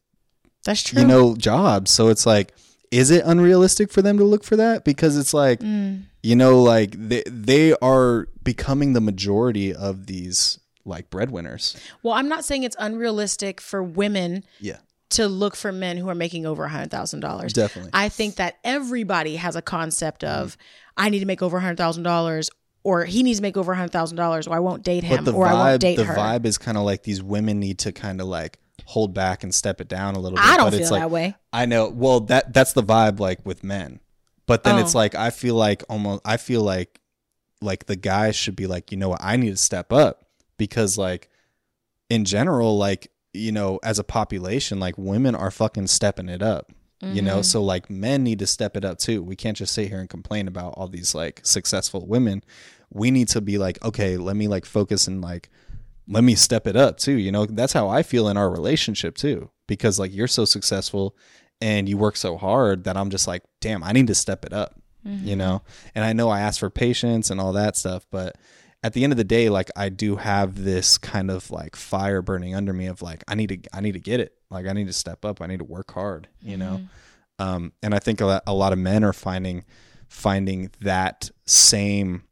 that's 0.66 0.84
true. 0.84 1.02
you 1.02 1.08
know 1.08 1.36
jobs 1.38 1.90
so 1.92 2.10
it's 2.10 2.26
like 2.26 2.54
is 2.92 3.10
it 3.12 3.24
unrealistic 3.26 3.90
for 3.92 4.02
them 4.02 4.18
to 4.18 4.24
look 4.26 4.44
for 4.44 4.56
that 4.58 4.84
because 4.84 5.18
it's 5.18 5.34
like 5.34 5.60
Mm. 5.62 6.04
you 6.22 6.36
know 6.36 6.62
like 6.62 6.92
they 6.98 7.24
they 7.26 7.74
are 7.82 8.28
becoming 8.44 8.92
the 8.94 9.02
majority 9.02 9.74
of 9.74 10.06
these 10.08 10.60
like 10.86 11.10
breadwinners 11.10 11.76
well, 12.04 12.14
I'm 12.14 12.28
not 12.28 12.46
saying 12.46 12.62
it's 12.64 12.76
unrealistic 12.78 13.60
for 13.62 13.82
women 13.82 14.44
yeah 14.60 14.78
to 15.12 15.28
look 15.28 15.56
for 15.56 15.72
men 15.72 15.98
who 15.98 16.10
are 16.10 16.16
making 16.16 16.46
over 16.46 16.66
a 16.66 16.70
hundred 16.70 16.90
thousand 16.92 17.20
dollars. 17.22 17.54
Definitely. 17.54 17.92
I 17.94 18.10
think 18.10 18.36
that 18.36 18.56
everybody 18.64 19.36
has 19.38 19.56
a 19.56 19.62
concept 19.62 20.24
of 20.24 20.58
I 20.98 21.10
need 21.10 21.20
to 21.20 21.26
make 21.28 21.42
over 21.44 21.58
a 21.58 21.62
hundred 21.62 21.78
thousand 21.78 22.04
dollars, 22.04 22.50
or 22.84 23.06
he 23.06 23.22
needs 23.24 23.38
to 23.40 23.44
make 23.44 23.56
over 23.56 23.72
a 23.72 23.76
hundred 23.76 23.92
thousand 23.92 24.18
dollars, 24.18 24.48
or 24.48 24.56
I 24.56 24.60
won't 24.60 24.84
date 24.84 25.04
him, 25.04 25.24
the 25.24 25.32
or 25.34 25.46
I 25.48 25.54
won't 25.54 25.66
vibe 25.76 25.80
date 25.80 25.96
the 25.98 26.06
her. 26.06 26.16
vibe 26.16 26.46
is 26.46 26.58
kind 26.58 26.76
of 26.78 26.84
like 26.84 27.04
these 27.04 27.22
women 27.22 27.60
need 27.60 27.78
to 27.80 27.92
kind 27.92 28.20
of 28.20 28.28
like 28.28 28.58
hold 28.86 29.14
back 29.14 29.44
and 29.44 29.54
step 29.54 29.82
it 29.82 29.88
down 29.88 30.16
a 30.16 30.20
little 30.20 30.38
bit 30.38 30.46
I 30.46 30.58
don't 30.58 30.68
but 30.68 30.74
feel 30.74 30.82
it's 30.82 30.90
that 30.90 31.02
like 31.02 31.10
way. 31.10 31.36
I 31.52 31.66
know. 31.66 31.90
Well, 31.90 32.22
that 32.22 32.54
that's 32.54 32.74
the 32.74 32.84
vibe 32.84 33.20
like 33.20 33.46
with 33.46 33.64
men. 33.64 34.00
But 34.48 34.64
then 34.64 34.78
it's 34.78 34.96
Oh. 34.96 35.00
like 35.00 35.16
I 35.16 35.32
feel 35.32 35.56
like 35.56 35.84
almost 35.90 36.22
I 36.24 36.38
feel 36.38 36.62
like 36.62 37.02
like 37.62 37.88
the 37.88 37.96
guys 37.96 38.36
should 38.36 38.56
be 38.56 38.68
like, 38.68 38.92
you 38.92 38.98
know 38.98 39.10
what, 39.10 39.22
I 39.24 39.38
need 39.38 39.50
to 39.50 39.58
step 39.58 39.92
up 39.92 40.26
because 40.58 40.98
like 40.98 41.30
in 42.10 42.26
general 42.26 42.78
like, 42.78 43.12
you 43.34 43.52
know, 43.52 43.80
as 43.84 43.98
a 43.98 44.04
population 44.04 44.80
like 44.80 44.98
women 44.98 45.34
are 45.36 45.52
fucking 45.52 45.88
stepping 45.88 46.30
it 46.30 46.42
up. 46.42 46.72
You 47.02 47.22
know, 47.22 47.34
mm-hmm. 47.34 47.42
so 47.44 47.62
like 47.62 47.88
men 47.90 48.24
need 48.24 48.40
to 48.40 48.48
step 48.48 48.76
it 48.76 48.84
up 48.84 48.98
too. 48.98 49.22
We 49.22 49.36
can't 49.36 49.56
just 49.56 49.74
sit 49.76 49.90
here 49.90 50.00
and 50.00 50.10
complain 50.10 50.48
about 50.48 50.74
all 50.76 50.88
these 50.88 51.14
like 51.14 51.42
successful 51.44 52.08
women. 52.08 52.44
We 52.90 53.12
need 53.12 53.28
to 53.28 53.42
be 53.42 53.60
like, 53.60 53.84
okay, 53.84 54.18
let 54.18 54.36
me 54.36 54.48
like 54.48 54.66
focus 54.66 55.08
and 55.08 55.22
like 55.22 55.52
let 56.08 56.24
me 56.24 56.36
step 56.36 56.68
it 56.68 56.76
up 56.76 56.98
too. 56.98 57.14
You 57.14 57.32
know, 57.32 57.46
that's 57.46 57.74
how 57.74 57.90
I 57.90 58.04
feel 58.04 58.28
in 58.28 58.38
our 58.38 58.50
relationship 58.50 59.16
too. 59.16 59.50
Because 59.68 60.00
like 60.00 60.14
you're 60.14 60.28
so 60.28 60.46
successful 60.46 61.16
and 61.62 61.90
you 61.90 61.98
work 61.98 62.16
so 62.16 62.38
hard 62.38 62.84
that 62.84 62.98
I'm 62.98 63.10
just 63.10 63.28
like, 63.28 63.44
damn, 63.62 63.84
I 63.84 63.92
need 63.92 64.08
to 64.08 64.16
step 64.16 64.46
it 64.46 64.54
up. 64.54 64.80
You 65.24 65.36
know? 65.36 65.62
And 65.94 66.04
I 66.04 66.14
know 66.14 66.30
I 66.30 66.42
ask 66.42 66.60
for 66.60 66.70
patience 66.70 67.30
and 67.30 67.40
all 67.40 67.54
that 67.54 67.78
stuff, 67.78 68.08
but 68.12 68.38
at 68.84 68.94
the 68.94 69.04
end 69.04 69.14
of 69.14 69.18
the 69.18 69.24
day, 69.24 69.50
like 69.50 69.72
I 69.76 69.90
do 69.90 70.16
have 70.16 70.64
this 70.64 70.98
kind 71.00 71.32
of 71.32 71.50
like 71.50 71.76
fire 71.76 72.22
burning 72.22 72.54
under 72.56 72.72
me 72.74 72.86
of 72.86 73.02
like 73.02 73.24
I 73.28 73.34
need 73.36 73.50
to 73.50 73.60
I 73.74 73.82
need 73.82 73.94
to 73.94 74.00
get 74.00 74.20
it. 74.20 74.34
Like 74.52 74.68
I 74.68 74.74
need 74.74 74.88
to 74.88 74.94
step 74.94 75.26
up. 75.26 75.42
I 75.42 75.48
need 75.48 75.58
to 75.60 75.66
work 75.66 75.92
hard, 75.92 76.28
you 76.42 76.58
know? 76.58 76.82
Um 77.40 77.74
and 77.82 77.96
I 77.96 78.00
think 78.00 78.22
a 78.22 78.42
lot 78.48 78.74
of 78.74 78.80
men 78.80 79.04
are 79.04 79.14
finding 79.14 79.66
finding 80.08 80.70
that 80.82 81.32
same 81.46 82.24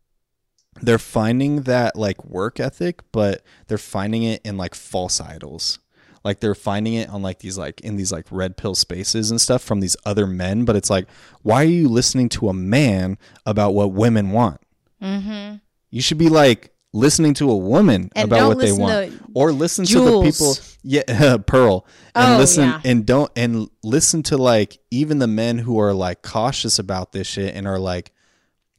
they're 0.82 0.98
finding 1.00 1.62
that 1.64 1.96
like 1.96 2.24
work 2.26 2.60
ethic, 2.60 3.02
but 3.12 3.44
they're 3.68 3.78
finding 3.78 4.24
it 4.24 4.42
in 4.44 4.58
like 4.58 4.76
false 4.76 5.22
idols. 5.22 5.80
Like 6.24 6.40
they're 6.40 6.56
finding 6.56 6.94
it 6.94 7.10
on 7.10 7.22
like 7.22 7.40
these 7.40 7.58
like 7.58 7.82
in 7.82 7.96
these 7.98 8.12
like 8.12 8.26
red 8.32 8.56
pill 8.56 8.76
spaces 8.76 9.30
and 9.30 9.42
stuff 9.42 9.62
from 9.62 9.82
these 9.82 9.98
other 10.06 10.26
men. 10.26 10.64
But 10.66 10.76
it's 10.76 10.90
like, 10.90 11.08
why 11.42 11.62
are 11.64 11.68
you 11.68 11.90
listening 11.90 12.30
to 12.30 12.50
a 12.50 12.54
man 12.54 13.18
about 13.46 13.74
what 13.74 13.92
women 13.92 14.32
want? 14.32 14.62
Mm-hmm. 15.02 15.56
You 15.90 16.02
should 16.02 16.18
be 16.18 16.30
like 16.30 16.72
listening 16.94 17.34
to 17.34 17.50
a 17.52 17.58
woman 17.58 18.10
And 18.16 18.32
about 18.32 18.48
what 18.48 18.60
they 18.60 18.72
want, 18.72 19.14
or 19.34 19.52
listen 19.52 19.84
to 19.86 20.00
the 20.00 20.22
people. 20.22 20.56
Yeah, 20.84 21.38
Pearl, 21.46 21.86
and 22.16 22.36
Oh, 22.36 22.38
listen 22.38 22.64
yeah. 22.70 22.82
and 22.86 23.06
don't 23.06 23.32
and 23.36 23.70
listen 23.84 24.24
to 24.24 24.38
like 24.38 24.78
even 24.92 25.20
the 25.20 25.28
men 25.28 25.58
who 25.58 25.80
are 25.80 25.94
like 25.94 26.22
cautious 26.22 26.80
about 26.80 27.12
this 27.12 27.28
shit 27.28 27.54
and 27.56 27.68
are 27.68 27.80
like, 27.80 28.12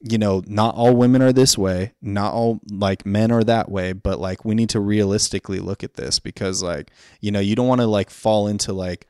you 0.06 0.18
know, 0.18 0.42
not 0.46 0.74
all 0.74 0.94
women 0.94 1.22
are 1.22 1.32
this 1.32 1.56
way, 1.56 1.92
not 2.02 2.34
all 2.34 2.60
like 2.70 3.06
men 3.06 3.30
are 3.30 3.44
that 3.44 3.70
way, 3.70 3.92
but 3.92 4.20
like 4.20 4.44
we 4.44 4.54
need 4.54 4.68
to 4.70 4.80
realistically 4.80 5.60
look 5.60 5.82
at 5.82 5.94
this 5.94 6.18
because 6.18 6.62
like 6.62 6.90
you 7.20 7.30
know 7.30 7.40
you 7.40 7.54
don't 7.54 7.68
want 7.68 7.80
to 7.80 7.86
like 7.86 8.10
fall 8.10 8.46
into 8.46 8.72
like 8.72 9.06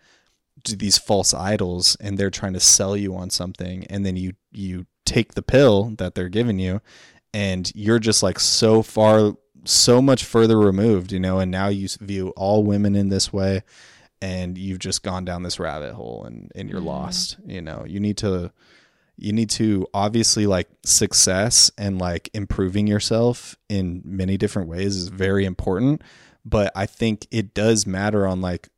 these 0.67 0.97
false 0.97 1.35
idols 1.35 1.97
and 2.01 2.17
they're 2.17 2.31
trying 2.31 2.55
to 2.55 2.61
sell 2.61 2.97
you 2.97 3.15
on 3.15 3.29
something 3.29 3.85
and 3.91 4.07
then 4.07 4.17
you 4.17 4.33
you 4.53 4.87
take 5.05 5.35
the 5.35 5.43
pill 5.43 5.91
that 5.99 6.15
they're 6.15 6.31
giving 6.31 6.59
you 6.59 6.81
and 7.35 7.71
you're 7.75 7.99
just 7.99 8.23
like 8.23 8.41
so 8.41 8.81
far 8.81 9.35
so 9.65 10.01
much 10.01 10.25
further 10.25 10.59
removed 10.59 11.13
you 11.13 11.21
know 11.21 11.39
and 11.39 11.51
now 11.51 11.69
you 11.69 11.87
view 12.01 12.31
all 12.31 12.65
women 12.65 12.97
in 12.97 13.11
this 13.11 13.31
way 13.31 13.63
and 14.25 14.57
you've 14.57 14.79
just 14.79 15.03
gone 15.03 15.23
down 15.23 15.43
this 15.43 15.61
rabbit 15.61 15.93
hole 15.93 16.25
and 16.25 16.51
and 16.55 16.71
you're 16.71 16.81
mm. 16.81 16.87
lost 16.87 17.37
you 17.45 17.61
know. 17.61 17.85
You 17.87 18.01
need 18.01 18.17
to 18.19 18.53
you 19.17 19.33
need 19.33 19.51
to 19.51 19.87
obviously 19.95 20.47
like 20.47 20.69
success 20.85 21.71
and 21.79 21.99
like 21.99 22.31
improving 22.35 22.87
yourself 22.87 23.57
in 23.69 24.03
many 24.05 24.37
different 24.37 24.69
ways 24.69 24.97
is 24.97 25.09
very 25.09 25.45
important 25.45 26.03
but 26.45 26.73
i 26.75 26.87
think 26.87 27.27
it 27.31 27.55
does 27.55 27.87
matter 27.87 28.27
on 28.27 28.41
like 28.41 28.69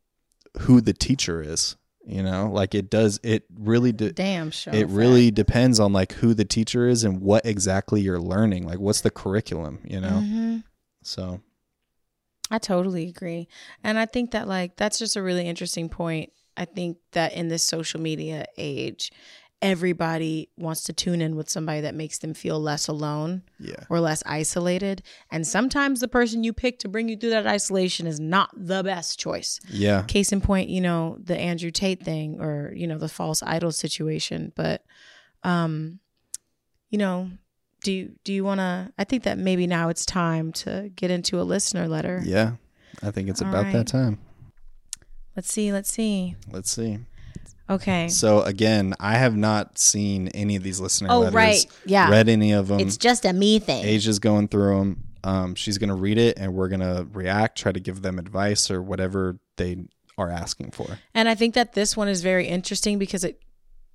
who 0.61 0.81
the 0.81 0.93
teacher 0.93 1.41
is 1.41 1.75
you 2.05 2.23
know 2.23 2.49
like 2.51 2.73
it 2.73 2.89
does 2.89 3.19
it 3.23 3.43
really 3.59 3.91
de- 3.91 4.13
Damn 4.13 4.51
sure. 4.51 4.73
it 4.73 4.87
really 4.87 5.31
depends 5.31 5.79
on 5.79 5.93
like 5.93 6.13
who 6.13 6.33
the 6.33 6.45
teacher 6.45 6.87
is 6.87 7.03
and 7.03 7.21
what 7.21 7.45
exactly 7.45 8.01
you're 8.01 8.19
learning 8.19 8.65
like 8.65 8.79
what's 8.79 9.01
the 9.01 9.11
curriculum 9.11 9.79
you 9.83 9.99
know 9.99 10.19
hmm 10.21 10.57
so 11.03 11.39
I 12.49 12.59
totally 12.59 13.07
agree. 13.07 13.47
And 13.83 13.97
I 13.97 14.05
think 14.05 14.31
that 14.31 14.47
like 14.47 14.75
that's 14.77 14.99
just 14.99 15.15
a 15.15 15.21
really 15.21 15.47
interesting 15.47 15.89
point. 15.89 16.31
I 16.55 16.65
think 16.65 16.97
that 17.11 17.33
in 17.33 17.49
this 17.49 17.63
social 17.63 17.99
media 17.99 18.45
age, 18.57 19.11
everybody 19.61 20.49
wants 20.57 20.83
to 20.83 20.93
tune 20.93 21.19
in 21.21 21.35
with 21.35 21.49
somebody 21.49 21.81
that 21.81 21.95
makes 21.95 22.19
them 22.19 22.33
feel 22.33 22.59
less 22.59 22.87
alone 22.87 23.41
yeah 23.59 23.73
or 23.89 23.99
less 23.99 24.21
isolated. 24.25 25.01
And 25.31 25.47
sometimes 25.47 25.99
the 25.99 26.07
person 26.07 26.43
you 26.43 26.53
pick 26.53 26.77
to 26.79 26.87
bring 26.87 27.09
you 27.09 27.17
through 27.17 27.31
that 27.31 27.47
isolation 27.47 28.05
is 28.05 28.19
not 28.19 28.49
the 28.55 28.83
best 28.83 29.19
choice. 29.19 29.59
yeah 29.69 30.03
Case 30.03 30.31
in 30.31 30.41
point, 30.41 30.69
you 30.69 30.79
know, 30.81 31.17
the 31.23 31.37
Andrew 31.37 31.71
Tate 31.71 32.03
thing 32.03 32.39
or, 32.39 32.71
you 32.75 32.85
know, 32.87 32.97
the 32.99 33.09
false 33.09 33.41
idol 33.41 33.71
situation. 33.71 34.51
But 34.55 34.83
um, 35.43 35.99
you 36.89 36.97
know, 36.97 37.29
do 37.83 37.91
you 37.91 38.11
do 38.23 38.33
you 38.33 38.43
wanna 38.43 38.91
I 38.97 39.03
think 39.05 39.23
that 39.23 39.37
maybe 39.37 39.65
now 39.67 39.89
it's 39.89 40.05
time 40.05 40.51
to 40.53 40.91
get 40.95 41.09
into 41.11 41.39
a 41.39 41.43
listener 41.43 41.87
letter. 41.87 42.21
yeah 42.25 42.53
i 43.03 43.11
think 43.11 43.29
it's 43.29 43.41
All 43.41 43.49
about 43.49 43.65
right. 43.65 43.73
that 43.73 43.87
time 43.87 44.19
Let's 45.35 45.51
see, 45.53 45.71
let's 45.71 45.91
see. 45.91 46.35
let's 46.51 46.71
see 46.71 46.97
Okay. 47.69 48.07
so 48.07 48.41
again 48.43 48.93
i 48.99 49.15
have 49.15 49.35
not 49.35 49.77
seen 49.77 50.29
any 50.29 50.55
of 50.55 50.63
these 50.63 50.79
listener 50.79 51.09
Oh, 51.11 51.19
letters 51.19 51.33
right. 51.35 51.65
Yeah. 51.85 52.09
read 52.09 52.29
any 52.29 52.51
of 52.53 52.67
them 52.69 52.79
It's 52.79 52.97
just 52.97 53.25
a 53.25 53.33
me 53.33 53.59
thing. 53.59 53.83
Aja's 53.85 54.19
going 54.19 54.47
through 54.47 54.77
them. 54.79 55.03
Um, 55.23 55.55
she's 55.55 55.77
going 55.77 55.89
to 55.89 55.95
read 55.95 56.17
it 56.17 56.37
and 56.39 56.53
we're 56.53 56.69
going 56.69 56.79
to 56.79 57.05
react, 57.11 57.57
try 57.57 57.71
to 57.73 57.79
give 57.81 58.01
them 58.01 58.17
advice 58.19 58.71
or 58.71 58.81
whatever 58.81 59.39
they 59.57 59.85
are 60.17 60.29
asking 60.29 60.71
for. 60.71 60.99
And 61.13 61.27
I 61.27 61.35
think 61.35 61.53
that 61.55 61.73
this 61.73 61.97
one 61.97 62.07
is 62.07 62.21
very 62.21 62.47
interesting 62.47 62.97
because 62.97 63.23
it 63.25 63.41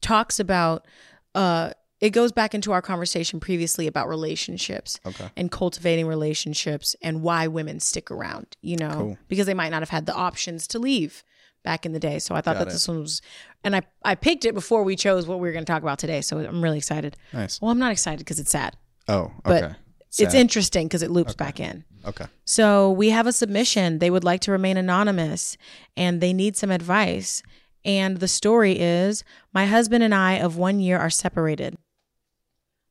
talks 0.03 0.39
about 0.41 0.87
uh 1.35 1.71
it 2.01 2.11
goes 2.11 2.33
back 2.33 2.53
into 2.53 2.73
our 2.73 2.83
conversation 2.83 3.39
previously 3.39 3.87
about 3.87 4.09
relationships 4.09 4.99
Okay. 5.07 5.31
and 5.37 5.51
cultivating 5.53 6.07
relationships 6.09 6.97
and 7.01 7.23
why 7.23 7.47
women 7.47 7.79
stick 7.79 8.11
around, 8.11 8.57
you 8.61 8.77
know, 8.77 8.91
Cool. 8.91 9.19
because 9.29 9.47
they 9.47 9.55
might 9.55 9.69
not 9.71 9.81
have 9.83 9.91
had 9.91 10.05
the 10.07 10.15
options 10.15 10.67
to 10.67 10.81
leave 10.81 11.23
back 11.63 11.87
in 11.87 11.93
the 11.93 12.01
day. 12.01 12.19
So 12.19 12.35
I 12.35 12.41
thought 12.41 12.55
Got 12.57 12.65
that 12.65 12.71
it. 12.71 12.73
this 12.73 12.89
one 12.89 12.99
was 12.99 13.23
and 13.65 13.77
I 13.77 13.83
I 14.05 14.15
picked 14.15 14.45
it 14.45 14.55
before 14.55 14.83
we 14.83 14.97
chose 14.97 15.27
what 15.27 15.39
we 15.41 15.49
were 15.49 15.53
going 15.53 15.65
to 15.65 15.73
talk 15.73 15.83
about 15.83 15.99
today, 15.99 16.21
so 16.21 16.39
I'm 16.39 16.63
really 16.63 16.79
excited. 16.79 17.17
Nice. 17.33 17.61
Well, 17.61 17.71
I'm 17.71 17.79
not 17.79 17.93
excited 17.93 18.19
because 18.19 18.39
it's 18.41 18.51
sad, 18.51 18.77
Oh, 19.09 19.31
but 19.45 19.63
okay. 19.63 19.75
it's 20.19 20.35
interesting 20.35 20.89
because 20.89 21.03
it 21.03 21.11
loops 21.11 21.35
back 21.35 21.61
in. 21.61 21.85
Okay. 22.05 22.27
So 22.45 22.91
we 22.91 23.11
have 23.11 23.27
a 23.27 23.33
submission. 23.33 23.99
They 24.01 24.11
would 24.11 24.25
like 24.25 24.41
to 24.43 24.51
remain 24.53 24.77
anonymous 24.77 25.57
and 25.97 26.21
they 26.21 26.33
need 26.33 26.57
some 26.57 26.71
advice. 26.71 27.43
And 27.85 28.19
the 28.19 28.29
story 28.29 28.79
is 28.79 29.23
My 29.53 29.67
husband 29.67 30.03
and 30.05 30.15
I 30.15 30.35
of 30.35 30.57
one 30.57 30.81
year 30.81 30.99
are 30.99 31.11
separated. 31.11 31.77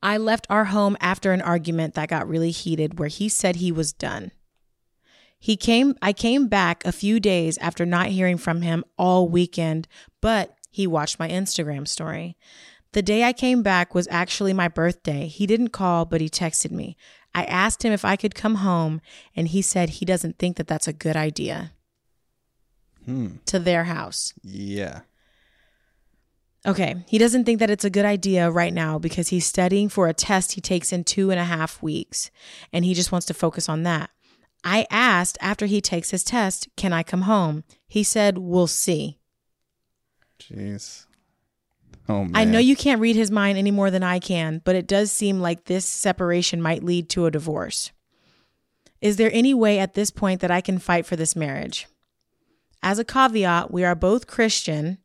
I 0.04 0.18
left 0.18 0.48
our 0.50 0.66
home 0.66 0.98
after 1.00 1.32
an 1.32 1.42
argument 1.42 1.94
that 1.94 2.10
got 2.10 2.28
really 2.28 2.52
heated 2.52 2.98
where 3.00 3.08
he 3.10 3.30
said 3.30 3.58
he 3.58 3.72
was 3.72 3.94
done. 3.94 4.32
He 5.40 5.56
came 5.58 5.96
I 6.02 6.14
came 6.14 6.48
back 6.48 6.86
a 6.86 6.92
few 6.92 7.20
days 7.20 7.58
after 7.60 7.86
not 7.86 8.08
hearing 8.08 8.38
from 8.38 8.62
him 8.62 8.84
all 8.98 9.28
weekend, 9.28 9.88
but 10.22 10.56
he 10.72 10.88
watched 10.88 11.20
my 11.20 11.30
Instagram 11.30 11.88
story. 11.88 12.36
The 12.94 13.02
day 13.04 13.24
I 13.24 13.32
came 13.34 13.62
back 13.62 13.94
was 13.94 14.08
actually 14.10 14.54
my 14.54 14.68
birthday. 14.68 15.28
He 15.28 15.46
didn't 15.46 15.70
call, 15.70 16.06
but 16.06 16.20
he 16.22 16.30
texted 16.30 16.72
me. 16.72 16.98
I 17.34 17.46
asked 17.46 17.84
him 17.86 17.94
if 17.94 18.04
I 18.04 18.16
could 18.16 18.34
come 18.36 18.56
home, 18.56 19.00
and 19.36 19.48
he 19.48 19.62
said 19.62 19.90
he 19.90 20.06
doesn't 20.06 20.40
think 20.40 20.58
that 20.58 20.68
that's 20.68 20.88
a 20.88 20.94
good 20.94 21.16
idea 21.16 21.72
Hmm. 23.06 23.38
to 23.46 23.60
their 23.60 23.86
house. 23.86 24.34
Yeah. 24.44 25.02
Okay, 26.66 27.04
he 27.08 27.18
doesn't 27.18 27.46
think 27.46 27.60
that 27.60 27.72
it's 27.72 27.86
a 27.86 27.90
good 27.90 28.06
idea 28.06 28.52
right 28.52 28.74
now 28.74 29.00
because 29.00 29.30
he's 29.30 29.46
studying 29.48 29.90
for 29.90 30.08
a 30.08 30.14
test 30.14 30.52
he 30.52 30.62
takes 30.62 30.92
in 30.94 31.04
two 31.04 31.32
and 31.32 31.40
a 31.40 31.44
half 31.46 31.82
weeks, 31.82 32.30
and 32.72 32.86
he 32.86 32.94
just 32.94 33.12
wants 33.12 33.26
to 33.28 33.34
focus 33.34 33.68
on 33.68 33.84
that. 33.84 34.12
I 34.64 34.86
asked 34.92 35.40
after 35.42 35.66
he 35.66 35.82
takes 35.82 36.12
his 36.12 36.24
test, 36.24 36.68
Can 36.78 36.94
I 36.94 37.02
come 37.02 37.24
home? 37.24 37.64
He 37.88 38.04
said, 38.04 38.38
We'll 38.38 38.68
see. 38.68 39.18
Jeez. 40.42 41.06
Oh 42.10 42.24
man. 42.24 42.36
I 42.36 42.46
know 42.46 42.60
you 42.60 42.76
can't 42.76 43.02
read 43.02 43.16
his 43.16 43.32
mind 43.32 43.58
any 43.58 43.72
more 43.72 43.92
than 43.92 44.04
I 44.04 44.20
can, 44.20 44.62
but 44.64 44.76
it 44.76 44.88
does 44.88 45.12
seem 45.12 45.40
like 45.40 45.66
this 45.66 45.86
separation 45.86 46.62
might 46.62 46.84
lead 46.84 47.10
to 47.10 47.26
a 47.26 47.32
divorce. 47.32 47.92
Is 49.02 49.18
there 49.18 49.32
any 49.34 49.54
way 49.54 49.80
at 49.80 49.94
this 49.94 50.12
point 50.12 50.42
that 50.42 50.52
I 50.52 50.62
can 50.62 50.78
fight 50.78 51.06
for 51.06 51.16
this 51.16 51.36
marriage? 51.36 51.88
As 52.84 53.00
a 53.00 53.06
caveat, 53.06 53.72
we 53.72 53.84
are 53.84 53.96
both 53.96 54.28
Christian. 54.28 54.98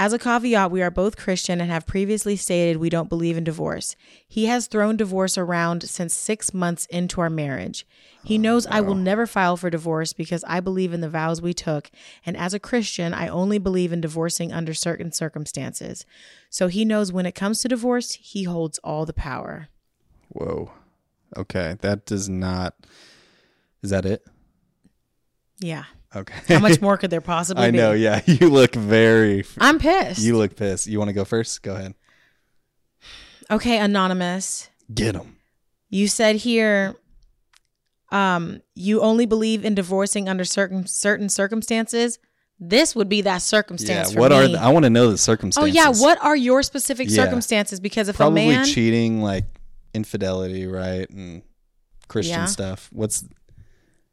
As 0.00 0.12
a 0.12 0.18
caveat, 0.18 0.70
we 0.70 0.80
are 0.80 0.92
both 0.92 1.16
Christian 1.16 1.60
and 1.60 1.68
have 1.72 1.84
previously 1.84 2.36
stated 2.36 2.76
we 2.76 2.88
don't 2.88 3.08
believe 3.08 3.36
in 3.36 3.42
divorce. 3.42 3.96
He 4.28 4.46
has 4.46 4.68
thrown 4.68 4.96
divorce 4.96 5.36
around 5.36 5.82
since 5.82 6.14
six 6.14 6.54
months 6.54 6.86
into 6.86 7.20
our 7.20 7.28
marriage. 7.28 7.84
He 8.22 8.38
oh, 8.38 8.40
knows 8.40 8.64
I 8.68 8.80
will 8.80 8.94
never 8.94 9.26
file 9.26 9.56
for 9.56 9.70
divorce 9.70 10.12
because 10.12 10.44
I 10.46 10.60
believe 10.60 10.92
in 10.92 11.00
the 11.00 11.08
vows 11.08 11.42
we 11.42 11.52
took, 11.52 11.90
and 12.24 12.36
as 12.36 12.54
a 12.54 12.60
Christian, 12.60 13.12
I 13.12 13.26
only 13.26 13.58
believe 13.58 13.92
in 13.92 14.00
divorcing 14.00 14.52
under 14.52 14.72
certain 14.72 15.10
circumstances. 15.10 16.06
So 16.48 16.68
he 16.68 16.84
knows 16.84 17.12
when 17.12 17.26
it 17.26 17.34
comes 17.34 17.60
to 17.62 17.68
divorce, 17.68 18.12
he 18.12 18.44
holds 18.44 18.78
all 18.84 19.04
the 19.04 19.12
power. 19.12 19.66
Whoa. 20.28 20.70
Okay. 21.36 21.76
That 21.80 22.06
does 22.06 22.28
not. 22.28 22.76
Is 23.82 23.90
that 23.90 24.06
it? 24.06 24.24
Yeah. 25.60 25.84
Okay. 26.16 26.54
How 26.54 26.60
much 26.60 26.80
more 26.80 26.96
could 26.98 27.10
there 27.10 27.20
possibly 27.20 27.64
I 27.64 27.70
be? 27.70 27.78
I 27.78 27.82
know. 27.82 27.92
Yeah. 27.92 28.20
You 28.26 28.48
look 28.48 28.74
very. 28.74 29.44
I'm 29.58 29.78
pissed. 29.78 30.20
You 30.20 30.36
look 30.38 30.56
pissed. 30.56 30.86
You 30.86 30.98
want 30.98 31.08
to 31.08 31.12
go 31.14 31.24
first? 31.24 31.62
Go 31.62 31.74
ahead. 31.74 31.94
okay, 33.50 33.78
Anonymous. 33.78 34.70
Get 34.92 35.14
him. 35.14 35.36
You 35.90 36.08
said 36.08 36.36
here 36.36 36.96
um 38.10 38.62
you 38.74 39.02
only 39.02 39.26
believe 39.26 39.64
in 39.66 39.74
divorcing 39.74 40.28
under 40.28 40.44
certain 40.44 40.86
certain 40.86 41.28
circumstances. 41.28 42.18
This 42.60 42.96
would 42.96 43.08
be 43.08 43.20
that 43.22 43.32
Yeah. 43.34 43.38
circumstance 43.38 44.12
for 44.12 44.20
What 44.20 44.30
me. 44.30 44.36
are 44.36 44.48
the, 44.48 44.60
I 44.60 44.68
want 44.70 44.84
to 44.84 44.90
know 44.90 45.10
the 45.10 45.18
circumstances? 45.18 45.70
oh 45.70 45.72
yeah, 45.72 45.90
what 45.90 46.18
are 46.24 46.34
your 46.36 46.62
specific 46.62 47.08
Yeah. 47.10 47.22
circumstances? 47.24 47.80
Because 47.80 48.08
if 48.08 48.16
Probably 48.16 48.48
a 48.48 48.50
man 48.50 48.66
cheating, 48.66 49.22
like 49.22 49.44
infidelity, 49.94 50.66
right, 50.66 51.08
and 51.10 51.42
Christian 52.08 52.38
Yeah. 52.40 52.44
stuff. 52.46 52.88
What's 52.92 53.24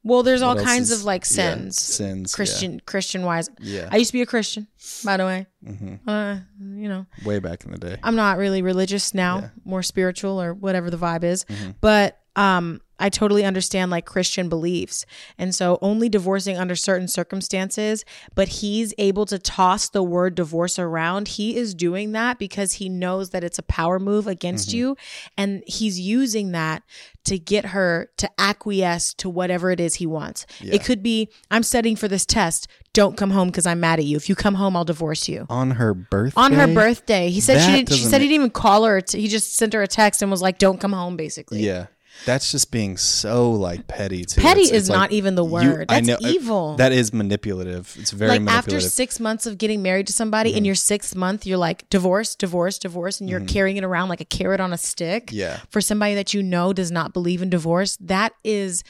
Well, 0.06 0.22
there's 0.24 0.42
all 0.44 0.56
kinds 0.56 0.92
is- 0.92 1.00
of 1.00 1.04
like 1.06 1.24
yeah, 1.24 1.56
sins. 1.56 1.78
sins, 1.82 2.32
yeah. 2.32 2.36
Christian 2.36 2.82
Christian 2.86 3.24
wise. 3.24 3.50
Yeah. 3.60 3.90
I 3.92 3.98
used 3.98 4.10
to 4.12 4.14
be 4.14 4.22
a 4.22 4.26
Christian, 4.28 4.68
by 5.04 5.18
the 5.18 5.26
way. 5.26 5.48
Mhm. 5.68 6.00
Uh, 6.08 6.40
you 6.80 6.88
know, 6.88 7.08
Way 7.26 7.40
back 7.40 7.66
in 7.66 7.72
the 7.72 7.78
day. 7.80 7.98
I'm 8.04 8.16
not 8.16 8.38
really 8.38 8.62
religious 8.62 9.14
now, 9.16 9.36
Yeah. 9.40 9.42
Mm-hmm. 9.48 9.70
more 9.70 9.84
spiritual 9.84 10.40
or 10.42 10.54
whatever 10.54 10.90
the 10.92 10.98
vibe 10.98 11.24
is. 11.24 11.46
But 11.82 12.20
um 12.36 12.82
I 12.98 13.10
totally 13.10 13.44
understand 13.44 13.92
like 13.92 14.06
Christian 14.06 14.48
beliefs. 14.48 15.06
And 15.38 15.54
so 15.54 15.78
only 15.82 16.08
divorcing 16.08 16.58
under 16.58 16.78
certain 16.78 17.10
circumstances, 17.10 18.06
but 18.36 18.48
he's 18.48 18.94
able 18.98 19.26
to 19.26 19.38
toss 19.38 19.90
the 19.90 20.02
word 20.02 20.34
divorce 20.34 20.80
around. 20.80 21.28
He 21.28 21.58
is 21.58 21.74
doing 21.76 22.14
that 22.14 22.40
because 22.40 22.74
he 22.76 22.88
knows 22.88 23.32
that 23.32 23.44
it's 23.44 23.60
a 23.60 23.64
power 23.64 24.00
move 24.00 24.28
against 24.28 24.70
Mm-hmm. 24.70 24.78
you 24.78 24.98
and 25.38 25.62
he's 25.68 26.00
using 26.00 26.54
that 26.54 26.84
to 27.26 27.38
get 27.38 27.66
her 27.68 28.12
to 28.16 28.30
acquiesce 28.40 29.14
to 29.16 29.30
whatever 29.30 29.72
it 29.72 29.82
is 29.82 29.96
he 29.96 30.06
wants. 30.08 30.46
Yeah. 30.62 30.76
It 30.76 30.86
could 30.86 31.04
be 31.04 31.28
I'm 31.52 31.64
studying 31.64 31.98
for 31.98 32.08
this 32.08 32.26
test. 32.26 32.70
Don't 32.94 33.18
come 33.18 33.32
home 33.32 33.50
because 33.50 33.66
I'm 33.66 33.82
mad 33.82 34.00
at 34.00 34.06
you. 34.06 34.16
If 34.16 34.30
you 34.30 34.36
come 34.36 34.54
home, 34.56 34.78
I'll 34.78 34.86
divorce 34.86 35.28
you 35.28 35.46
On 35.50 35.72
her 35.72 35.94
birthday. 35.94 36.40
on 36.42 36.54
her 36.54 36.68
birthday. 36.74 37.30
He 37.30 37.42
said 37.42 37.60
she 37.60 37.74
didn't. 37.74 37.90
She 37.94 38.06
said 38.06 38.22
he 38.22 38.28
didn't 38.30 38.36
even 38.36 38.52
call 38.52 38.86
her. 38.86 39.02
T- 39.02 39.20
he 39.20 39.28
just 39.28 39.54
sent 39.58 39.74
her 39.74 39.82
a 39.82 39.88
text 39.88 40.22
and 40.22 40.32
was 40.32 40.42
like, 40.42 40.60
"Don't 40.60 40.80
come 40.80 40.94
home." 40.94 41.18
Basically, 41.18 41.60
Yeah. 41.66 41.88
That's 42.26 42.52
just 42.52 42.72
being 42.72 42.98
so 42.98 43.52
like 43.52 43.88
petty 43.88 44.26
too. 44.26 44.42
Petty 44.42 44.62
It's- 44.62 44.72
is 44.76 44.82
it's 44.84 44.90
like, 44.90 44.98
not 45.00 45.12
even 45.12 45.36
the 45.36 45.46
you- 45.46 45.52
word. 45.52 45.86
I 45.90 46.02
That's 46.02 46.08
know- 46.22 46.30
evil. 46.30 46.76
That 46.78 46.92
is 46.92 47.14
manipulative. 47.14 47.96
It's 48.00 48.12
very 48.12 48.40
like 48.40 48.50
after 48.50 48.80
six 48.80 49.20
months 49.20 49.46
of 49.46 49.58
getting 49.58 49.82
married 49.82 50.08
to 50.08 50.14
somebody, 50.14 50.52
Mm-hmm. 50.52 50.58
in 50.60 50.66
your 50.66 50.76
sixth 50.76 51.16
month, 51.16 51.46
you're 51.46 51.58
like 51.58 51.90
divorce, 51.90 52.36
divorce, 52.36 52.80
divorce, 52.80 53.20
and 53.20 53.30
you're 53.30 53.42
carrying 53.42 53.78
it 53.78 53.84
around 53.84 54.10
like 54.10 54.22
a 54.22 54.26
carrot 54.26 54.60
on 54.60 54.72
a 54.74 54.78
stick. 54.78 55.30
Yeah. 55.32 55.60
For 55.70 55.82
somebody 55.82 56.16
that 56.16 56.34
you 56.34 56.42
know 56.42 56.74
does 56.74 56.92
not 56.92 57.14
believe 57.14 57.42
in 57.42 57.50
divorce, 57.50 57.98
that 58.02 58.34
is 58.44 58.84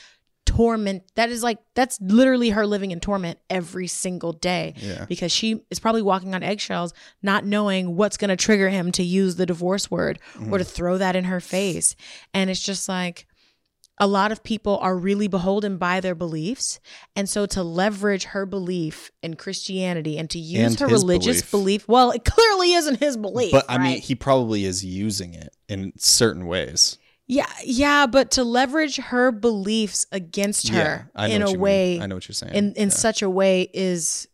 torment. 0.45 1.03
That 1.15 1.29
is 1.29 1.43
like 1.43 1.59
that's 1.73 1.99
literally 2.01 2.51
her 2.51 2.65
living 2.65 2.91
in 2.91 2.99
torment 2.99 3.39
every 3.49 3.87
single 3.87 4.33
day. 4.33 4.73
Yeah. 4.77 5.05
Because 5.05 5.31
she 5.31 5.61
is 5.69 5.79
probably 5.79 6.01
walking 6.01 6.33
on 6.35 6.43
eggshells, 6.43 6.93
not 7.21 7.45
knowing 7.45 7.95
what's 7.95 8.17
going 8.17 8.29
to 8.29 8.35
trigger 8.35 8.69
him 8.69 8.91
to 8.93 9.03
use 9.03 9.35
the 9.35 9.45
divorce 9.45 9.89
word 9.89 10.19
or 10.49 10.57
to 10.57 10.63
mm. 10.63 10.67
throw 10.67 10.97
that 10.97 11.15
in 11.15 11.25
her 11.25 11.39
face. 11.39 11.95
And 12.33 12.49
it's 12.49 12.61
just 12.61 12.87
like 12.87 13.27
a 13.97 14.07
lot 14.07 14.31
of 14.31 14.43
people 14.43 14.77
are 14.79 14.97
really 14.97 15.27
beholden 15.27 15.77
by 15.77 15.99
their 15.99 16.15
beliefs. 16.15 16.79
And 17.15 17.29
so 17.29 17.45
to 17.47 17.63
leverage 17.63 18.25
her 18.25 18.45
belief 18.45 19.11
in 19.23 19.35
Christianity 19.35 20.17
and 20.17 20.29
to 20.31 20.39
use 20.39 20.71
And 20.71 20.79
her 20.81 20.87
religious 20.87 21.41
belief. 21.41 21.51
belief. 21.51 21.87
well, 21.87 22.11
it 22.11 22.25
clearly 22.25 22.73
isn't 22.73 22.99
his 22.99 23.15
belief. 23.17 23.51
but 23.51 23.65
I 23.69 23.77
mean, 23.77 24.01
he 24.01 24.15
probably 24.15 24.65
is 24.65 24.83
using 24.83 25.33
it 25.33 25.55
in 25.69 25.93
certain 25.97 26.45
ways. 26.45 26.97
Yeah, 27.27 27.47
yeah, 27.63 28.05
but 28.07 28.31
to 28.31 28.43
leverage 28.43 28.97
her 28.97 29.31
beliefs 29.31 30.05
against 30.11 30.69
her 30.69 31.09
know 31.15 31.23
in 31.25 31.41
a 31.41 31.45
you 31.47 31.53
mean. 31.53 31.59
way 31.61 31.99
I 32.01 32.05
know 32.07 32.15
what 32.15 32.27
you're 32.27 32.33
saying. 32.33 32.53
in 32.53 32.73
in 32.73 32.89
Yeah. 32.89 32.93
such 32.95 33.21
a 33.21 33.29
way 33.29 33.69
is 33.73 34.27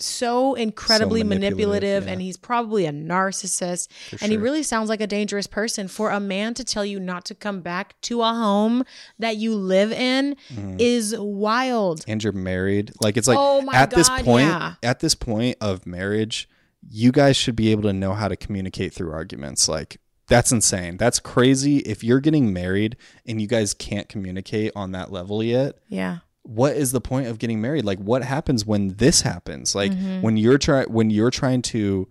so 0.00 0.54
incredibly 0.54 1.20
So 1.20 1.26
manipulative, 1.28 1.56
manipulative, 1.58 2.04
yeah. 2.06 2.12
and 2.12 2.20
he's 2.20 2.36
probably 2.36 2.84
a 2.84 2.90
narcissist 2.92 3.88
For 4.10 4.18
and 4.20 4.32
he 4.32 4.36
really 4.36 4.64
sounds 4.64 4.88
like 4.88 5.00
a 5.00 5.06
dangerous 5.06 5.46
person 5.46 5.86
for 5.86 6.10
a 6.10 6.18
man 6.18 6.52
to 6.54 6.64
tell 6.64 6.84
you 6.84 6.98
not 6.98 7.24
to 7.26 7.34
come 7.34 7.60
back 7.60 7.94
to 8.02 8.20
a 8.20 8.26
home 8.34 8.82
that 9.20 9.36
you 9.36 9.54
live 9.54 9.92
in 9.92 10.34
Mm-hmm. 10.52 10.76
is 10.80 11.14
wild 11.16 12.04
and 12.08 12.22
you're 12.24 12.32
married. 12.32 12.90
Like 13.00 13.16
it's 13.16 13.28
like 13.28 13.38
Oh 13.40 13.64
at 13.72 13.90
this 13.90 14.08
point, 14.08 14.48
yeah. 14.48 14.74
at 14.82 14.98
this 15.00 15.14
point 15.14 15.56
of 15.60 15.86
marriage, 15.86 16.48
you 16.90 17.12
guys 17.12 17.36
should 17.36 17.56
be 17.56 17.70
able 17.70 17.82
to 17.84 17.92
know 17.92 18.14
how 18.14 18.26
to 18.28 18.36
communicate 18.36 18.92
through 18.92 19.12
arguments. 19.12 19.68
Like 19.68 19.98
that's 20.28 20.52
insane. 20.52 20.96
That's 20.96 21.20
crazy. 21.20 21.78
If 21.78 22.02
you're 22.02 22.20
getting 22.20 22.52
married 22.52 22.96
and 23.26 23.40
you 23.40 23.46
guys 23.46 23.74
can't 23.74 24.08
communicate 24.08 24.72
on 24.74 24.92
that 24.92 25.12
level 25.12 25.42
yet, 25.42 25.76
yeah 25.88 26.18
what 26.46 26.76
is 26.76 26.92
the 26.92 27.00
point 27.00 27.26
of 27.26 27.38
getting 27.38 27.58
married? 27.62 27.86
Like 27.86 27.98
what 27.98 28.22
happens 28.22 28.66
when 28.66 28.88
this 28.96 29.22
happens? 29.22 29.74
Like 29.74 29.92
Mm-hmm. 29.92 30.20
when 30.20 30.36
you're 30.36 30.58
trying 30.58 30.92
when 30.92 31.08
you're 31.08 31.30
trying 31.30 31.62
to 31.62 32.06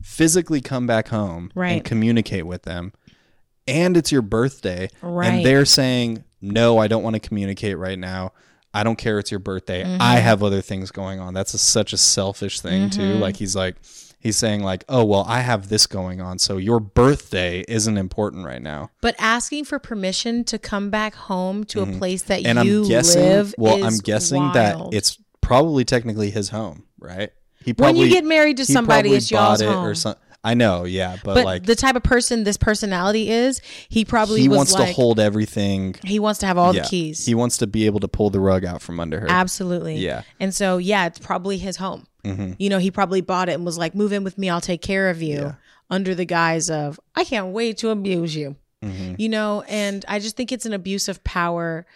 physically 0.00 0.60
come 0.60 0.86
back 0.86 1.08
home 1.08 1.50
Right. 1.54 1.72
and 1.72 1.84
communicate 1.84 2.46
with 2.46 2.62
them 2.62 2.92
and 3.66 3.96
it's 3.96 4.10
your 4.12 4.22
birthday 4.22 4.88
Right. 5.02 5.26
and 5.28 5.46
they're 5.46 5.64
saying, 5.64 6.24
"No, 6.40 6.78
I 6.78 6.88
don't 6.88 7.02
want 7.02 7.14
to 7.14 7.20
communicate 7.20 7.78
right 7.78 7.98
now. 7.98 8.32
I 8.74 8.82
don't 8.84 8.96
care 8.96 9.18
it's 9.18 9.30
your 9.30 9.38
birthday. 9.40 9.84
Mm-hmm. 9.84 10.00
I 10.02 10.16
have 10.16 10.42
other 10.42 10.60
things 10.60 10.90
going 10.90 11.20
on." 11.20 11.32
That's 11.34 11.54
a, 11.54 11.58
such 11.58 11.92
a 11.92 11.96
selfish 11.96 12.60
thing 12.60 12.90
too. 12.90 13.00
Mm-hmm. 13.00 13.20
Like 13.20 13.36
he's 13.36 13.54
like 13.54 13.76
he's 14.22 14.36
saying 14.36 14.62
like, 14.62 14.84
"Oh, 14.88 15.04
well, 15.04 15.24
I 15.26 15.40
have 15.40 15.68
this 15.68 15.86
going 15.86 16.20
on, 16.20 16.38
so 16.38 16.56
your 16.56 16.80
birthday 16.80 17.64
isn't 17.66 17.96
important 17.96 18.44
right 18.44 18.62
now." 18.62 18.90
but 19.00 19.14
asking 19.18 19.64
for 19.64 19.78
permission 19.78 20.44
to 20.44 20.58
come 20.58 20.90
back 20.90 21.14
home 21.14 21.64
to 21.64 21.82
a 21.82 21.86
place 21.86 22.22
that 22.24 22.42
Mm-hmm. 22.42 22.58
And 22.58 22.68
you 22.68 22.82
I'm 22.82 22.88
guessing 22.88 23.22
live 23.22 23.54
well, 23.58 23.84
I'm 23.84 23.98
guessing 23.98 24.42
wild. 24.42 24.54
that 24.54 24.96
it's 24.96 25.18
probably 25.40 25.84
technically 25.84 26.30
his 26.30 26.48
home, 26.48 26.84
right? 26.98 27.30
He 27.64 27.72
probably 27.72 28.00
when 28.00 28.08
you 28.08 28.14
get 28.14 28.24
married 28.24 28.56
to 28.58 28.64
somebody 28.64 29.14
it's 29.14 29.30
y'all's 29.30 29.60
it 29.60 29.68
home 29.68 29.84
or 29.84 29.94
something. 29.94 30.22
I 30.44 30.54
know, 30.54 30.84
yeah, 30.84 31.18
but, 31.22 31.34
but 31.34 31.44
like 31.44 31.66
the 31.66 31.76
type 31.76 31.94
of 31.94 32.02
person 32.02 32.42
this 32.42 32.56
personality 32.56 33.30
is 33.30 33.60
he 33.88 34.04
probably 34.04 34.40
he 34.40 34.48
wants 34.48 34.72
like 34.72 34.88
to 34.88 34.92
hold 34.92 35.20
everything. 35.20 35.94
he 36.04 36.18
wants 36.18 36.40
to 36.40 36.46
have 36.46 36.58
all 36.58 36.74
yeah. 36.74 36.82
the 36.82 36.88
keys 36.88 37.24
He 37.24 37.36
wants 37.36 37.58
to 37.58 37.68
be 37.68 37.86
able 37.86 38.00
to 38.00 38.08
pull 38.08 38.30
the 38.30 38.40
rug 38.40 38.64
out 38.64 38.82
from 38.82 38.98
under 38.98 39.20
her. 39.20 39.30
Absolutely. 39.30 39.96
Yeah. 39.96 40.22
And 40.40 40.52
so, 40.52 40.78
yeah, 40.78 41.06
it's 41.06 41.20
probably 41.20 41.58
his 41.58 41.76
home. 41.76 42.08
Mhm. 42.24 42.56
You 42.58 42.70
know, 42.70 42.78
he 42.78 42.90
probably 42.90 43.20
bought 43.20 43.48
it 43.48 43.52
and 43.54 43.64
was 43.64 43.78
like, 43.78 43.94
move 43.94 44.12
in 44.12 44.22
with 44.24 44.38
me. 44.38 44.48
I'll 44.48 44.60
take 44.60 44.82
care 44.82 45.10
of 45.10 45.20
you 45.22 45.36
Yeah. 45.38 45.54
under 45.90 46.14
the 46.14 46.24
guise 46.24 46.70
of, 46.70 47.00
I 47.14 47.24
can't 47.24 47.48
wait 47.48 47.78
to 47.78 47.90
abuse 47.90 48.34
you. 48.36 48.56
Mhm. 48.82 49.16
You 49.18 49.28
know, 49.28 49.62
and 49.68 50.04
I 50.08 50.18
just 50.18 50.36
think 50.36 50.52
it's 50.52 50.66
an 50.66 50.72
abuse 50.72 51.08
of 51.08 51.22
power 51.24 51.86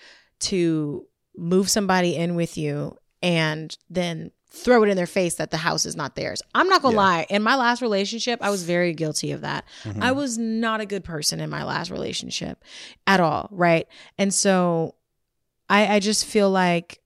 to 0.40 1.06
move 1.36 1.68
somebody 1.70 2.16
in 2.16 2.34
with 2.34 2.56
you 2.58 2.96
and 3.22 3.76
then 3.90 4.30
throw 4.50 4.82
it 4.82 4.88
in 4.88 4.96
their 4.96 5.06
face 5.06 5.34
that 5.34 5.50
the 5.50 5.56
house 5.58 5.84
is 5.84 5.96
not 5.96 6.14
theirs. 6.16 6.40
I'm 6.54 6.68
not 6.68 6.80
going 6.80 6.94
to 6.94 6.96
Yeah. 6.96 7.02
lie. 7.06 7.26
In 7.28 7.42
my 7.42 7.56
last 7.56 7.82
relationship, 7.82 8.38
I 8.42 8.48
was 8.50 8.62
very 8.62 8.94
guilty 8.94 9.32
of 9.32 9.42
that. 9.42 9.64
Mm-hmm. 9.84 10.02
I 10.02 10.12
was 10.12 10.38
not 10.38 10.80
a 10.80 10.86
good 10.86 11.04
person 11.04 11.40
in 11.40 11.50
my 11.50 11.62
last 11.64 11.90
relationship 11.90 12.62
at 13.06 13.20
all. 13.20 13.48
Right. 13.50 13.86
And 14.16 14.32
so 14.32 14.94
I, 15.68 15.96
I 15.96 16.00
just 16.00 16.24
feel 16.24 16.50
like 16.50 17.00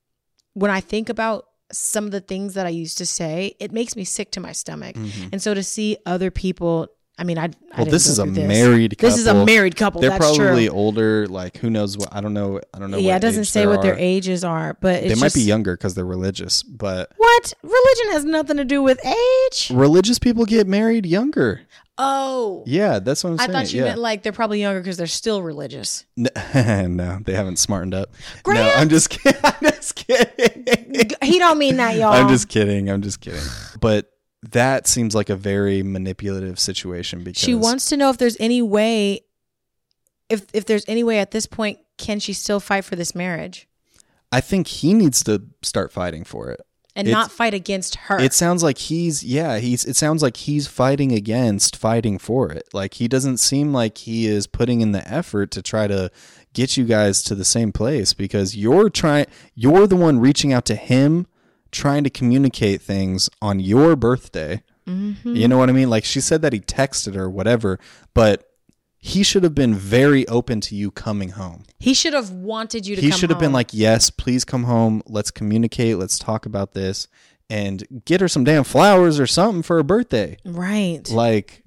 when 0.53 0.71
I 0.71 0.81
think 0.81 1.09
about 1.09 1.47
some 1.73 2.05
of 2.05 2.11
the 2.11 2.21
things 2.21 2.55
that 2.55 2.67
I 2.67 2.71
used 2.71 2.99
to 2.99 3.07
say, 3.07 3.55
it 3.61 3.73
makes 3.73 3.97
me 3.97 4.05
sick 4.05 4.31
to 4.33 4.41
my 4.41 4.53
stomach. 4.53 4.97
And 5.33 5.41
so 5.43 5.55
to 5.55 5.63
see 5.63 5.97
other 6.07 6.31
people, 6.31 6.89
I 7.19 7.25
mean, 7.25 7.39
I, 7.39 7.45
I 7.45 7.49
Mm-hmm. 7.49 7.83
Well, 7.83 7.91
this 7.91 8.07
is 8.07 8.19
a 8.19 8.25
through 8.25 8.47
married 8.49 8.99
couple. 8.99 9.11
This 9.11 9.19
is 9.19 9.27
a 9.27 9.45
married 9.45 9.77
couple. 9.77 10.01
They're 10.01 10.11
that's 10.11 10.25
probably 10.37 10.67
true. 10.67 10.75
older. 10.75 11.27
Like 11.29 11.59
who 11.59 11.71
knows 11.71 11.97
what? 11.97 12.09
I 12.13 12.21
don't 12.21 12.35
know. 12.35 12.61
I 12.75 12.79
don't 12.79 12.91
know. 12.91 12.99
Yeah, 12.99 13.13
what 13.13 13.17
it 13.19 13.27
doesn't 13.27 13.45
say 13.45 13.67
what 13.67 13.83
their 13.83 13.97
ages 13.99 14.43
are, 14.43 14.77
but 14.81 15.05
it's 15.05 15.15
They 15.15 15.21
might 15.21 15.35
be 15.35 15.43
younger 15.43 15.77
because 15.77 15.95
they're 15.95 16.05
religious, 16.05 16.63
but 16.63 17.13
What 17.17 17.53
religion 17.63 18.13
has 18.13 18.25
nothing 18.25 18.57
to 18.57 18.65
do 18.65 18.83
with 18.83 18.99
age? 19.07 19.71
religious 19.73 20.19
people 20.19 20.45
get 20.47 20.67
married 20.67 21.07
younger. 21.07 21.63
Oh, 22.03 22.65
Yeah, 22.67 22.99
that's 22.99 23.23
what 23.23 23.31
I'm 23.31 23.41
I 23.41 23.47
saying. 23.47 23.51
I 23.51 23.53
thought 23.61 23.73
you 23.75 23.81
yeah. 23.81 23.89
meant 23.89 23.99
like 24.01 24.23
they're 24.23 24.33
probably 24.33 24.61
younger 24.61 24.81
because 24.81 24.97
they're 24.97 25.07
still 25.07 25.43
religious. 25.43 26.07
N- 26.17 26.97
no, 26.97 27.19
they 27.23 27.35
haven't 27.35 27.59
smartened 27.59 27.93
up. 27.93 28.15
No, 28.47 28.73
I'm 28.75 28.89
just 28.89 29.11
kidding. 29.11 29.39
I'm 29.45 29.55
just 29.61 29.97
kidding. 29.97 31.11
He 31.23 31.39
don't 31.39 31.59
mean 31.59 31.77
that, 31.77 31.97
y'all. 31.97 32.13
I'm 32.13 32.29
just 32.29 32.49
kidding. 32.49 32.89
I'm 32.91 33.03
just 33.03 33.21
kidding. 33.21 33.43
But 33.81 34.11
that 34.51 34.87
seems 34.87 35.15
like 35.15 35.29
a 35.29 35.37
very 35.37 35.83
manipulative 35.83 36.59
situation 36.59 37.23
because 37.23 37.43
She 37.43 37.55
wants 37.55 37.91
to 37.91 37.99
know 37.99 38.09
if 38.09 38.17
there's 38.17 38.39
any 38.41 38.63
way, 38.63 39.21
if 40.31 40.47
if 40.55 40.65
there's 40.65 40.85
any 40.89 41.05
way 41.05 41.19
at 41.19 41.33
this 41.33 41.45
point, 41.45 41.79
can 41.99 42.19
she 42.19 42.33
still 42.33 42.61
fight 42.61 42.85
for 42.87 42.97
this 42.97 43.15
marriage 43.15 43.69
I 44.33 44.41
think 44.41 44.69
he 44.69 44.95
needs 44.95 45.25
to 45.25 45.43
start 45.63 45.93
fighting 45.93 46.25
for 46.25 46.51
it. 46.51 46.61
And 47.01 47.09
It's- 47.09 47.13
not 47.13 47.33
fight 47.33 47.55
against 47.55 47.95
her? 47.97 48.19
It 48.21 48.33
sounds 48.33 48.63
like 48.63 48.79
he's 48.79 49.25
yeah, 49.25 49.59
he's 49.59 49.85
it 49.85 49.97
sounds 49.97 50.23
like 50.23 50.37
he's 50.37 50.67
fighting 50.69 51.13
against 51.13 51.75
fighting 51.77 52.19
for 52.19 52.51
it. 52.53 52.69
Like 52.73 52.95
he 52.95 53.09
doesn't 53.09 53.39
seem 53.39 53.73
like 53.73 53.99
he 53.99 54.27
is 54.27 54.47
putting 54.47 54.81
in 54.81 54.93
the 54.93 55.07
effort 55.11 55.51
to 55.53 55.63
try 55.63 55.87
to 55.87 56.11
get 56.53 56.77
you 56.77 56.85
guys 56.85 57.23
to 57.25 57.35
the 57.35 57.45
same 57.45 57.73
place 57.73 58.13
because 58.13 58.57
you're 58.57 58.91
trying 58.91 59.27
you're 59.55 59.87
the 59.87 59.97
one 59.97 60.19
reaching 60.21 60.53
out 60.53 60.65
to 60.67 60.75
him 60.75 61.27
trying 61.73 62.05
to 62.05 62.11
communicate 62.11 62.83
things 62.83 63.31
on 63.41 63.61
your 63.61 63.95
birthday. 63.97 64.63
Mm-hmm. 64.89 65.37
You 65.37 65.47
know 65.47 65.57
what 65.59 65.69
I 65.69 65.73
mean? 65.73 65.89
Like 65.89 66.05
she 66.05 66.21
said 66.21 66.43
that 66.43 66.53
he 66.53 66.61
texted 66.61 67.15
her 67.15 67.31
whatever, 67.31 67.79
but 68.13 68.50
he 69.01 69.23
should 69.23 69.43
have 69.45 69.55
been 69.55 69.75
very 69.75 70.27
open 70.29 70.61
to 70.63 70.75
you 70.77 70.91
coming 70.91 71.31
home. 71.31 71.65
he 71.79 71.95
should 71.95 72.13
have 72.13 72.31
wanted 72.31 72.87
you 72.87 72.97
to. 72.97 73.03
He 73.03 73.11
should 73.11 73.31
have 73.31 73.39
been 73.39 73.47
home. 73.47 73.55
like, 73.55 73.73
"Yes, 73.73 74.11
please 74.11 74.45
come 74.45 74.65
home. 74.65 75.03
Let's 75.07 75.31
communicate. 75.31 75.97
Let's 75.99 76.19
talk 76.19 76.45
about 76.47 76.75
this." 76.75 77.09
And 77.49 78.03
get 78.05 78.21
her 78.21 78.29
some 78.29 78.45
damn 78.45 78.63
flowers 78.63 79.19
or 79.19 79.27
something 79.27 79.63
for 79.63 79.77
her 79.77 79.83
birthday. 79.83 80.37
right. 80.45 81.09
Like, 81.11 81.65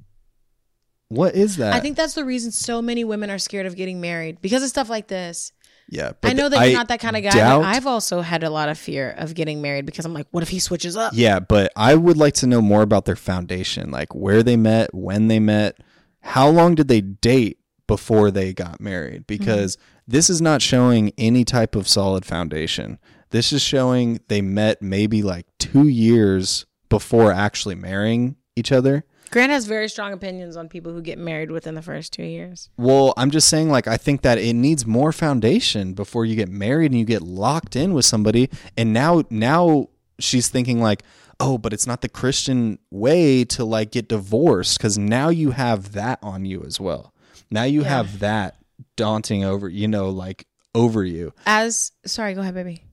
what 1.10 1.36
is 1.36 1.58
that? 1.58 1.74
I 1.74 1.80
think 1.80 1.98
that's 1.98 2.14
the 2.14 2.24
reason 2.26 2.52
so 2.52 2.82
many 2.82 3.04
women 3.04 3.30
are 3.30 3.38
scared 3.38 3.66
of 3.66 3.76
getting 3.76 4.00
married 4.02 4.42
because 4.42 4.64
of 4.64 4.70
stuff 4.70 4.90
like 4.90 5.08
this. 5.08 5.52
yeah. 5.90 6.14
I 6.24 6.34
know 6.34 6.48
that 6.50 6.60
I 6.60 6.66
you're 6.68 6.78
not 6.78 6.88
that 6.88 7.00
kind 7.02 7.18
of 7.18 7.24
guy, 7.24 7.32
doubt- 7.32 7.62
but 7.64 7.68
I've 7.68 7.86
also 7.86 8.22
had 8.22 8.44
a 8.44 8.50
lot 8.50 8.70
of 8.70 8.78
fear 8.78 9.12
of 9.18 9.34
getting 9.36 9.62
married 9.62 9.86
because 9.86 10.06
I'm 10.06 10.14
like, 10.14 10.28
what 10.32 10.42
if 10.42 10.50
he 10.50 10.60
switches 10.60 10.96
up? 10.96 11.12
Yeah, 11.16 11.40
but 11.40 11.72
I 11.76 11.96
would 11.96 12.16
like 12.18 12.36
to 12.36 12.48
know 12.48 12.62
more 12.62 12.82
about 12.82 13.04
their 13.06 13.16
foundation, 13.18 13.92
like 13.92 14.16
where 14.16 14.42
they 14.42 14.56
met, 14.56 14.94
when 14.96 15.28
they 15.28 15.40
met, 15.40 15.78
how 16.24 16.50
long 16.50 16.76
did 16.76 16.88
they 16.88 17.02
date 17.02 17.60
before 17.86 18.32
they 18.32 18.54
got 18.54 18.80
married? 18.80 19.28
Because 19.28 19.78
this 20.08 20.30
is 20.30 20.42
not 20.42 20.62
showing 20.62 21.12
any 21.18 21.44
type 21.44 21.76
of 21.76 21.88
solid 21.88 22.26
foundation. 22.26 22.98
This 23.30 23.52
is 23.52 23.62
showing 23.62 24.20
they 24.30 24.42
met 24.42 24.82
maybe 24.82 25.22
like 25.22 25.46
two 25.60 25.88
years 25.88 26.66
before 26.90 27.32
actually 27.32 27.76
marrying 27.76 28.38
each 28.56 28.72
other. 28.72 29.04
Grant 29.32 29.52
has 29.52 29.66
very 29.66 29.90
strong 29.90 30.14
opinions 30.14 30.56
on 30.56 30.70
people 30.70 30.94
who 30.94 31.02
get 31.02 31.18
married 31.18 31.50
within 31.50 31.74
the 31.74 31.82
first 31.82 32.14
two 32.14 32.24
years. 32.24 32.70
Well, 32.78 33.14
I'm 33.18 33.32
just 33.32 33.50
saying, 33.50 33.70
like, 33.70 33.88
I 33.88 33.98
think 33.98 34.22
that 34.22 34.38
it 34.38 34.54
needs 34.54 34.86
more 34.86 35.12
foundation 35.12 35.94
before 35.94 36.24
you 36.24 36.36
get 36.36 36.50
married 36.50 36.92
and 36.92 37.00
you 37.00 37.06
get 37.06 37.24
locked 37.24 37.76
in 37.76 37.96
with 37.96 38.06
somebody. 38.06 38.52
And 38.78 38.94
now, 38.94 39.24
now 39.32 39.88
she's 40.20 40.50
thinking 40.50 40.80
like, 40.80 41.02
oh, 41.46 41.58
but 41.58 41.74
it's 41.74 41.86
not 41.86 42.02
the 42.02 42.10
Christian 42.10 42.80
way 42.90 43.44
to 43.46 43.66
like 43.66 43.92
get 43.92 44.08
divorced 44.08 44.78
because 44.78 44.98
now 44.98 45.30
you 45.30 45.52
have 45.52 45.92
that 45.94 46.20
on 46.22 46.46
you 46.46 46.64
as 46.66 46.80
well. 46.80 47.14
Now 47.52 47.64
you 47.64 47.82
Yeah. 47.82 47.90
have 47.90 48.20
that 48.20 48.56
daunting 48.96 49.44
over, 49.44 49.68
you 49.68 49.88
know, 49.88 50.10
like 50.10 50.46
over 50.74 51.04
you. 51.04 51.34
As 51.46 51.92
sorry, 52.06 52.34
go 52.34 52.42
ahead, 52.42 52.54
baby. 52.56 52.84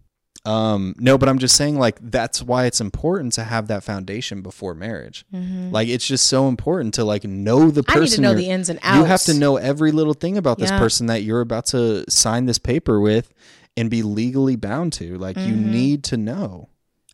Um, 0.46 0.94
no, 0.98 1.18
but 1.18 1.28
I'm 1.28 1.38
just 1.38 1.54
saying, 1.54 1.78
like, 1.78 1.98
that's 2.00 2.42
why 2.42 2.64
it's 2.64 2.80
important 2.80 3.34
to 3.34 3.44
have 3.44 3.68
that 3.68 3.84
foundation 3.84 4.40
before 4.40 4.74
marriage. 4.74 5.26
Like, 5.70 5.88
it's 5.88 6.06
just 6.06 6.26
so 6.28 6.48
important 6.48 6.94
to 6.94 7.04
like 7.04 7.24
know 7.24 7.70
the 7.70 7.82
Mm-hmm. 7.82 7.90
I 7.90 7.94
need 7.94 8.00
person. 8.00 8.16
to 8.16 8.28
know 8.30 8.34
the 8.34 8.48
ins 8.48 8.70
and 8.70 8.78
outs. 8.82 8.96
You 8.98 9.04
have 9.04 9.22
to 9.24 9.34
know 9.34 9.58
every 9.58 9.92
little 9.92 10.14
thing 10.14 10.38
about 10.38 10.58
this 10.58 10.70
Yeah. 10.70 10.78
person 10.78 11.06
that 11.08 11.22
you're 11.24 11.42
about 11.42 11.66
to 11.66 12.10
sign 12.10 12.46
this 12.46 12.58
paper 12.58 12.98
with 13.00 13.34
and 13.76 13.90
be 13.90 14.02
legally 14.02 14.56
bound 14.56 14.94
to. 14.94 15.18
Like, 15.18 15.36
you 15.36 15.52
Mm-hmm. 15.54 15.70
need 15.70 16.04
to 16.04 16.16
know. 16.16 16.69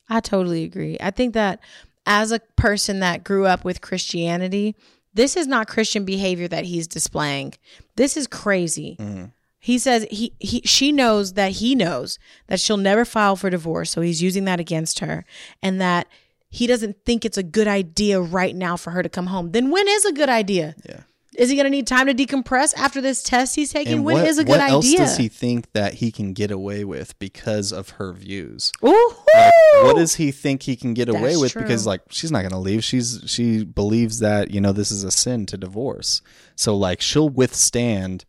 I 0.09 0.21
totally 0.21 0.65
agree. 0.65 0.97
I 1.01 1.11
think 1.11 1.35
that 1.35 1.61
as 2.07 2.31
a 2.31 2.41
person 2.57 3.01
that 3.01 3.25
grew 3.25 3.47
up 3.47 3.65
with 3.65 3.81
Christianity, 3.81 4.77
this 5.15 5.37
is 5.37 5.47
not 5.47 5.67
Christian 5.67 6.05
behavior 6.05 6.47
that 6.49 6.65
he's 6.65 6.87
displaying. 6.87 7.55
This 7.97 8.17
is 8.17 8.27
crazy. 8.27 8.97
Mm-hmm. 9.01 9.25
He 9.59 9.79
says 9.79 10.07
he, 10.11 10.33
he 10.39 10.61
she 10.65 10.93
knows 10.93 11.33
that 11.33 11.53
he 11.53 11.75
knows 11.75 12.21
that 12.47 12.61
she'll 12.61 12.77
never 12.77 13.05
file 13.05 13.35
for 13.35 13.51
divorce, 13.51 13.91
so 13.91 14.01
he's 14.01 14.23
using 14.23 14.45
that 14.45 14.61
against 14.61 15.01
her 15.01 15.25
and 15.61 15.81
that 15.81 16.07
he 16.49 16.69
doesn't 16.69 17.05
think 17.05 17.25
it's 17.25 17.37
a 17.37 17.43
good 17.43 17.67
idea 17.67 18.21
right 18.21 18.55
now 18.55 18.77
for 18.77 18.93
her 18.93 19.03
to 19.03 19.09
come 19.09 19.27
home. 19.27 19.51
Then 19.51 19.71
when 19.71 19.89
is 19.89 20.05
a 20.05 20.13
good 20.13 20.29
idea? 20.29 20.77
Yeah. 20.89 21.01
Is 21.37 21.51
he 21.51 21.57
going 21.57 21.65
to 21.65 21.71
need 21.71 21.87
time 21.87 22.07
to 22.07 22.15
decompress 22.15 22.75
after 22.77 23.01
this 23.01 23.23
test 23.23 23.55
he's 23.55 23.71
taking? 23.71 23.93
And 23.95 24.05
When 24.05 24.17
what, 24.17 24.27
is 24.27 24.39
a 24.39 24.45
good 24.45 24.51
what 24.51 24.61
idea? 24.61 24.73
else 24.73 24.93
does 24.95 25.17
he 25.19 25.29
think 25.29 25.71
that 25.73 25.95
he 25.95 26.11
can 26.11 26.33
get 26.33 26.51
away 26.51 26.85
with 26.85 27.19
because 27.19 27.73
of 27.73 27.91
her 27.91 28.13
views? 28.13 28.73
Ooh, 28.85 29.15
Like, 29.35 29.53
what 29.83 29.97
does 29.97 30.15
he 30.15 30.31
think 30.33 30.63
he 30.63 30.77
can 30.77 30.95
get 30.95 31.09
away 31.09 31.33
That's 31.33 31.41
with? 31.41 31.55
Because 31.55 31.87
like 31.87 32.01
she's 32.11 32.33
not 32.33 32.43
gonna 32.43 32.59
leave. 32.59 32.83
She's 32.83 33.23
she 33.27 33.65
believes 33.65 34.21
that 34.21 34.51
you 34.51 34.61
know 34.61 34.73
this 34.73 34.91
is 34.91 35.05
a 35.05 35.11
sin 35.11 35.45
to 35.47 35.59
divorce. 35.59 36.23
So 36.55 36.75
like 36.75 37.01
she'll 37.01 37.29
withstand 37.29 38.25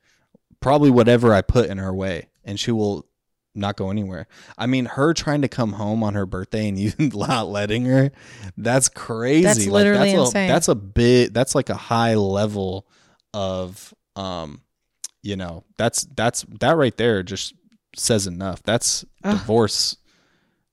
probably 0.59 0.89
whatever 0.89 1.33
I 1.33 1.41
put 1.41 1.69
in 1.69 1.77
her 1.77 1.93
way, 1.93 2.27
and 2.43 2.59
she 2.59 2.71
will 2.71 3.05
not 3.55 3.75
go 3.75 3.89
anywhere. 3.89 4.27
I 4.57 4.67
mean, 4.67 4.85
her 4.85 5.13
trying 5.13 5.41
to 5.41 5.47
come 5.47 5.73
home 5.73 6.03
on 6.03 6.13
her 6.13 6.25
birthday 6.25 6.67
and 6.67 6.77
you 6.79 6.93
not 6.99 7.47
letting 7.47 7.85
her, 7.85 8.11
that's 8.57 8.89
crazy. 8.89 9.43
That's 9.43 9.65
Like, 9.65 9.73
literally 9.73 10.11
that's 10.11 10.27
insane. 10.27 10.49
A, 10.49 10.53
that's 10.53 10.67
a 10.67 10.75
bit. 10.75 11.33
That's 11.33 11.55
like 11.55 11.69
a 11.69 11.75
high 11.75 12.15
level 12.15 12.85
of 13.33 13.93
um, 14.15 14.61
you 15.23 15.35
know, 15.35 15.63
that's 15.77 16.03
that's 16.15 16.45
that 16.59 16.77
right 16.77 16.95
there 16.97 17.23
just 17.23 17.53
says 17.95 18.27
enough. 18.27 18.63
That's 18.63 19.03
Ugh. 19.23 19.37
divorce. 19.37 19.97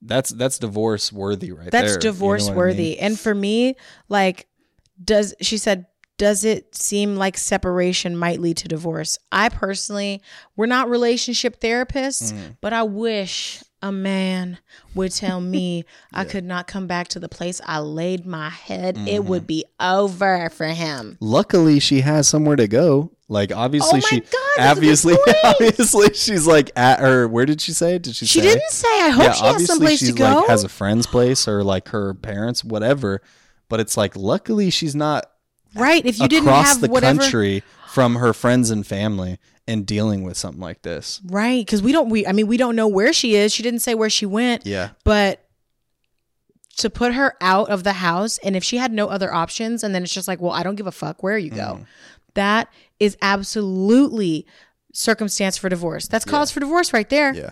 That's 0.02 0.30
that's 0.30 0.59
divorce 0.59 1.12
worthy 1.12 1.50
right 1.52 1.70
That's 1.70 1.72
there. 1.72 1.88
You 1.90 1.94
know 1.94 2.00
divorce 2.12 2.48
I 2.48 2.55
worthy. 2.55 2.82
mean? 2.90 2.98
And 3.00 3.18
for 3.18 3.34
me, 3.34 3.76
like, 4.09 4.46
does 5.02 5.34
she 5.40 5.57
said, 5.57 5.86
does 6.18 6.44
it 6.44 6.74
seem 6.74 7.16
like 7.16 7.36
separation 7.38 8.16
might 8.16 8.40
lead 8.40 8.59
to 8.59 8.68
divorce? 8.68 9.18
I 9.32 9.48
personally, 9.48 10.22
we're 10.57 10.66
not 10.66 10.88
relationship 10.90 11.61
therapists, 11.61 12.32
Mm. 12.32 12.57
but 12.61 12.72
I 12.72 12.82
wish 12.82 13.62
a 13.85 13.93
man 13.93 14.57
would 14.95 15.12
tell 15.12 15.43
me 15.43 15.85
I 16.11 16.24
could 16.24 16.43
not 16.43 16.66
come 16.66 16.87
back 16.87 17.09
to 17.09 17.20
the 17.20 17.28
place 17.28 17.61
I 17.66 17.80
laid 17.80 18.24
my 18.24 18.49
head. 18.49 18.97
Mm-hmm. 18.97 19.09
It 19.09 19.24
would 19.26 19.47
be 19.47 19.66
over 19.78 20.49
for 20.49 20.68
him. 20.68 21.18
Luckily, 21.20 21.78
she 21.80 22.01
has 22.01 22.26
somewhere 22.26 22.57
to 22.57 22.66
go. 22.66 23.12
Like 23.28 23.53
obviously, 23.53 23.99
Oh 23.99 24.07
she 24.09 24.20
God, 24.20 24.30
that's 24.30 24.32
a 24.32 24.61
good 24.61 24.70
obviously 24.70 25.16
obviously 25.45 26.14
she's 26.14 26.47
like 26.47 26.70
at 26.76 27.01
her. 27.01 27.28
Where 27.28 27.45
did 27.45 27.61
she 27.61 27.72
say? 27.72 27.99
Did 27.99 28.16
she? 28.16 28.24
She 28.24 28.41
say? 28.41 28.47
didn't 28.47 28.70
say. 28.70 28.89
I 28.89 29.11
hope 29.11 29.35
she 29.35 29.45
has 29.45 29.66
someplace 29.66 29.99
she's 29.99 30.12
to 30.12 30.14
go. 30.14 30.35
like 30.37 30.49
has 30.49 30.64
a 30.64 30.68
friend's 30.70 31.07
place 31.07 31.47
or 31.47 31.62
like 31.62 31.89
her 31.89 32.14
parents, 32.14 32.64
whatever. 32.64 33.20
But 33.68 33.80
it's 33.80 33.99
like 33.99 34.16
luckily 34.16 34.70
she's 34.70 34.95
not 34.95 35.26
right. 35.74 36.05
If 36.07 36.18
you 36.18 36.28
didn't 36.28 36.49
have 36.49 36.80
the 36.80 36.89
whatever. 36.89 37.20
country 37.20 37.62
from 37.89 38.16
her 38.16 38.32
friends 38.32 38.70
and 38.70 38.87
family 38.87 39.39
and 39.66 39.86
dealing 39.86 40.22
with 40.24 40.36
something 40.36 40.60
like 40.60 40.82
this. 40.82 41.20
Right. 41.26 41.64
Because 41.64 41.82
we 41.82 41.92
don't, 41.92 42.10
we, 42.10 42.26
I 42.26 42.32
mean, 42.32 42.46
we 42.46 42.56
don't 42.56 42.76
know 42.76 42.88
where 42.88 43.12
she 43.12 43.34
is. 43.36 43.52
She 43.52 43.62
didn't 43.62 43.80
say 43.80 43.94
where 43.94 44.10
she 44.10 44.26
went. 44.26 44.66
Yeah, 44.66 44.90
but 45.04 45.40
to 46.76 46.90
put 46.90 47.14
her 47.14 47.34
out 47.40 47.70
of 47.70 47.84
the 47.84 47.92
house 47.94 48.38
and 48.38 48.56
if 48.56 48.64
she 48.64 48.76
had 48.78 48.92
no 48.92 49.06
other 49.08 49.32
options 49.32 49.84
and 49.84 49.94
then 49.94 50.02
it's 50.02 50.12
just 50.12 50.26
like 50.26 50.40
well 50.40 50.50
i 50.50 50.64
don't 50.64 50.74
give 50.74 50.88
a 50.88 50.92
fuck 50.92 51.22
where 51.22 51.38
you 51.38 51.50
go 51.50 51.78
Mm. 51.80 51.86
that 52.34 52.68
is 52.98 53.16
absolutely 53.22 54.44
circumstance 54.92 55.56
for 55.56 55.68
divorce 55.68 56.08
that's 56.08 56.24
cause 56.24 56.50
for 56.50 56.58
divorce 56.58 56.92
right 56.92 57.08
there 57.10 57.32
yeah, 57.32 57.50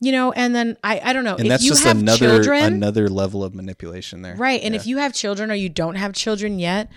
you 0.00 0.12
know 0.12 0.32
and 0.32 0.54
then 0.54 0.76
i 0.84 1.00
i 1.02 1.12
don't 1.14 1.24
know 1.24 1.36
and 1.36 1.46
if 1.46 1.48
that's 1.48 1.64
you 1.64 1.70
just 1.70 1.84
have 1.84 1.98
another 1.98 2.18
children 2.18 2.62
another 2.64 3.08
level 3.08 3.42
of 3.42 3.54
manipulation 3.54 4.20
there. 4.20 4.36
right 4.36 4.60
and 4.62 4.74
Yeah. 4.74 4.80
if 4.80 4.86
you 4.86 4.98
have 4.98 5.14
children 5.14 5.50
or 5.50 5.54
you 5.54 5.70
don't 5.70 5.94
have 5.94 6.12
children 6.12 6.58
yet 6.58 6.90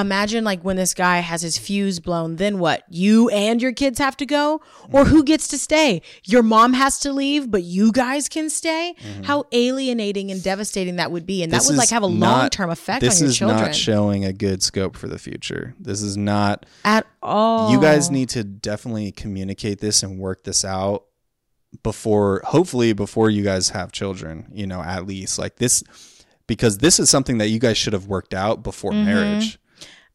imagine 0.00 0.44
like 0.44 0.62
when 0.62 0.76
this 0.76 0.94
guy 0.94 1.18
has 1.18 1.42
his 1.42 1.56
fuse 1.58 2.00
blown 2.00 2.36
then 2.36 2.58
what 2.58 2.82
you 2.90 3.28
and 3.30 3.60
your 3.62 3.72
kids 3.72 3.98
have 3.98 4.16
to 4.16 4.26
go 4.26 4.60
or 4.92 5.02
Mm-hmm. 5.04 5.10
who 5.10 5.24
gets 5.24 5.48
to 5.48 5.58
stay 5.58 6.02
your 6.24 6.42
mom 6.42 6.72
has 6.74 6.98
to 7.00 7.12
leave 7.12 7.50
but 7.50 7.62
you 7.62 7.90
guys 7.92 8.28
can 8.28 8.48
stay 8.50 8.94
how 9.24 9.44
alienating 9.52 10.30
and 10.30 10.42
devastating 10.42 10.96
that 10.96 11.10
would 11.10 11.26
be 11.26 11.42
and 11.42 11.52
that 11.52 11.56
Mm-hmm. 11.56 11.62
This 11.62 11.68
would 11.70 11.78
like 11.78 11.88
have 11.90 12.02
a 12.02 12.08
not- 12.10 12.38
long-term 12.38 12.70
effect 12.70 13.00
This 13.00 13.16
on 13.20 13.24
your 13.24 13.30
is 13.30 13.36
children 13.38 13.60
not 13.62 13.74
showing 13.74 14.24
a 14.24 14.32
good 14.32 14.62
scope 14.62 14.96
for 14.96 15.08
the 15.08 15.18
future. 15.18 15.74
This 15.80 16.02
is 16.02 16.16
not 16.16 16.66
at 16.84 17.06
all 17.22 17.70
you 17.72 17.80
guys 17.80 18.10
need 18.10 18.28
to 18.30 18.44
definitely 18.44 19.12
communicate 19.12 19.80
this 19.80 20.02
and 20.02 20.18
work 20.18 20.44
this 20.44 20.64
out 20.64 21.04
before 21.82 22.40
hopefully 22.44 22.92
before 22.92 23.28
you 23.28 23.42
guys 23.42 23.70
have 23.70 23.92
children 23.92 24.46
you 24.52 24.66
know 24.66 24.80
at 24.82 25.06
least 25.06 25.38
like 25.38 25.56
this 25.56 25.82
because 26.46 26.78
this 26.78 26.98
is 27.00 27.10
something 27.10 27.38
that 27.38 27.48
you 27.48 27.58
guys 27.58 27.76
should 27.76 27.92
have 27.92 28.06
worked 28.06 28.32
out 28.32 28.62
before 28.62 28.92
Mm-hmm. 28.92 29.04
marriage 29.04 29.58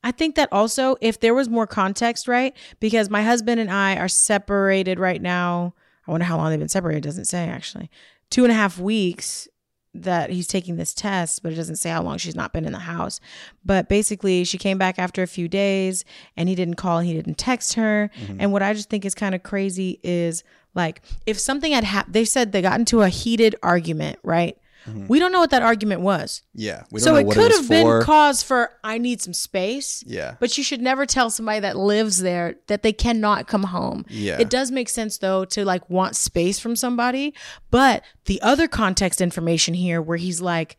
I 0.04 0.12
think 0.12 0.36
that 0.36 0.50
also, 0.52 0.96
if 1.02 1.20
there 1.20 1.34
was 1.34 1.50
more 1.50 1.68
context, 1.68 2.28
right? 2.28 2.56
Because 2.80 3.10
my 3.10 3.24
husband 3.24 3.60
and 3.60 3.70
I 3.70 3.98
are 3.98 4.08
separated 4.08 5.00
right 5.00 5.22
now. 5.22 5.74
I 6.08 6.12
wonder 6.12 6.26
how 6.26 6.38
long 6.38 6.50
they've 6.50 6.60
been 6.60 6.70
separated. 6.70 7.06
It 7.06 7.08
doesn't 7.08 7.26
say 7.26 7.48
actually. 7.48 7.90
Two 8.30 8.44
and 8.44 8.52
a 8.52 8.56
half 8.56 8.80
weeks 8.80 9.48
that 9.94 10.30
he's 10.30 10.48
taking 10.48 10.78
this 10.78 10.94
test, 10.94 11.44
but 11.44 11.52
it 11.52 11.56
doesn't 11.56 11.76
say 11.76 11.90
how 11.90 12.02
long 12.02 12.18
she's 12.18 12.36
not 12.36 12.54
been 12.54 12.66
in 12.66 12.72
the 12.72 12.80
house. 12.80 13.20
But 13.66 13.90
basically, 13.90 14.44
she 14.46 14.58
came 14.58 14.78
back 14.78 14.98
after 14.98 15.22
a 15.22 15.28
few 15.28 15.48
days 15.48 16.06
and 16.38 16.48
he 16.48 16.56
didn't 16.56 16.76
call, 16.76 17.00
he 17.00 17.14
didn't 17.14 17.38
text 17.38 17.74
her. 17.74 18.10
Mm-hmm. 18.22 18.38
And 18.40 18.52
what 18.52 18.64
I 18.64 18.74
just 18.74 18.90
think 18.90 19.06
is 19.06 19.14
kind 19.14 19.36
of 19.36 19.44
crazy 19.44 20.00
is 20.02 20.44
like 20.74 21.02
if 21.26 21.38
something 21.38 21.74
had 21.74 21.84
happened, 21.84 22.14
they 22.14 22.26
said 22.26 22.52
they 22.52 22.62
got 22.62 22.80
into 22.80 23.02
a 23.02 23.10
heated 23.10 23.56
argument, 23.62 24.20
right? 24.24 24.58
Mm-hmm. 24.88 25.08
We 25.08 25.20
don't 25.20 25.32
know 25.32 25.40
what 25.40 25.52
that 25.52 25.62
argument 25.62 26.02
was. 26.02 26.42
yeah 26.54 26.84
we 26.92 27.00
don't 27.00 27.06
So 27.06 27.12
know 27.14 27.20
it 27.20 27.26
what 27.28 27.36
could 27.36 27.52
it 27.52 27.58
have 27.58 27.70
been 27.70 28.02
cause 28.02 28.42
for 28.44 28.72
I 28.84 28.98
need 28.98 29.22
some 29.22 29.34
space. 29.34 30.04
yeah 30.08 30.36
But 30.40 30.58
you 30.58 30.64
should 30.64 30.82
never 30.82 31.06
tell 31.06 31.30
somebody 31.30 31.60
that 31.60 31.78
lives 31.78 32.22
there 32.22 32.56
that 32.68 32.82
they 32.82 32.94
cannot 32.94 33.48
come 33.48 33.64
home. 33.64 34.06
Yeah. 34.10 34.40
It 34.40 34.50
does 34.50 34.72
make 34.72 34.90
sense 34.90 35.18
though 35.20 35.46
to 35.46 35.64
like 35.66 35.90
want 35.90 36.16
space 36.16 36.60
from 36.60 36.76
somebody. 36.76 37.34
But 37.70 38.04
the 38.26 38.42
other 38.42 38.68
context 38.68 39.22
information 39.22 39.74
here 39.76 40.02
where 40.02 40.18
he's 40.18 40.42
like, 40.42 40.78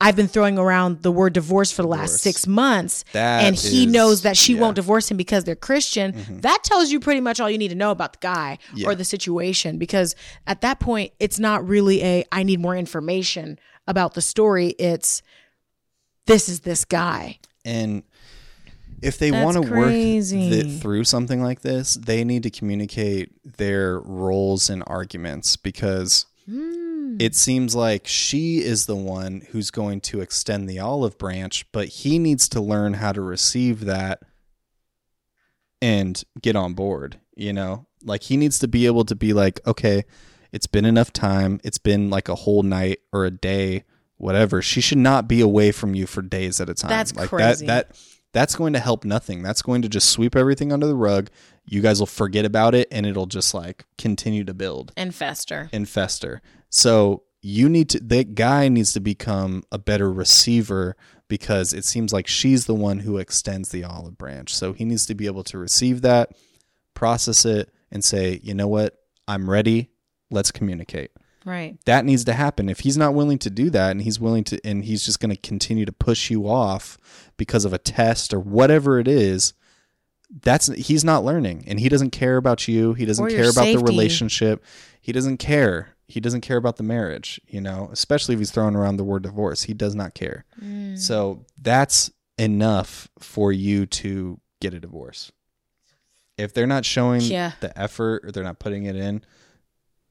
I've 0.00 0.16
been 0.16 0.28
throwing 0.28 0.58
around 0.58 1.02
the 1.02 1.12
word 1.12 1.32
divorce 1.32 1.72
for 1.72 1.82
the 1.82 1.88
last 1.88 2.10
Divorce. 2.10 2.20
six 2.22 2.46
months. 2.46 3.04
That 3.12 3.44
and 3.44 3.56
he 3.56 3.84
is- 3.84 3.92
knows 3.92 4.22
that 4.22 4.36
she 4.36 4.52
yeah. 4.52 4.56
Mm-hmm. 4.56 4.62
won't 4.62 4.74
divorce 4.76 5.10
him 5.10 5.16
because 5.16 5.44
they're 5.44 5.54
Christian. 5.56 6.40
That 6.42 6.60
tells 6.64 6.90
you 6.90 7.00
pretty 7.00 7.20
much 7.20 7.40
all 7.40 7.48
you 7.48 7.58
need 7.58 7.68
to 7.68 7.74
know 7.74 7.90
about 7.90 8.14
the 8.14 8.18
guy 8.20 8.58
Yeah. 8.74 8.88
or 8.88 8.94
the 8.94 9.04
situation. 9.04 9.78
Because 9.78 10.14
at 10.46 10.60
that 10.62 10.80
point, 10.80 11.12
it's 11.20 11.38
not 11.38 11.66
really 11.66 12.02
a 12.02 12.24
I 12.32 12.42
need 12.42 12.60
more 12.60 12.76
information 12.76 13.58
about 13.86 14.14
the 14.14 14.20
story. 14.20 14.68
It's 14.78 15.22
this 16.26 16.48
is 16.48 16.60
this 16.60 16.84
guy. 16.84 17.38
and 17.64 18.02
if 19.02 19.18
they 19.18 19.30
want 19.30 19.54
to 19.54 19.70
work 19.70 19.90
th- 19.90 20.80
through 20.80 21.04
something 21.04 21.42
like 21.42 21.60
this 21.60 21.94
they 21.94 22.24
need 22.24 22.42
to 22.42 22.48
communicate 22.50 23.30
their 23.58 23.98
roles 24.00 24.70
and 24.70 24.82
arguments 24.86 25.56
because 25.56 26.24
Hmm. 26.48 26.93
It 27.18 27.34
seems 27.34 27.74
like 27.74 28.06
she 28.06 28.58
is 28.58 28.86
the 28.86 28.96
one 28.96 29.46
who's 29.50 29.70
going 29.70 30.00
to 30.02 30.20
extend 30.20 30.68
the 30.68 30.78
olive 30.78 31.18
branch, 31.18 31.66
but 31.72 31.88
he 31.88 32.18
needs 32.18 32.48
to 32.50 32.60
learn 32.60 32.94
how 32.94 33.12
to 33.12 33.20
receive 33.20 33.84
that 33.84 34.20
and 35.80 36.22
get 36.40 36.56
on 36.56 36.74
board, 36.74 37.20
you 37.36 37.52
know? 37.52 37.86
Like 38.02 38.24
he 38.24 38.36
needs 38.36 38.58
to 38.60 38.68
be 38.68 38.86
able 38.86 39.04
to 39.06 39.14
be 39.14 39.32
like, 39.32 39.60
okay, 39.66 40.04
it's 40.52 40.66
been 40.66 40.84
enough 40.84 41.12
time. 41.12 41.60
It's 41.64 41.78
been 41.78 42.10
like 42.10 42.28
a 42.28 42.34
whole 42.34 42.62
night 42.62 43.00
or 43.12 43.24
a 43.24 43.30
day, 43.30 43.84
whatever. 44.16 44.62
She 44.62 44.80
should 44.80 44.98
not 44.98 45.26
be 45.26 45.40
away 45.40 45.72
from 45.72 45.94
you 45.94 46.06
for 46.06 46.22
days 46.22 46.60
at 46.60 46.68
a 46.68 46.74
time. 46.74 46.90
That's 46.90 47.14
like 47.14 47.28
crazy. 47.28 47.66
that 47.66 47.88
that 47.90 47.96
that's 48.34 48.54
going 48.56 48.74
to 48.74 48.80
help 48.80 49.04
nothing. 49.04 49.42
That's 49.42 49.62
going 49.62 49.80
to 49.82 49.88
just 49.88 50.10
sweep 50.10 50.36
everything 50.36 50.72
under 50.72 50.86
the 50.86 50.94
rug. 50.96 51.30
You 51.64 51.80
guys 51.80 52.00
will 52.00 52.06
forget 52.06 52.44
about 52.44 52.74
it 52.74 52.88
and 52.90 53.06
it'll 53.06 53.24
just 53.26 53.54
like 53.54 53.86
continue 53.96 54.44
to 54.44 54.52
build 54.52 54.92
And 54.96 55.14
fester. 55.14 55.70
and 55.72 55.88
fester. 55.88 56.42
So 56.68 57.22
you 57.40 57.68
need 57.68 57.88
to 57.90 58.00
that 58.00 58.34
guy 58.34 58.68
needs 58.68 58.92
to 58.94 59.00
become 59.00 59.62
a 59.70 59.78
better 59.78 60.12
receiver 60.12 60.96
because 61.28 61.72
it 61.72 61.84
seems 61.84 62.12
like 62.12 62.26
she's 62.26 62.66
the 62.66 62.74
one 62.74 62.98
who 62.98 63.18
extends 63.18 63.70
the 63.70 63.84
olive 63.84 64.18
branch. 64.18 64.54
So 64.54 64.72
he 64.72 64.84
needs 64.84 65.06
to 65.06 65.14
be 65.14 65.26
able 65.26 65.44
to 65.44 65.56
receive 65.56 66.02
that, 66.02 66.32
process 66.94 67.44
it 67.44 67.72
and 67.90 68.04
say, 68.04 68.40
"You 68.42 68.54
know 68.54 68.68
what? 68.68 68.98
I'm 69.28 69.48
ready. 69.48 69.90
Let's 70.30 70.50
communicate." 70.50 71.12
Right. 71.44 71.76
That 71.84 72.04
needs 72.04 72.24
to 72.24 72.32
happen. 72.32 72.68
If 72.68 72.80
he's 72.80 72.96
not 72.96 73.14
willing 73.14 73.38
to 73.38 73.50
do 73.50 73.68
that 73.70 73.90
and 73.90 74.02
he's 74.02 74.18
willing 74.18 74.44
to 74.44 74.60
and 74.66 74.84
he's 74.84 75.04
just 75.04 75.20
going 75.20 75.34
to 75.34 75.40
continue 75.40 75.84
to 75.84 75.92
push 75.92 76.30
you 76.30 76.48
off 76.48 76.98
because 77.36 77.64
of 77.64 77.72
a 77.72 77.78
test 77.78 78.32
or 78.32 78.40
whatever 78.40 78.98
it 78.98 79.06
is, 79.08 79.52
that's 80.42 80.66
he's 80.68 81.04
not 81.04 81.22
learning 81.24 81.64
and 81.66 81.78
he 81.80 81.88
doesn't 81.88 82.10
care 82.10 82.36
about 82.38 82.66
you. 82.66 82.94
He 82.94 83.04
doesn't 83.04 83.28
care 83.28 83.50
about 83.50 83.64
the 83.66 83.76
relationship. 83.78 84.64
He 85.00 85.12
doesn't 85.12 85.36
care. 85.36 85.90
He 86.06 86.20
doesn't 86.20 86.40
care 86.42 86.56
about 86.56 86.76
the 86.76 86.82
marriage, 86.82 87.40
you 87.46 87.60
know, 87.60 87.88
especially 87.92 88.34
if 88.34 88.38
he's 88.38 88.50
throwing 88.50 88.74
around 88.76 88.96
the 88.96 89.04
word 89.04 89.22
divorce. 89.22 89.62
He 89.64 89.74
does 89.74 89.94
not 89.94 90.14
care. 90.14 90.44
Mm. 90.62 90.98
So 90.98 91.44
that's 91.60 92.10
enough 92.38 93.08
for 93.18 93.52
you 93.52 93.86
to 93.86 94.40
get 94.60 94.74
a 94.74 94.80
divorce. 94.80 95.30
If 96.36 96.52
they're 96.52 96.66
not 96.66 96.84
showing 96.84 97.20
Yeah. 97.20 97.52
the 97.60 97.76
effort 97.78 98.24
or 98.24 98.32
they're 98.32 98.44
not 98.44 98.58
putting 98.58 98.84
it 98.84 98.96
in, 98.96 99.22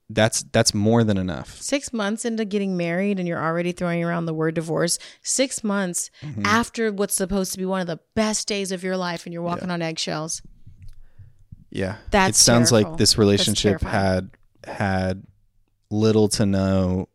that's 0.10 0.44
that's 0.52 0.74
more 0.74 1.04
than 1.04 1.18
enough. 1.18 1.62
Six 1.62 1.92
months 1.94 2.26
into 2.26 2.46
getting 2.46 2.76
married, 2.78 3.20
and 3.20 3.28
you're 3.28 3.42
already 3.42 3.72
throwing 3.72 4.04
around 4.04 4.26
the 4.26 4.34
word 4.34 4.54
divorce. 4.56 5.00
Six 5.22 5.64
months 5.64 6.12
Mm-hmm. 6.22 6.46
after 6.46 6.92
what's 6.92 7.16
supposed 7.16 7.52
to 7.54 7.58
be 7.58 7.66
one 7.66 7.82
of 7.82 7.88
the 7.88 8.00
best 8.16 8.48
days 8.48 8.72
of 8.72 8.84
your 8.84 8.98
life, 8.98 9.26
and 9.26 9.34
you're 9.34 9.42
walking 9.42 9.72
on 9.72 9.82
eggshells. 9.82 10.42
Yeah. 11.72 11.96
That's 12.12 12.40
it 12.40 12.42
sounds 12.42 12.72
like 12.72 12.98
this 12.98 13.18
relationship 13.18 13.82
had 13.82 14.30
had 14.66 15.24
little 15.90 16.28
to 16.30 16.46
no 16.46 17.10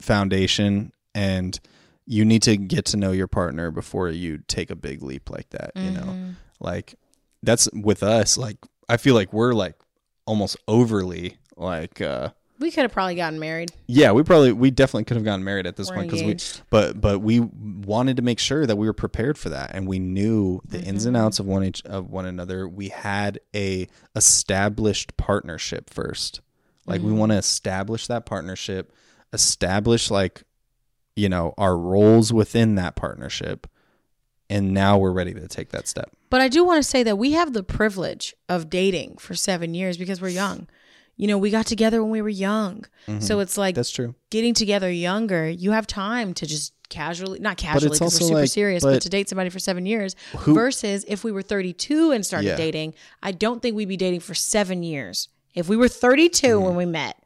foundation 0.00 0.92
and 1.14 1.58
you 2.06 2.24
need 2.24 2.42
to 2.42 2.56
get 2.56 2.84
to 2.86 2.96
know 2.96 3.12
your 3.12 3.28
partner 3.28 3.70
before 3.70 4.08
you 4.08 4.38
take 4.48 4.70
a 4.70 4.76
big 4.76 5.02
leap 5.02 5.30
like 5.30 5.48
that, 5.50 5.70
you 5.76 5.90
know. 5.90 6.00
Mm-hmm. 6.02 6.30
Like 6.60 6.94
that's 7.42 7.68
with 7.72 8.02
us 8.02 8.36
like 8.36 8.56
I 8.88 8.96
feel 8.96 9.14
like 9.14 9.32
we're 9.32 9.52
like 9.52 9.74
almost 10.26 10.56
overly 10.66 11.36
like 11.56 12.00
uh 12.00 12.30
We 12.58 12.70
could 12.70 12.82
have 12.82 12.92
probably 12.92 13.14
gotten 13.14 13.38
married. 13.38 13.72
yeah, 13.86 14.12
we 14.12 14.22
probably 14.22 14.52
we 14.52 14.70
definitely 14.70 15.04
could 15.04 15.16
have 15.16 15.24
gotten 15.24 15.44
married 15.44 15.66
at 15.66 15.76
this 15.76 15.88
We're 15.90 15.96
point 15.96 16.10
because 16.10 16.22
we 16.22 16.62
but 16.70 17.00
but 17.00 17.20
we 17.20 17.40
wanted 17.40 18.16
to 18.16 18.22
make 18.22 18.38
sure 18.38 18.66
that 18.66 18.76
we 18.76 18.86
were 18.86 18.92
prepared 18.92 19.36
for 19.38 19.48
that 19.50 19.70
and 19.74 19.86
we 19.86 19.98
knew 19.98 20.60
the 20.66 20.80
ins 20.82 21.04
and 21.04 21.16
outs 21.16 21.38
of 21.38 21.46
one 21.46 21.64
each 21.64 21.82
of 21.84 22.10
one 22.10 22.26
another. 22.26 22.68
We 22.68 22.88
had 22.88 23.40
a 23.54 23.88
established 24.16 25.16
partnership 25.16 25.90
first. 25.90 26.40
Like 26.86 27.00
we 27.00 27.12
want 27.12 27.32
to 27.32 27.38
establish 27.38 28.08
that 28.08 28.26
partnership, 28.26 28.92
establish 29.32 30.10
like 30.10 30.42
you 31.16 31.28
know, 31.28 31.54
our 31.56 31.78
roles 31.78 32.32
within 32.32 32.74
that 32.74 32.96
partnership. 32.96 33.68
And 34.50 34.74
now 34.74 34.98
we're 34.98 35.12
ready 35.12 35.32
to 35.32 35.48
take 35.48 35.70
that 35.70 35.88
step. 35.88 36.10
But 36.28 36.40
I 36.40 36.48
do 36.48 36.64
want 36.64 36.82
to 36.82 36.88
say 36.88 37.02
that 37.04 37.16
we 37.16 37.32
have 37.32 37.52
the 37.52 37.62
privilege 37.62 38.34
of 38.48 38.68
dating 38.68 39.16
for 39.18 39.34
seven 39.34 39.74
years 39.74 39.96
because 39.96 40.20
we're 40.20 40.28
young. 40.28 40.68
You 41.16 41.28
know, 41.28 41.38
we 41.38 41.50
got 41.50 41.66
together 41.66 42.02
when 42.02 42.10
we 42.10 42.22
were 42.22 42.28
young. 42.28 42.84
So 43.20 43.40
it's 43.40 43.56
like 43.56 43.74
Mm-hmm. 43.74 43.78
That's 43.78 43.90
true. 43.90 44.14
getting 44.30 44.54
together 44.54 44.90
younger, 44.90 45.48
you 45.48 45.70
have 45.72 45.86
time 45.86 46.34
to 46.34 46.46
just 46.46 46.72
casually, 46.88 47.38
not 47.38 47.56
casually 47.56 47.90
because 47.90 48.00
we're 48.20 48.26
super 48.28 48.40
like- 48.40 48.48
serious, 48.50 48.82
but, 48.82 48.92
but- 48.94 49.02
to 49.02 49.08
date 49.08 49.28
somebody 49.28 49.50
for 49.50 49.58
seven 49.58 49.86
years 49.86 50.16
Who- 50.38 50.54
versus 50.54 51.04
if 51.06 51.22
we 51.24 51.30
were 51.32 51.42
32 51.42 52.10
and 52.12 52.24
started 52.26 52.48
Yeah. 52.48 52.56
dating, 52.56 52.94
I 53.22 53.32
don't 53.32 53.60
think 53.62 53.76
we'd 53.76 53.88
be 53.88 53.96
dating 53.96 54.20
for 54.20 54.34
seven 54.34 54.82
years. 54.82 55.28
If 55.54 55.68
we 55.68 55.76
were 55.76 55.88
32 55.88 56.46
Mm-hmm. 56.46 56.64
when 56.64 56.76
we 56.76 56.86
met, 56.86 57.16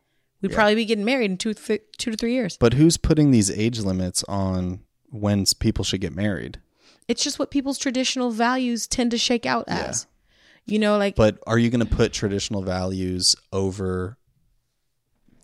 we'd 0.42 0.52
probably 0.52 0.74
be 0.74 0.84
getting 0.84 1.04
married 1.04 1.30
in 1.30 1.36
two, 1.38 1.54
th- 1.54 1.82
two 1.96 2.10
to 2.10 2.16
three 2.16 2.32
years. 2.34 2.56
But 2.58 2.74
who's 2.74 2.96
putting 2.98 3.30
these 3.30 3.50
age 3.50 3.80
limits 3.80 4.22
on 4.28 4.80
when 5.10 5.44
people 5.60 5.84
should 5.84 6.00
get 6.02 6.14
married? 6.14 6.60
It's 7.08 7.24
just 7.24 7.38
what 7.38 7.50
people's 7.50 7.78
traditional 7.78 8.30
values 8.32 8.86
tend 8.86 9.10
to 9.12 9.18
shake 9.18 9.46
out 9.46 9.64
as. 9.68 10.06
You 10.68 10.78
know, 10.78 10.98
like 10.98 11.16
But 11.16 11.38
are 11.46 11.58
you 11.58 11.70
going 11.70 11.86
to 11.86 11.94
put 11.96 12.12
traditional 12.12 12.62
values 12.62 13.34
over 13.52 14.16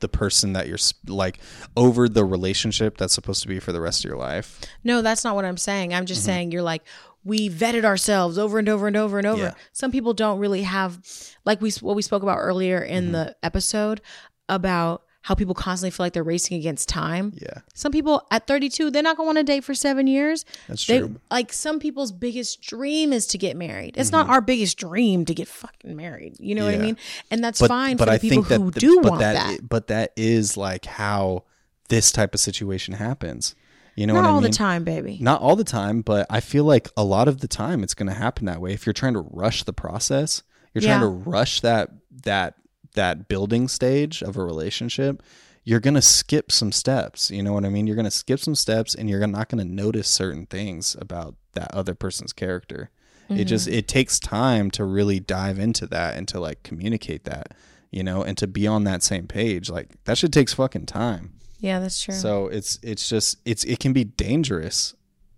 the 0.01 0.09
person 0.09 0.53
that 0.53 0.69
you're 0.69 0.79
like 1.07 1.39
over 1.77 2.09
the 2.09 2.25
relationship 2.25 2.99
that's 2.99 3.15
supposed 3.15 3.41
to 3.43 3.49
be 3.49 3.59
for 3.59 3.73
the 3.73 3.81
rest 3.81 4.05
of 4.05 4.09
your 4.09 4.19
life? 4.19 4.61
No, 4.85 5.01
that's 5.03 5.25
not 5.25 5.35
what 5.35 5.45
I'm 5.45 5.57
saying. 5.57 5.95
I'm 5.95 6.05
just 6.07 6.21
Mm-hmm. 6.21 6.27
saying 6.27 6.53
you're 6.53 6.63
like 6.63 6.83
we 7.25 7.49
vetted 7.49 7.85
ourselves 7.87 8.37
over 8.37 8.59
and 8.59 8.69
over 8.69 8.87
and 8.87 8.97
over 8.99 9.17
and 9.17 9.27
over. 9.27 9.43
Yeah. 9.43 9.55
Some 9.73 9.91
people 9.91 10.13
don't 10.13 10.39
really 10.39 10.63
have 10.63 11.01
like 11.47 11.63
we 11.63 11.71
what 11.81 11.97
we 11.97 12.03
spoke 12.03 12.23
about 12.23 12.37
earlier 12.39 12.83
in 12.83 13.05
Mm-hmm. 13.05 13.13
the 13.13 13.37
episode 13.43 14.03
about 14.51 15.04
how 15.27 15.35
people 15.35 15.55
constantly 15.55 15.91
feel 15.91 16.05
like 16.05 16.13
they're 16.13 16.23
racing 16.23 16.59
against 16.59 16.87
time. 16.87 17.33
Yeah. 17.35 17.61
Some 17.73 17.93
people 17.93 18.27
at 18.31 18.47
32, 18.47 18.91
they're 18.91 19.03
not 19.03 19.17
going 19.17 19.25
to 19.25 19.35
want 19.35 19.39
to 19.39 19.53
date 19.53 19.65
for 19.65 19.75
7 19.75 20.07
years. 20.07 20.45
That's 20.69 20.87
They 20.87 20.99
true. 20.99 21.09
Mm-hmm. 21.09 21.17
like 21.31 21.51
some 21.51 21.79
people's 21.81 22.13
biggest 22.13 22.61
dream 22.61 23.11
is 23.11 23.27
to 23.29 23.39
get 23.39 23.57
married. 23.57 23.95
It's 23.97 24.13
not 24.13 24.29
our 24.29 24.43
biggest 24.43 24.77
dream 24.77 25.25
to 25.25 25.33
get 25.33 25.49
fucking 25.49 25.97
married. 25.97 26.35
You 26.39 26.55
know 26.55 26.67
what 26.67 26.75
I 26.75 26.79
mean? 26.79 26.99
And 27.31 27.43
that's 27.43 27.59
But 27.59 27.69
fine 27.69 27.97
but 27.97 28.05
for 28.05 28.11
the 28.11 28.17
I 28.17 28.19
people 28.19 28.43
think 28.45 28.63
who 28.63 28.71
the- 28.71 28.81
do 28.81 29.01
but 29.01 29.09
want 29.13 29.21
that, 29.23 29.35
that. 29.61 29.67
but 29.69 29.87
that 29.87 30.13
is 30.15 30.59
like 30.59 30.85
how 30.85 31.45
this 31.89 32.13
type 32.13 32.35
of 32.35 32.41
situation 32.41 32.93
happens. 32.95 33.55
You 33.97 34.07
know 34.07 34.13
Not 34.15 34.21
what 34.25 34.27
I 34.29 34.33
all 34.33 34.41
mean? 34.43 34.51
the 34.51 34.57
time, 34.57 34.85
baby. 34.85 35.19
Not 35.23 35.41
all 35.41 35.57
the 35.57 35.65
time, 35.65 36.03
but 36.03 36.27
I 36.29 36.41
feel 36.41 36.65
like 36.65 36.91
a 36.99 37.05
lot 37.05 37.29
of 37.29 37.41
the 37.41 37.49
time 37.49 37.83
it's 37.83 37.95
going 37.95 38.09
to 38.09 38.15
happen 38.15 38.45
that 38.45 38.61
way. 38.61 38.73
If 38.75 38.85
you're 38.85 38.93
trying 38.93 39.15
to 39.15 39.25
rush 39.31 39.63
the 39.63 39.73
process, 39.73 40.43
you're 40.75 40.83
trying 40.83 41.01
to 41.01 41.07
rush 41.07 41.61
that 41.63 41.91
that 42.25 42.57
that 42.95 43.29
building 43.29 43.69
stage 43.69 44.23
of 44.23 44.37
a 44.37 44.45
relationship, 44.45 45.23
you're 45.65 45.81
going 45.81 45.95
to 45.95 46.03
skip 46.03 46.51
some 46.53 46.73
steps. 46.73 47.31
You 47.31 47.43
know 47.43 47.53
what 47.53 47.65
I 47.65 47.69
mean? 47.69 47.87
You're 47.87 47.97
going 47.97 48.05
to 48.05 48.11
skip 48.11 48.41
some 48.41 48.55
steps 48.55 48.95
and 48.95 49.09
you're 49.09 49.27
not 49.27 49.49
going 49.49 49.67
to 49.67 49.73
notice 49.73 50.09
certain 50.09 50.47
things 50.47 50.97
about 51.01 51.35
that 51.53 51.73
other 51.73 51.95
person's 51.95 52.33
character. 52.33 52.91
It 53.31 53.45
just 53.45 53.67
Mm-hmm. 53.67 53.79
it 53.79 53.89
takes 53.89 54.19
time 54.19 54.71
to 54.73 54.85
really 54.85 55.19
dive 55.19 55.59
into 55.59 55.87
that 55.87 56.17
and 56.17 56.29
to 56.29 56.39
like 56.39 56.63
communicate 56.63 57.25
that, 57.25 57.55
you 57.91 58.03
know, 58.03 58.23
and 58.23 58.37
to 58.37 58.47
be 58.47 58.67
on 58.67 58.85
that 58.85 59.03
same 59.03 59.27
page. 59.27 59.71
Like 59.71 59.93
that 60.05 60.19
shit 60.19 60.31
takes 60.31 60.53
fucking 60.53 60.85
time. 60.85 61.33
Yeah, 61.59 61.81
that's 61.81 62.03
true. 62.03 62.13
So 62.15 62.49
it's 62.49 62.79
it's 62.83 63.09
just 63.09 63.39
it's 63.47 63.65
it 63.65 63.79
can 63.79 63.95
be 63.95 64.05
dangerous 64.05 64.95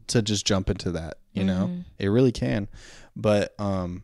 to 0.08 0.20
just 0.20 0.44
jump 0.44 0.68
into 0.68 0.90
that, 0.92 1.18
you 1.32 1.44
know? 1.44 1.68
Mm-hmm. 1.68 1.80
It 2.00 2.08
really 2.08 2.32
can. 2.32 2.66
But 3.14 3.54
um 3.60 4.02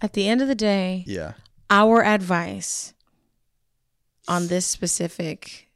At 0.00 0.14
the 0.14 0.26
end 0.26 0.40
of 0.40 0.48
the 0.48 0.54
day, 0.54 1.04
yeah. 1.06 1.34
Our 1.70 2.04
advice 2.04 2.92
on 4.28 4.48
this 4.48 4.66
specific 4.66 5.68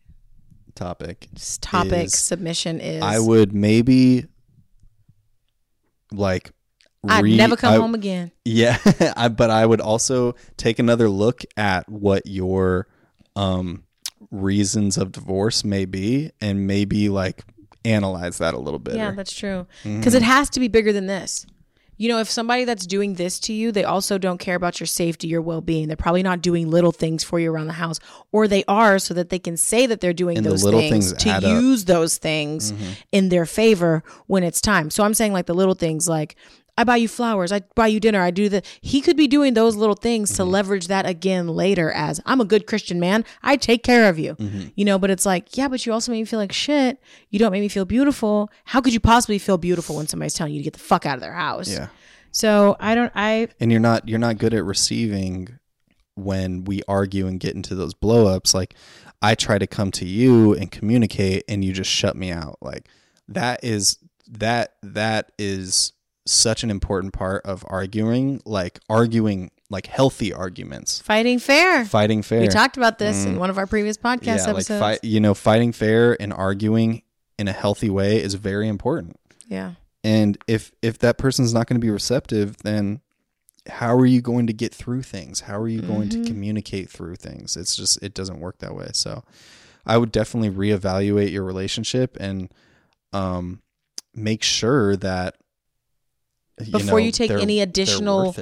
Topic. 0.75 1.29
topic 1.61 2.07
Is- 2.07 2.15
submission 2.19 2.81
is 2.81 3.01
I 3.03 3.19
would 3.21 3.53
maybe 3.55 4.27
like 6.13 6.51
I'd 7.09 7.23
re- 7.25 7.37
never 7.37 7.57
come 7.57 7.75
I- 7.75 7.77
home 7.77 7.95
again. 7.95 8.33
Yeah, 8.45 8.79
I, 9.17 9.29
but 9.29 9.51
I 9.51 9.65
would 9.67 9.81
also 9.81 10.35
take 10.57 10.79
another 10.79 11.09
look 11.09 11.43
at 11.57 11.89
what 11.89 12.27
your 12.27 12.89
um 13.37 13.85
reasons 14.31 14.97
of 14.97 15.13
divorce 15.13 15.65
may 15.65 15.85
be 15.85 16.31
and 16.41 16.67
maybe 16.67 17.09
like 17.09 17.45
analyze 17.85 18.39
that 18.39 18.55
a 18.55 18.59
little 18.59 18.79
bit. 18.81 18.97
Yeah, 18.97 19.11
that's 19.13 19.33
true. 19.35 19.67
Mm-hmm. 19.85 19.99
Because 19.99 20.15
it 20.15 20.23
has 20.23 20.49
to 20.51 20.61
be 20.61 20.69
bigger 20.69 20.93
than 20.93 21.07
this. 21.07 21.47
You 21.97 22.09
know, 22.09 22.19
if 22.19 22.31
somebody 22.31 22.65
that's 22.65 22.87
doing 22.87 23.15
this 23.15 23.39
to 23.41 23.53
you, 23.53 23.71
they 23.73 23.85
also 23.85 24.19
don't 24.19 24.39
care 24.39 24.57
about 24.57 24.81
your 24.81 24.87
safety, 24.87 25.29
your 25.29 25.43
well 25.43 25.61
being. 25.61 25.89
They're 25.89 25.97
probably 25.97 26.23
not 26.23 26.43
doing 26.43 26.71
little 26.71 26.93
things 26.93 27.23
for 27.23 27.39
you 27.39 27.53
around 27.53 27.69
the 27.69 27.75
house, 27.75 28.01
or 28.33 28.49
they 28.49 28.65
are 28.67 28.99
so 28.99 29.15
that 29.15 29.31
they 29.31 29.39
can 29.39 29.57
say 29.57 29.87
that 29.87 30.01
they're 30.01 30.13
doing 30.13 30.37
And 30.37 30.47
the 30.47 30.51
those 30.51 30.65
little 30.65 30.81
things, 30.81 31.11
things 31.11 31.23
to 31.23 31.29
add 31.31 31.45
up. 31.45 31.51
Mm-hmm. 31.51 31.61
use 31.61 31.85
those 31.85 32.19
things 32.19 32.73
in 33.13 33.29
their 33.29 33.47
favor 33.47 34.03
when 34.27 34.43
it's 34.43 34.61
time. 34.61 34.91
So 34.91 35.05
I'm 35.05 35.15
saying 35.15 35.33
like 35.33 35.47
the 35.47 35.55
little 35.55 35.75
things 35.75 36.09
like 36.09 36.37
I 36.77 36.83
buy 36.85 36.97
you 36.97 37.07
flowers, 37.07 37.53
I 37.53 37.61
buy 37.77 37.87
you 37.87 38.01
dinner, 38.01 38.21
I 38.21 38.31
do 38.33 38.49
the. 38.49 38.63
He 38.81 39.01
could 39.01 39.17
be 39.17 39.29
doing 39.29 39.55
those 39.55 39.77
little 39.77 39.95
things 39.95 40.31
Mm-hmm. 40.31 40.37
to 40.39 40.45
leverage 40.45 40.87
that 40.89 41.07
again 41.07 41.47
later 41.49 41.93
as 41.93 42.21
I'm 42.27 42.41
a 42.41 42.45
good 42.45 42.67
Christian 42.67 42.99
man. 42.99 43.25
I 43.43 43.57
take 43.57 43.83
care 43.85 44.09
of 44.09 44.19
you, 44.19 44.35
Mm-hmm. 44.35 44.69
you 44.75 44.85
know. 44.85 44.99
But 44.99 45.11
it's 45.11 45.25
like, 45.25 45.57
yeah, 45.57 45.69
but 45.69 45.87
you 45.87 45.93
also 45.93 46.11
make 46.11 46.21
me 46.21 46.25
feel 46.25 46.41
like 46.41 46.53
shit. 46.53 47.01
You 47.31 47.39
don't 47.39 47.53
make 47.53 47.61
me 47.61 47.69
feel 47.69 47.85
beautiful. 47.85 48.51
How 48.65 48.81
could 48.81 48.93
you 48.93 49.01
possibly 49.01 49.39
feel 49.39 49.57
beautiful 49.59 49.97
when 49.97 50.09
somebody's 50.09 50.35
telling 50.35 50.53
you 50.53 50.59
to 50.61 50.65
get 50.65 50.73
the 50.73 50.79
fuck 50.81 51.07
out 51.07 51.15
of 51.15 51.21
their 51.21 51.33
house? 51.35 51.69
Yeah. 51.71 51.89
So 52.33 52.77
I 52.81 52.95
don't. 52.97 53.13
I 53.15 53.49
and 53.61 53.71
you're 53.71 53.81
not 53.81 54.09
you're 54.09 54.19
not 54.19 54.39
good 54.39 54.53
at 54.55 54.65
receiving 54.65 55.59
when 56.17 56.65
we 56.65 56.81
argue 56.89 57.27
and 57.29 57.39
get 57.41 57.55
into 57.55 57.75
those 57.75 57.93
blowups 57.93 58.55
like 58.55 58.75
i 59.21 59.35
try 59.35 59.59
to 59.59 59.67
come 59.67 59.91
to 59.91 60.05
you 60.07 60.53
and 60.55 60.71
communicate 60.71 61.43
and 61.49 61.65
you 61.65 61.73
just 61.73 61.91
shut 61.91 62.15
me 62.15 62.31
out 62.31 62.57
like 62.63 62.87
that 63.27 63.65
is 63.65 63.99
that 64.29 64.75
that 64.85 65.33
is 65.41 65.93
such 66.27 66.63
an 66.65 66.71
important 66.71 67.13
part 67.13 67.45
of 67.45 67.65
arguing 67.69 68.41
like 68.45 68.81
arguing 68.89 69.51
like 69.71 69.87
healthy 69.87 70.33
arguments 70.33 71.01
fighting 71.03 71.39
fair. 71.39 71.85
fighting 71.85 72.23
fair 72.23 72.41
We 72.41 72.49
talked 72.49 72.77
about 72.77 72.99
this 72.99 73.25
in 73.25 73.39
one 73.39 73.51
of 73.51 73.59
our 73.59 73.67
previous 73.67 73.97
podcast 73.97 74.21
Mm. 74.21 74.27
yeah 74.27 74.43
like 74.47 74.49
episodes. 74.57 74.81
fight 74.81 75.05
you 75.05 75.21
know 75.21 75.35
fighting 75.35 75.73
fair 75.73 76.21
and 76.21 76.33
arguing 76.33 77.03
in 77.39 77.49
a 77.49 77.53
healthy 77.53 77.91
way 77.91 78.23
is 78.23 78.35
very 78.35 78.69
important 78.69 79.19
yeah. 79.47 79.73
And 80.03 80.37
if 80.47 80.73
if 80.83 80.99
that 81.01 81.19
person's 81.19 81.53
not 81.55 81.67
going 81.67 81.81
to 81.81 81.85
be 81.85 81.91
receptive, 81.91 82.59
then 82.59 83.01
how 83.67 83.95
are 83.97 84.05
you 84.07 84.21
going 84.21 84.47
to 84.49 84.53
get 84.53 84.75
through 84.75 85.03
things? 85.03 85.41
How 85.41 85.59
are 85.59 85.69
you 85.69 85.81
going 85.81 86.09
to 86.11 86.25
communicate 86.25 86.91
through 86.91 87.17
things? 87.17 87.57
It's 87.57 87.75
just 87.77 88.03
it 88.03 88.13
doesn't 88.15 88.41
work 88.41 88.59
that 88.59 88.75
way. 88.75 88.89
So 88.93 89.23
I 89.87 89.97
would 89.99 90.13
definitely 90.13 90.51
reevaluate 90.51 91.31
your 91.33 91.45
relationship 91.45 92.17
and 92.21 92.53
um 93.15 93.63
make 94.15 94.43
sure 94.43 94.97
that 94.97 95.37
Before 96.71 97.01
you 97.01 97.11
take 97.13 97.29
they're- 97.29 97.39
any 97.39 97.61
additional. 97.61 98.35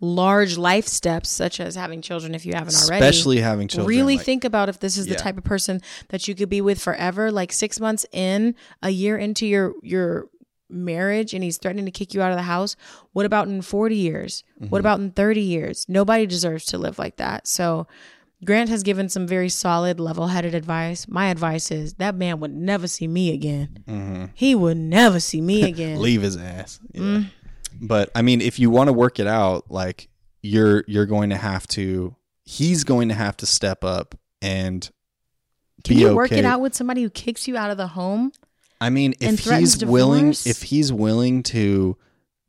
Large 0.00 0.56
life 0.56 0.86
steps, 0.86 1.28
such 1.28 1.58
as 1.58 1.74
having 1.74 2.02
children 2.02 2.32
if 2.32 2.46
you 2.46 2.52
haven't 2.54 2.72
already. 2.76 3.04
especially 3.04 3.40
having 3.40 3.66
children. 3.66 3.88
really 3.88 4.14
like- 4.16 4.24
think 4.24 4.44
about 4.44 4.68
if 4.68 4.78
this 4.78 4.96
is 4.96 5.06
the 5.06 5.16
type 5.16 5.36
of 5.36 5.42
person 5.42 5.80
that 6.10 6.28
you 6.28 6.36
could 6.36 6.48
be 6.48 6.60
with 6.60 6.78
forever 6.80 7.32
like 7.32 7.52
six 7.52 7.80
months 7.80 8.06
in 8.12 8.54
a 8.80 8.90
year 8.90 9.18
into 9.18 9.44
your 9.44 9.72
your 9.82 10.28
marriage 10.70 11.34
and 11.34 11.42
he's 11.42 11.56
threatening 11.56 11.84
to 11.84 11.90
kick 11.90 12.14
you 12.14 12.22
out 12.22 12.30
of 12.30 12.36
the 12.36 12.42
house 12.42 12.76
what 13.12 13.26
about 13.26 13.48
in 13.48 13.60
40 13.60 13.96
years 13.96 14.44
Mm-hmm. 14.60 14.68
what 14.70 14.78
about 14.80 15.00
in 15.00 15.10
30 15.10 15.40
years 15.40 15.84
nobody 15.88 16.26
deserves 16.26 16.64
to 16.66 16.78
live 16.78 16.96
like 16.98 17.16
that 17.16 17.48
so 17.48 17.86
grant 18.44 18.68
has 18.70 18.82
given 18.84 19.08
some 19.08 19.26
very 19.26 19.48
solid 19.48 19.98
level-headed 19.98 20.54
advice 20.54 21.08
my 21.08 21.28
advice 21.30 21.70
is 21.72 21.94
that 21.94 22.14
man 22.14 22.38
would 22.38 22.54
never 22.54 22.86
see 22.86 23.08
me 23.08 23.32
again 23.32 23.80
Mm-hmm. 23.88 24.24
he 24.34 24.54
would 24.54 24.76
never 24.76 25.18
see 25.18 25.40
me 25.40 25.62
again 25.72 26.00
leave 26.00 26.22
his 26.22 26.36
ass. 26.36 26.78
Yeah. 26.92 27.00
Mm. 27.00 27.30
But 27.80 28.10
I 28.14 28.22
mean, 28.22 28.40
if 28.40 28.58
you 28.58 28.70
want 28.70 28.88
to 28.88 28.92
work 28.92 29.18
it 29.18 29.26
out, 29.26 29.70
like 29.70 30.08
you're 30.42 30.84
you're 30.86 31.06
going 31.06 31.30
to 31.30 31.36
have 31.36 31.66
to. 31.68 32.14
He's 32.44 32.84
going 32.84 33.08
to 33.08 33.14
have 33.14 33.36
to 33.38 33.46
step 33.46 33.84
up 33.84 34.14
and 34.40 34.88
can 35.84 35.96
be 35.96 36.00
you 36.00 36.14
work 36.14 36.32
it 36.32 36.46
out 36.46 36.62
with 36.62 36.74
somebody 36.74 37.02
who 37.02 37.10
kicks 37.10 37.46
you 37.46 37.58
out 37.58 37.70
of 37.70 37.76
the 37.76 37.88
home 37.88 38.32
I 38.80 38.90
mean, 38.90 39.14
if 39.20 39.40
he's 39.40 39.84
willing, 39.84 40.30
if 40.44 40.62
he's 40.62 40.92
willing 40.92 41.42
to 41.44 41.96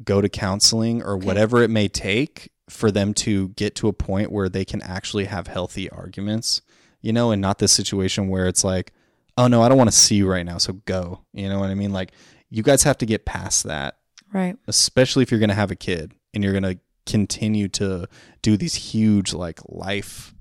go 0.04 0.22
to 0.22 0.30
counseling 0.30 1.04
or 1.04 1.18
whatever 1.18 1.64
it 1.64 1.70
may 1.70 1.88
take 1.88 2.52
for 2.70 2.92
them 2.92 3.14
to 3.14 3.50
get 3.50 3.76
to 3.76 3.88
a 3.88 3.94
point 3.94 4.32
where 4.32 4.48
they 4.48 4.64
can 4.64 4.82
actually 4.82 5.26
have 5.26 5.48
healthy 5.48 5.90
arguments, 5.90 6.62
you 7.02 7.12
know, 7.12 7.32
and 7.32 7.42
not 7.42 7.58
this 7.58 7.72
situation 7.72 8.28
where 8.28 8.48
it's 8.48 8.64
like, 8.64 8.94
oh 9.38 9.48
no, 9.48 9.62
I 9.62 9.70
don't 9.70 9.78
want 9.78 9.90
to 9.90 9.96
see 9.96 10.16
you 10.16 10.30
right 10.30 10.46
now, 10.46 10.58
so 10.60 10.74
go. 10.74 11.22
You 11.34 11.50
know 11.50 11.60
what 11.60 11.70
I 11.70 11.76
mean? 11.76 11.92
Like, 11.92 12.12
you 12.50 12.62
guys 12.62 12.84
have 12.84 12.98
to 13.00 13.06
get 13.06 13.26
past 13.26 13.64
that 13.64 13.98
right. 14.34 14.56
Especially 14.68 15.24
if 15.24 15.32
you're 15.32 15.40
going 15.40 15.50
to 15.50 15.56
have 15.56 15.72
a 15.72 15.76
kid 15.76 16.14
and 16.34 16.44
you're 16.44 16.54
going 16.54 16.76
to 16.76 16.80
continue 17.06 17.68
to 17.68 18.08
do 18.42 18.56
these 18.58 18.76
huge 18.76 19.34
like 19.34 19.60
life 19.68 20.34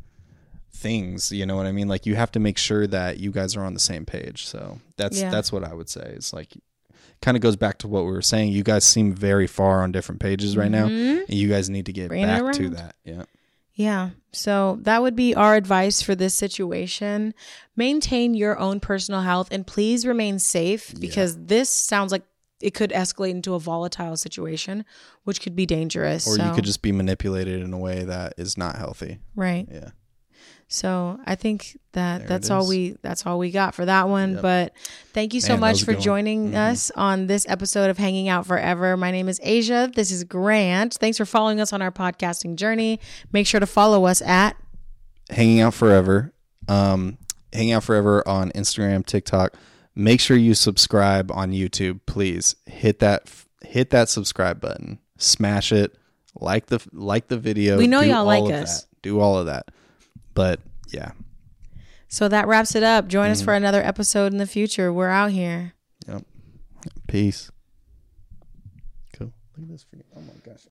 things 0.71 1.33
you 1.33 1.45
know 1.47 1.57
what 1.57 1.67
i 1.67 1.73
mean? 1.73 1.89
Like 1.89 2.07
you 2.07 2.15
have 2.15 2.31
to 2.33 2.39
make 2.39 2.57
sure 2.59 2.87
that 2.87 3.19
you 3.19 3.33
guys 3.33 3.57
are 3.57 3.65
on 3.65 3.75
the 3.75 3.81
same 3.81 4.05
page. 4.07 4.47
So 4.47 4.79
that's 4.97 5.19
Yeah. 5.21 5.31
that's 5.31 5.51
what 5.51 5.65
i 5.65 5.73
would 5.75 5.89
say. 5.89 6.13
It's 6.15 6.33
like 6.33 6.57
kind 7.21 7.37
of 7.37 7.41
goes 7.41 7.57
back 7.57 7.79
to 7.79 7.89
what 7.89 8.05
we 8.05 8.13
were 8.13 8.23
saying. 8.23 8.53
You 8.53 8.63
guys 8.63 8.85
seem 8.85 9.13
very 9.13 9.47
far 9.49 9.83
on 9.83 9.91
different 9.91 10.21
pages 10.21 10.57
right 10.57 10.71
now 10.71 10.87
Mhm. 10.87 11.25
and 11.29 11.35
you 11.35 11.49
guys 11.49 11.69
need 11.69 11.87
to 11.87 11.93
get 11.93 12.09
Bring 12.09 12.25
back 12.27 12.53
to 12.55 12.69
that. 12.71 12.95
Yeah. 13.05 13.25
Yeah. 13.75 14.11
So 14.33 14.79
that 14.83 15.03
would 15.03 15.17
be 15.17 15.35
our 15.35 15.55
advice 15.57 16.01
for 16.03 16.15
this 16.15 16.35
situation. 16.35 17.35
Maintain 17.77 18.35
your 18.35 18.59
own 18.59 18.79
personal 18.79 19.23
health 19.23 19.49
and 19.51 19.67
please 19.67 20.07
remain 20.07 20.39
safe 20.39 20.95
because 21.01 21.37
this 21.47 21.71
sounds 21.71 22.13
like 22.13 22.23
it 22.61 22.75
could 22.75 22.91
escalate 22.91 23.31
into 23.31 23.55
a 23.55 23.59
volatile 23.61 24.17
situation, 24.17 24.85
which 25.25 25.41
could 25.41 25.55
be 25.55 25.67
dangerous. 25.67 26.27
or 26.27 26.37
so, 26.37 26.45
you 26.47 26.53
could 26.55 26.65
just 26.65 26.83
be 26.83 26.93
manipulated 26.93 27.63
in 27.63 27.73
a 27.73 27.79
way 27.79 28.05
that 28.05 28.35
is 28.37 28.57
not 28.59 28.77
healthy 28.77 29.19
right. 29.37 29.67
yeah 29.71 29.91
So 30.69 31.19
I 31.25 31.35
think 31.35 31.79
that 31.93 32.19
There 32.19 32.29
that's 32.29 32.51
all 32.51 32.67
we 32.69 32.97
that's 33.03 33.25
all 33.27 33.39
we 33.39 33.51
got 33.51 33.75
for 33.75 33.87
that 33.87 34.09
one. 34.09 34.33
Yep. 34.35 34.43
But 34.43 34.73
thank 35.15 35.33
you 35.35 35.41
so 35.41 35.55
Man, 35.55 35.61
much 35.61 35.83
for 35.85 35.95
joining 35.95 36.51
Mhm. 36.53 36.71
us 36.73 36.91
on 36.95 37.27
this 37.27 37.47
episode 37.49 37.89
of 37.91 37.97
Hanging 37.97 38.29
Out 38.29 38.47
Forever. 38.47 38.95
My 38.97 39.11
name 39.11 39.29
is 39.29 39.41
Aja. 39.41 39.91
This 39.95 40.11
is 40.11 40.25
Grant. 40.25 40.95
Thanks 40.95 41.17
for 41.17 41.25
following 41.25 41.59
us 41.61 41.73
on 41.73 41.81
our 41.81 41.91
podcasting 41.91 42.57
journey. 42.57 43.01
Make 43.33 43.47
sure 43.47 43.61
to 43.61 43.67
follow 43.67 44.05
us 44.05 44.21
at 44.21 44.57
hanging 45.31 45.61
out 45.61 45.73
forever 45.75 46.33
um 46.69 47.17
hanging 47.53 47.73
out 47.73 47.85
forever 47.85 48.27
on 48.29 48.51
instagram 48.53 49.05
tiktok 49.05 49.55
make 49.99 50.21
sure 50.21 50.37
you 50.37 50.55
subscribe 50.55 51.31
on 51.33 51.51
youtube 51.51 51.99
please 52.07 52.55
hit 52.67 53.01
that 53.01 53.29
hit 53.63 53.91
that 53.91 54.09
subscribe 54.09 54.61
button 54.61 54.99
smash 55.19 55.73
it 55.73 55.95
like 56.37 56.67
the 56.67 56.79
like 56.93 57.27
the 57.29 57.37
video 57.37 57.77
We 57.77 57.87
know 57.89 58.01
y'all 58.01 58.25
like 58.25 58.51
us. 58.53 58.83
that. 58.83 58.89
do 59.03 59.19
all 59.19 59.37
of 59.37 59.47
that 59.47 59.67
but 60.35 60.61
yeah 60.93 61.11
So 62.09 62.29
that 62.29 62.47
wraps 62.47 62.75
it 62.77 62.83
up. 62.83 63.09
Join 63.09 63.25
Mm-hmm. 63.25 63.33
us 63.33 63.43
for 63.43 63.53
another 63.55 63.83
episode 63.85 64.33
in 64.33 64.39
the 64.39 64.47
future. 64.47 64.91
We're 64.91 65.11
out 65.11 65.31
here. 65.31 65.75
Yep. 66.07 66.23
Peace 67.09 67.51
cool 69.19 69.33
look 69.57 69.65
at 69.65 69.69
this 69.69 69.85
freaking 69.85 70.05
oh 70.17 70.21
my 70.21 70.33
gosh 70.47 70.63